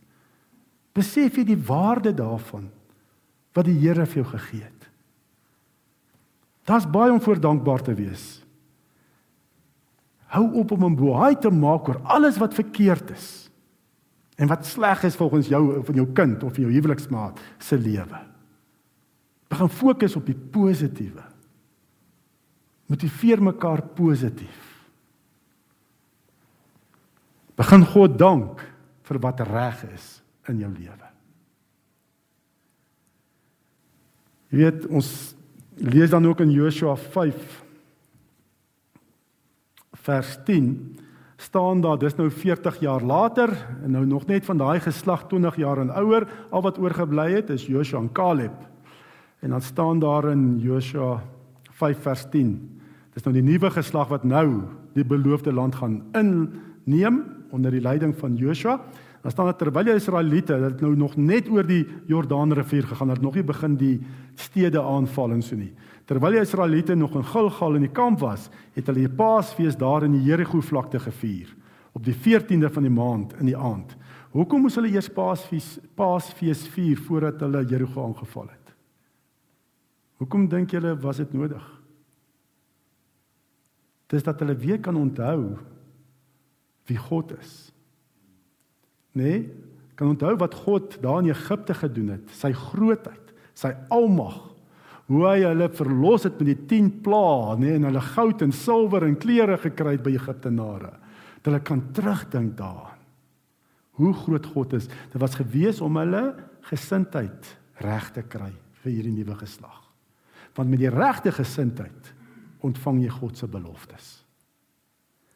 Besef 0.93 1.39
jy 1.39 1.45
die 1.47 1.59
waarde 1.59 2.11
daarvan 2.13 2.67
wat 3.55 3.69
die 3.69 3.77
Here 3.79 4.05
vir 4.09 4.23
jou 4.23 4.29
gegee 4.33 4.65
het? 4.65 4.89
Daar's 6.67 6.87
baie 6.89 7.11
om 7.11 7.21
voor 7.21 7.39
dankbaar 7.39 7.83
te 7.83 7.95
wees. 7.95 8.43
Hou 10.33 10.45
op 10.59 10.71
om 10.71 10.85
'n 10.85 10.95
boei 10.95 11.35
te 11.35 11.49
maak 11.49 11.87
oor 11.87 12.01
alles 12.03 12.37
wat 12.37 12.53
verkeerd 12.53 13.11
is 13.11 13.49
en 14.35 14.47
wat 14.47 14.65
sleg 14.65 15.03
is 15.03 15.15
volgens 15.15 15.47
jou 15.47 15.83
van 15.85 15.95
jou 15.95 16.07
kind 16.13 16.43
of 16.43 16.57
jou 16.57 16.71
huweliksmaat 16.71 17.39
se 17.57 17.77
lewe. 17.77 18.19
Begin 19.47 19.69
fokus 19.69 20.15
op 20.15 20.25
die 20.25 20.35
positiewe. 20.35 21.23
Motiveer 22.85 23.43
mekaar 23.43 23.81
positief. 23.81 24.72
Begin 27.59 27.85
God 27.85 28.17
dank 28.17 28.63
vir 29.03 29.19
wat 29.21 29.43
reg 29.45 29.83
is 29.93 30.07
in 30.49 30.61
jou 30.63 30.71
lewe. 30.73 31.09
Jy 34.53 34.61
weet, 34.61 34.85
ons 34.93 35.09
lees 35.81 36.11
dan 36.13 36.25
ook 36.29 36.43
in 36.45 36.51
Joshua 36.53 36.95
5 36.95 37.61
vers 40.03 40.35
10 40.45 40.99
staan 41.43 41.81
daar 41.81 41.97
dis 41.99 42.15
nou 42.15 42.29
40 42.31 42.79
jaar 42.79 43.01
later 43.03 43.51
en 43.83 43.91
nou 43.91 44.05
nog 44.05 44.27
net 44.29 44.45
van 44.45 44.57
daai 44.57 44.79
geslag 44.83 45.25
20 45.27 45.57
jaar 45.59 45.81
en 45.81 45.91
ouer 45.99 46.27
al 46.51 46.61
wat 46.63 46.77
oorgebly 46.79 47.31
het 47.33 47.49
is 47.49 47.65
Joshua 47.67 47.99
en 47.99 48.11
Caleb. 48.11 48.53
En 49.43 49.49
dan 49.49 49.61
staan 49.61 49.99
daar 49.99 50.29
in 50.31 50.59
Joshua 50.59 51.23
5 51.71 52.01
vers 52.01 52.25
10. 52.29 52.53
Dis 53.13 53.23
nou 53.23 53.33
die 53.35 53.43
nuwe 53.43 53.71
geslag 53.71 54.07
wat 54.07 54.23
nou 54.23 54.63
die 54.93 55.05
beloofde 55.05 55.53
land 55.53 55.75
gaan 55.75 56.03
inneem 56.13 57.23
onder 57.53 57.71
die 57.71 57.81
leiding 57.81 58.15
van 58.17 58.35
Joshua. 58.35 58.79
Dan 59.23 59.31
staan 59.31 59.47
dit 59.47 59.57
terwyl 59.61 59.87
die 59.87 59.95
Israeliete 59.95 60.57
dit 60.59 60.81
nou 60.83 60.95
nog 60.99 61.15
net 61.15 61.47
oor 61.47 61.63
die 61.67 61.85
Jordaanrivier 62.09 62.89
gegaan 62.89 63.13
het, 63.13 63.21
nog 63.23 63.37
nie 63.37 63.45
begin 63.47 63.77
die 63.79 63.95
stede 64.35 64.81
aanval 64.81 65.31
en 65.31 65.43
so 65.45 65.55
nie. 65.55 65.71
Terwyl 66.09 66.35
die 66.35 66.43
Israeliete 66.43 66.95
nog 66.99 67.15
in 67.15 67.23
Gilgal 67.23 67.77
in 67.79 67.85
die 67.85 67.93
kamp 67.93 68.19
was, 68.19 68.49
het 68.75 68.89
hulle 68.89 69.05
die 69.05 69.15
Paasfees 69.15 69.77
daar 69.79 70.03
in 70.03 70.17
die 70.17 70.25
Jerigo 70.27 70.59
vlakte 70.61 70.99
gevier 70.99 71.53
op 71.93 72.01
die 72.03 72.15
14de 72.17 72.71
van 72.73 72.83
die 72.83 72.91
maand 72.91 73.35
in 73.39 73.51
die 73.51 73.57
aand. 73.57 73.93
Hoekom 74.33 74.65
moes 74.65 74.75
hulle 74.79 74.89
eers 74.89 75.11
Paasfees 75.13 75.77
Paasfees 75.95 76.65
vier 76.73 76.97
voordat 76.97 77.39
hulle 77.45 77.61
Jerigo 77.69 78.07
aangeval 78.07 78.49
het? 78.49 78.73
Hoekom 80.19 80.49
dink 80.49 80.73
julle 80.73 80.95
was 80.99 81.21
dit 81.21 81.31
nodig? 81.37 81.63
Dis 84.11 84.25
dat 84.25 84.41
hulle 84.41 84.57
weer 84.57 84.81
kan 84.81 84.97
onthou 84.97 85.53
wie 86.89 86.97
God 86.99 87.33
is. 87.39 87.71
Nee, 89.13 89.45
kan 89.95 90.09
onthou 90.13 90.33
wat 90.41 90.55
God 90.65 90.97
daar 91.03 91.21
in 91.21 91.29
Egipte 91.31 91.75
gedoen 91.77 92.15
het, 92.15 92.31
sy 92.33 92.51
grootheid, 92.57 93.33
sy 93.53 93.73
almag, 93.93 94.39
hoe 95.11 95.25
hy 95.27 95.43
hulle 95.43 95.67
verlos 95.75 96.25
het 96.25 96.39
met 96.39 96.49
die 96.53 96.59
10 96.71 96.89
plaae, 97.05 97.57
nê, 97.59 97.67
nee, 97.67 97.77
en 97.77 97.87
hulle 97.89 98.03
goud 98.13 98.41
en 98.45 98.55
silwer 98.55 99.05
en 99.05 99.19
klere 99.19 99.59
gekry 99.61 99.97
het 99.97 100.05
by 100.05 100.15
Egiptenare. 100.15 100.93
Dat 101.43 101.51
hulle 101.51 101.61
kan 101.67 101.83
terugdink 101.93 102.55
daaraan. 102.57 103.01
Hoe 103.99 104.13
groot 104.23 104.45
God 104.55 104.73
is. 104.79 104.87
Dit 104.87 105.19
was 105.21 105.35
gewees 105.37 105.81
om 105.83 105.99
hulle 105.99 106.23
gesindheid 106.65 107.51
reg 107.83 108.09
te 108.15 108.23
kry 108.25 108.49
vir 108.81 108.89
hierdie 108.89 109.13
nuwe 109.13 109.35
geslag. 109.43 109.83
Want 110.55 110.71
met 110.71 110.81
die 110.81 110.89
regte 110.89 111.33
gesindheid 111.35 112.13
ontvang 112.63 113.03
jy 113.03 113.11
God 113.13 113.37
se 113.37 113.49
beloftes. 113.51 114.22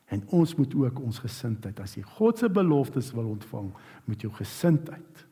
En 0.08 0.24
ons 0.32 0.56
moet 0.56 0.76
ook 0.76 1.00
ons 1.04 1.20
gesindheid 1.20 1.80
as 1.84 1.98
jy 1.98 2.04
God 2.16 2.40
se 2.40 2.50
beloftes 2.50 3.12
wil 3.16 3.34
ontvang, 3.34 3.74
moet 4.08 4.24
jou 4.24 4.32
gesindheid, 4.38 5.26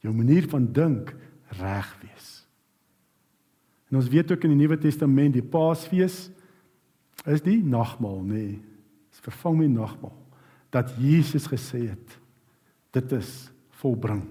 jou 0.00 0.12
manier 0.16 0.48
van 0.48 0.64
dink 0.72 1.12
reg 1.60 1.90
wees. 2.00 2.30
En 3.90 3.98
ons 4.00 4.08
weet 4.08 4.32
ook 4.32 4.46
in 4.46 4.54
die 4.54 4.62
Nuwe 4.62 4.78
Testament 4.80 5.34
die 5.34 5.44
Paasfees 5.44 6.28
is 7.28 7.44
die 7.44 7.58
nagmaal, 7.60 8.22
nê. 8.24 8.44
Nee, 8.46 8.58
is 9.10 9.20
vervang 9.24 9.58
met 9.58 9.72
nagmaal 9.74 10.16
dat 10.70 10.92
Jesus 11.02 11.48
gesê 11.50 11.88
het 11.90 12.12
dit 12.94 13.12
is 13.12 13.50
volbring. 13.82 14.22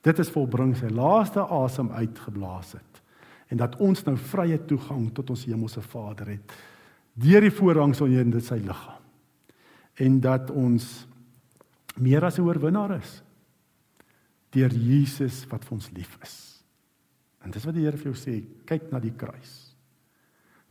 Dit 0.00 0.18
is 0.22 0.30
volbring 0.32 0.72
sy 0.78 0.88
laaste 0.88 1.44
asem 1.44 1.90
uitgeblaas 1.92 2.72
het 2.78 3.02
en 3.52 3.60
dat 3.60 3.76
ons 3.82 4.02
nou 4.06 4.16
vrye 4.18 4.56
toegang 4.66 5.10
tot 5.14 5.30
ons 5.30 5.44
hemelse 5.46 5.82
Vader 5.84 6.32
het 6.34 6.56
deur 7.16 7.46
die 7.46 7.54
voorhangsel 7.54 8.12
in 8.12 8.34
dit 8.34 8.44
sy 8.44 8.58
liggaam. 8.60 9.02
En 9.96 10.18
dat 10.20 10.50
ons 10.52 11.06
meer 11.96 12.24
as 12.24 12.38
'n 12.38 12.44
oorwinnaar 12.44 12.98
is 13.00 13.22
deur 14.50 14.72
Jesus 14.72 15.44
wat 15.50 15.64
vir 15.64 15.72
ons 15.72 15.90
lief 15.90 16.18
is. 16.22 16.64
En 17.44 17.50
dis 17.50 17.64
wat 17.64 17.74
die 17.74 17.84
Here 17.84 17.96
vir 17.96 18.12
jou 18.12 18.14
sê, 18.14 18.44
kyk 18.66 18.90
na 18.92 19.00
die 19.00 19.14
kruis. 19.16 19.74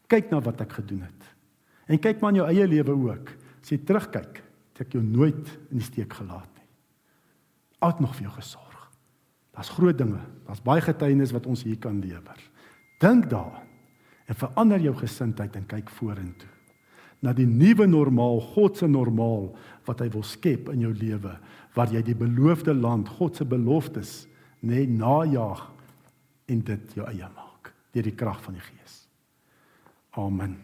Kyk 0.08 0.32
na 0.32 0.40
wat 0.40 0.62
ek 0.62 0.72
gedoen 0.72 1.02
het. 1.02 1.24
En 1.88 2.00
kyk 2.00 2.22
maar 2.22 2.34
in 2.34 2.42
jou 2.42 2.48
eie 2.48 2.68
lewe 2.68 2.92
ook. 2.92 3.30
As 3.62 3.70
jy 3.70 3.78
terugkyk, 3.78 4.42
het 4.74 4.82
ek 4.82 4.94
jou 4.94 5.04
nooit 5.04 5.48
in 5.72 5.78
die 5.78 5.86
steek 5.86 6.14
gelaat 6.14 6.50
nie. 6.56 6.68
Altyd 7.80 8.00
nog 8.00 8.16
vir 8.16 8.24
jou 8.24 8.34
gesorg. 8.36 8.92
Daar's 9.56 9.70
groot 9.70 9.98
dinge. 9.98 10.22
Daar's 10.48 10.62
baie 10.62 10.82
getuienis 10.82 11.32
wat 11.32 11.46
ons 11.46 11.64
hier 11.64 11.78
kan 11.78 12.02
lewer. 12.02 12.42
Dink 13.00 13.30
daaraan 13.30 13.75
en 14.26 14.36
verander 14.36 14.82
jou 14.82 14.96
gesindheid 14.98 15.56
en 15.56 15.68
kyk 15.70 15.90
vorentoe 15.90 16.56
na 17.26 17.34
die 17.34 17.48
nuwe 17.48 17.88
normaal, 17.90 18.42
God 18.54 18.80
se 18.80 18.88
normaal 18.90 19.50
wat 19.88 20.04
hy 20.04 20.10
wil 20.14 20.26
skep 20.26 20.70
in 20.74 20.84
jou 20.86 20.94
lewe 20.94 21.34
waar 21.76 21.92
jy 21.92 22.02
die 22.06 22.18
beloofde 22.18 22.76
land, 22.76 23.10
God 23.18 23.40
se 23.40 23.48
beloftes 23.48 24.14
net 24.66 24.92
najag 24.92 25.66
en 26.52 26.62
dit 26.70 26.96
jou 26.98 27.08
eie 27.10 27.28
maak 27.34 27.74
deur 27.96 28.06
die 28.06 28.16
krag 28.16 28.42
van 28.44 28.58
die 28.58 28.64
Gees. 28.64 28.96
Amen. 30.20 30.58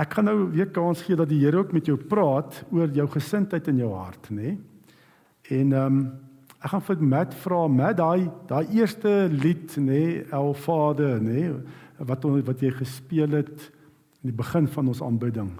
Ek 0.00 0.16
gaan 0.16 0.26
nou 0.26 0.48
weer 0.50 0.70
kans 0.74 1.04
gee 1.06 1.18
dat 1.18 1.30
die 1.30 1.40
Here 1.42 1.60
ook 1.60 1.74
met 1.74 1.86
jou 1.86 1.96
praat 1.98 2.62
oor 2.74 2.90
jou 2.94 3.06
gesindheid 3.12 3.68
in 3.70 3.82
jou 3.84 3.92
hart, 3.94 4.30
nê? 4.34 4.56
En 5.54 5.74
ehm 5.74 5.98
um, 5.98 6.06
ek 6.64 6.70
gaan 6.72 6.84
vir 6.86 7.02
Matt 7.04 7.34
vra, 7.36 7.58
Matt, 7.68 7.98
daai 7.98 8.30
daai 8.48 8.70
eerste 8.72 9.10
lied, 9.28 9.74
nê, 9.76 10.24
El 10.32 10.54
Vader, 10.64 11.18
nê? 11.20 11.50
Wat 11.98 12.24
wat 12.24 12.62
jy 12.62 12.70
gespeel 12.74 13.30
het 13.38 13.70
in 14.22 14.32
die 14.32 14.36
begin 14.36 14.66
van 14.68 14.88
ons 14.88 15.02
aanbidding. 15.04 15.50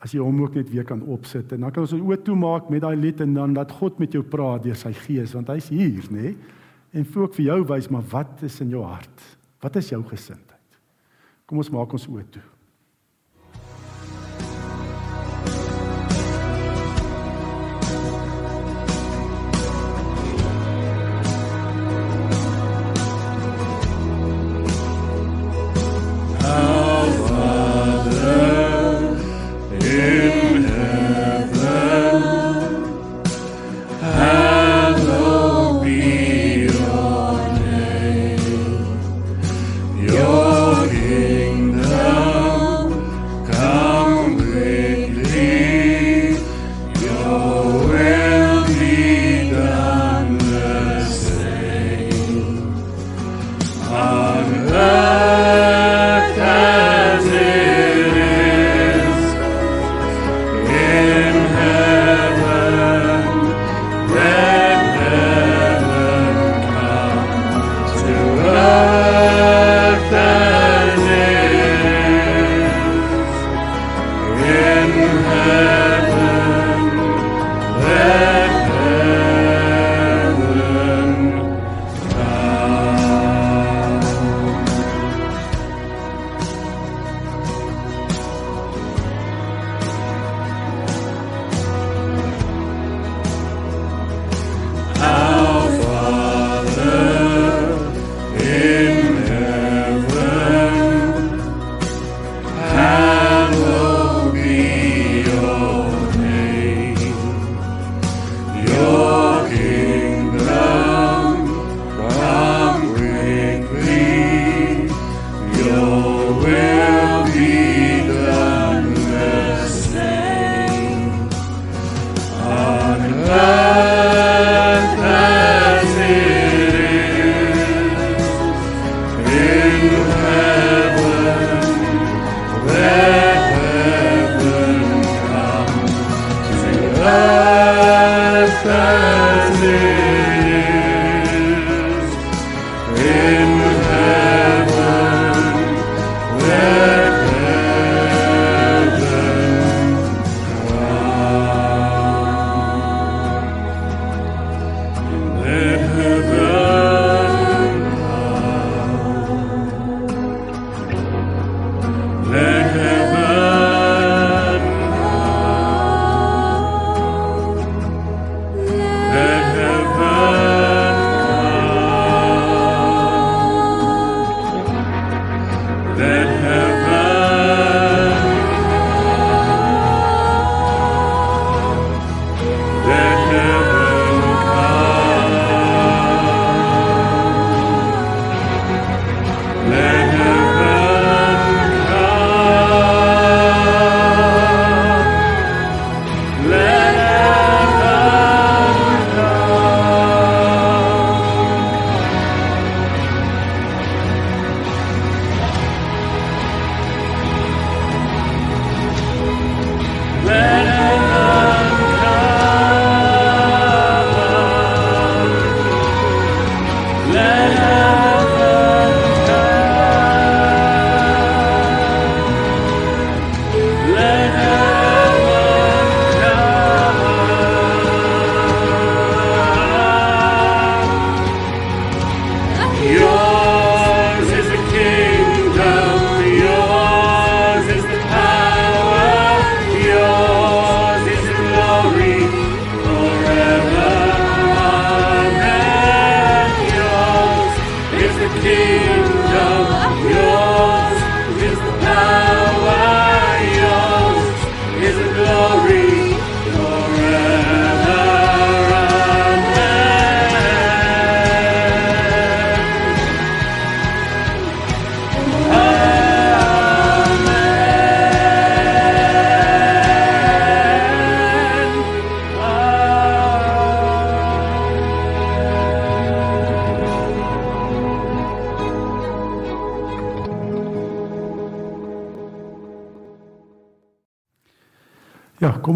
As 0.00 0.14
jy 0.16 0.22
hom 0.24 0.40
ook 0.40 0.54
net 0.56 0.70
weer 0.72 0.86
kan 0.88 1.02
opsit 1.02 1.52
en 1.52 1.66
dan 1.66 1.72
kan 1.74 1.84
ons 1.84 1.92
oë 1.92 2.22
toemaak 2.24 2.70
met 2.72 2.82
daai 2.82 2.96
lied 2.96 3.20
en 3.20 3.34
dan 3.36 3.54
dat 3.54 3.72
God 3.76 3.98
met 4.00 4.12
jou 4.16 4.22
praat 4.24 4.64
deur 4.64 4.78
sy 4.78 4.92
gees 5.04 5.34
want 5.36 5.52
hy's 5.52 5.68
hier, 5.68 6.06
nê? 6.10 6.34
En 6.96 7.04
ook 7.06 7.36
vir 7.36 7.44
jou 7.44 7.60
wys 7.68 7.90
maar 7.92 8.06
wat 8.10 8.42
is 8.42 8.60
in 8.64 8.72
jou 8.72 8.82
hart? 8.82 9.26
Wat 9.60 9.76
is 9.76 9.92
jou 9.92 10.00
gesindheid? 10.08 10.80
Kom 11.46 11.60
ons 11.60 11.70
maak 11.70 11.92
ons 11.92 12.08
oë 12.08 12.24
toe. 12.32 12.46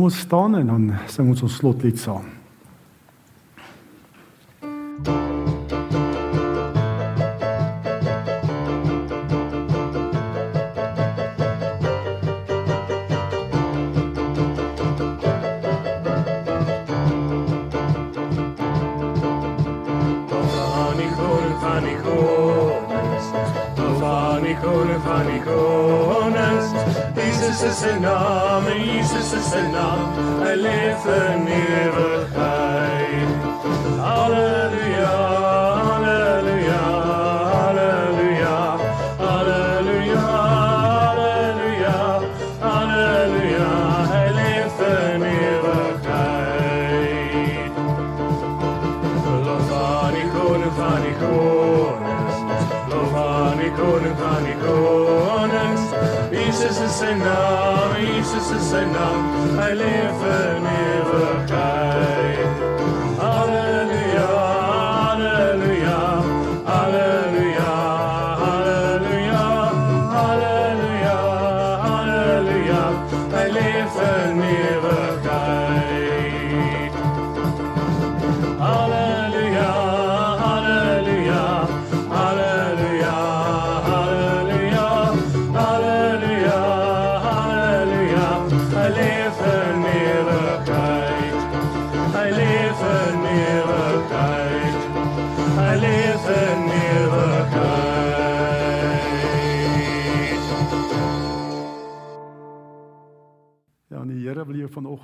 Ja, 0.05 0.11
kom 0.11 0.17
ons 0.17 0.27
staan 0.27 0.55
en 0.55 0.67
dan 0.67 0.91
sing 1.09 1.29
ons 1.33 1.43
ons 1.43 1.55
slotlied 1.57 1.99
saam. 1.99 2.35
Jesus 27.55 27.85
is 27.85 28.01
naam, 28.01 28.14
hy 59.95 60.54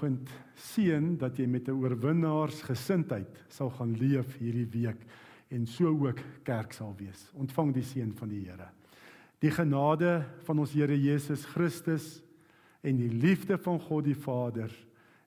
vanoggend 0.00 0.30
seën 0.56 1.16
dat 1.18 1.36
jy 1.36 1.46
met 1.46 1.68
'n 1.68 1.76
oorwinnaarsgesindheid 1.76 3.44
sal 3.48 3.70
gaan 3.70 3.92
leef 3.98 4.38
hierdie 4.38 4.66
week 4.66 5.04
en 5.50 5.66
so 5.66 5.88
ook 5.88 6.20
kerk 6.42 6.72
sal 6.72 6.94
wees. 6.96 7.30
Ontvang 7.34 7.74
die 7.74 7.82
seën 7.82 8.12
van 8.14 8.28
die 8.28 8.44
Here. 8.44 8.68
Die 9.40 9.50
genade 9.50 10.24
van 10.44 10.58
ons 10.58 10.72
Here 10.72 10.96
Jesus 10.96 11.44
Christus 11.44 12.22
en 12.82 12.96
die 12.96 13.10
liefde 13.10 13.58
van 13.58 13.80
God 13.80 14.04
die 14.04 14.14
Vader 14.14 14.70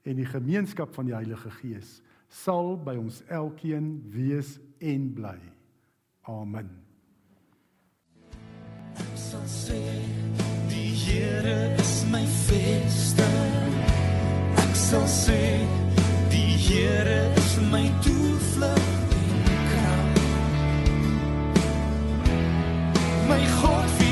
en 0.03 0.15
die 0.15 0.25
gemeenskap 0.25 0.93
van 0.93 1.05
die 1.05 1.15
Heilige 1.15 1.51
Gees 1.51 2.01
sal 2.29 2.77
by 2.77 2.95
ons 2.95 3.21
elkeen 3.27 4.01
wees 4.09 4.59
en 4.79 5.13
bly. 5.13 5.39
Amen. 6.23 6.69
sal 9.15 9.45
sê 9.47 9.81
die 10.69 10.93
Here 10.93 11.75
is 11.77 12.05
my 12.05 12.25
vesting 12.25 13.92
ek 14.73 14.79
sal 14.79 15.05
sê 15.05 15.41
die 16.33 16.57
Here 16.65 17.29
is 17.37 17.51
my 17.71 17.85
toevlug 18.01 18.85
en 19.21 19.35
krag. 19.69 20.15
My 23.29 23.43
God 23.61 24.02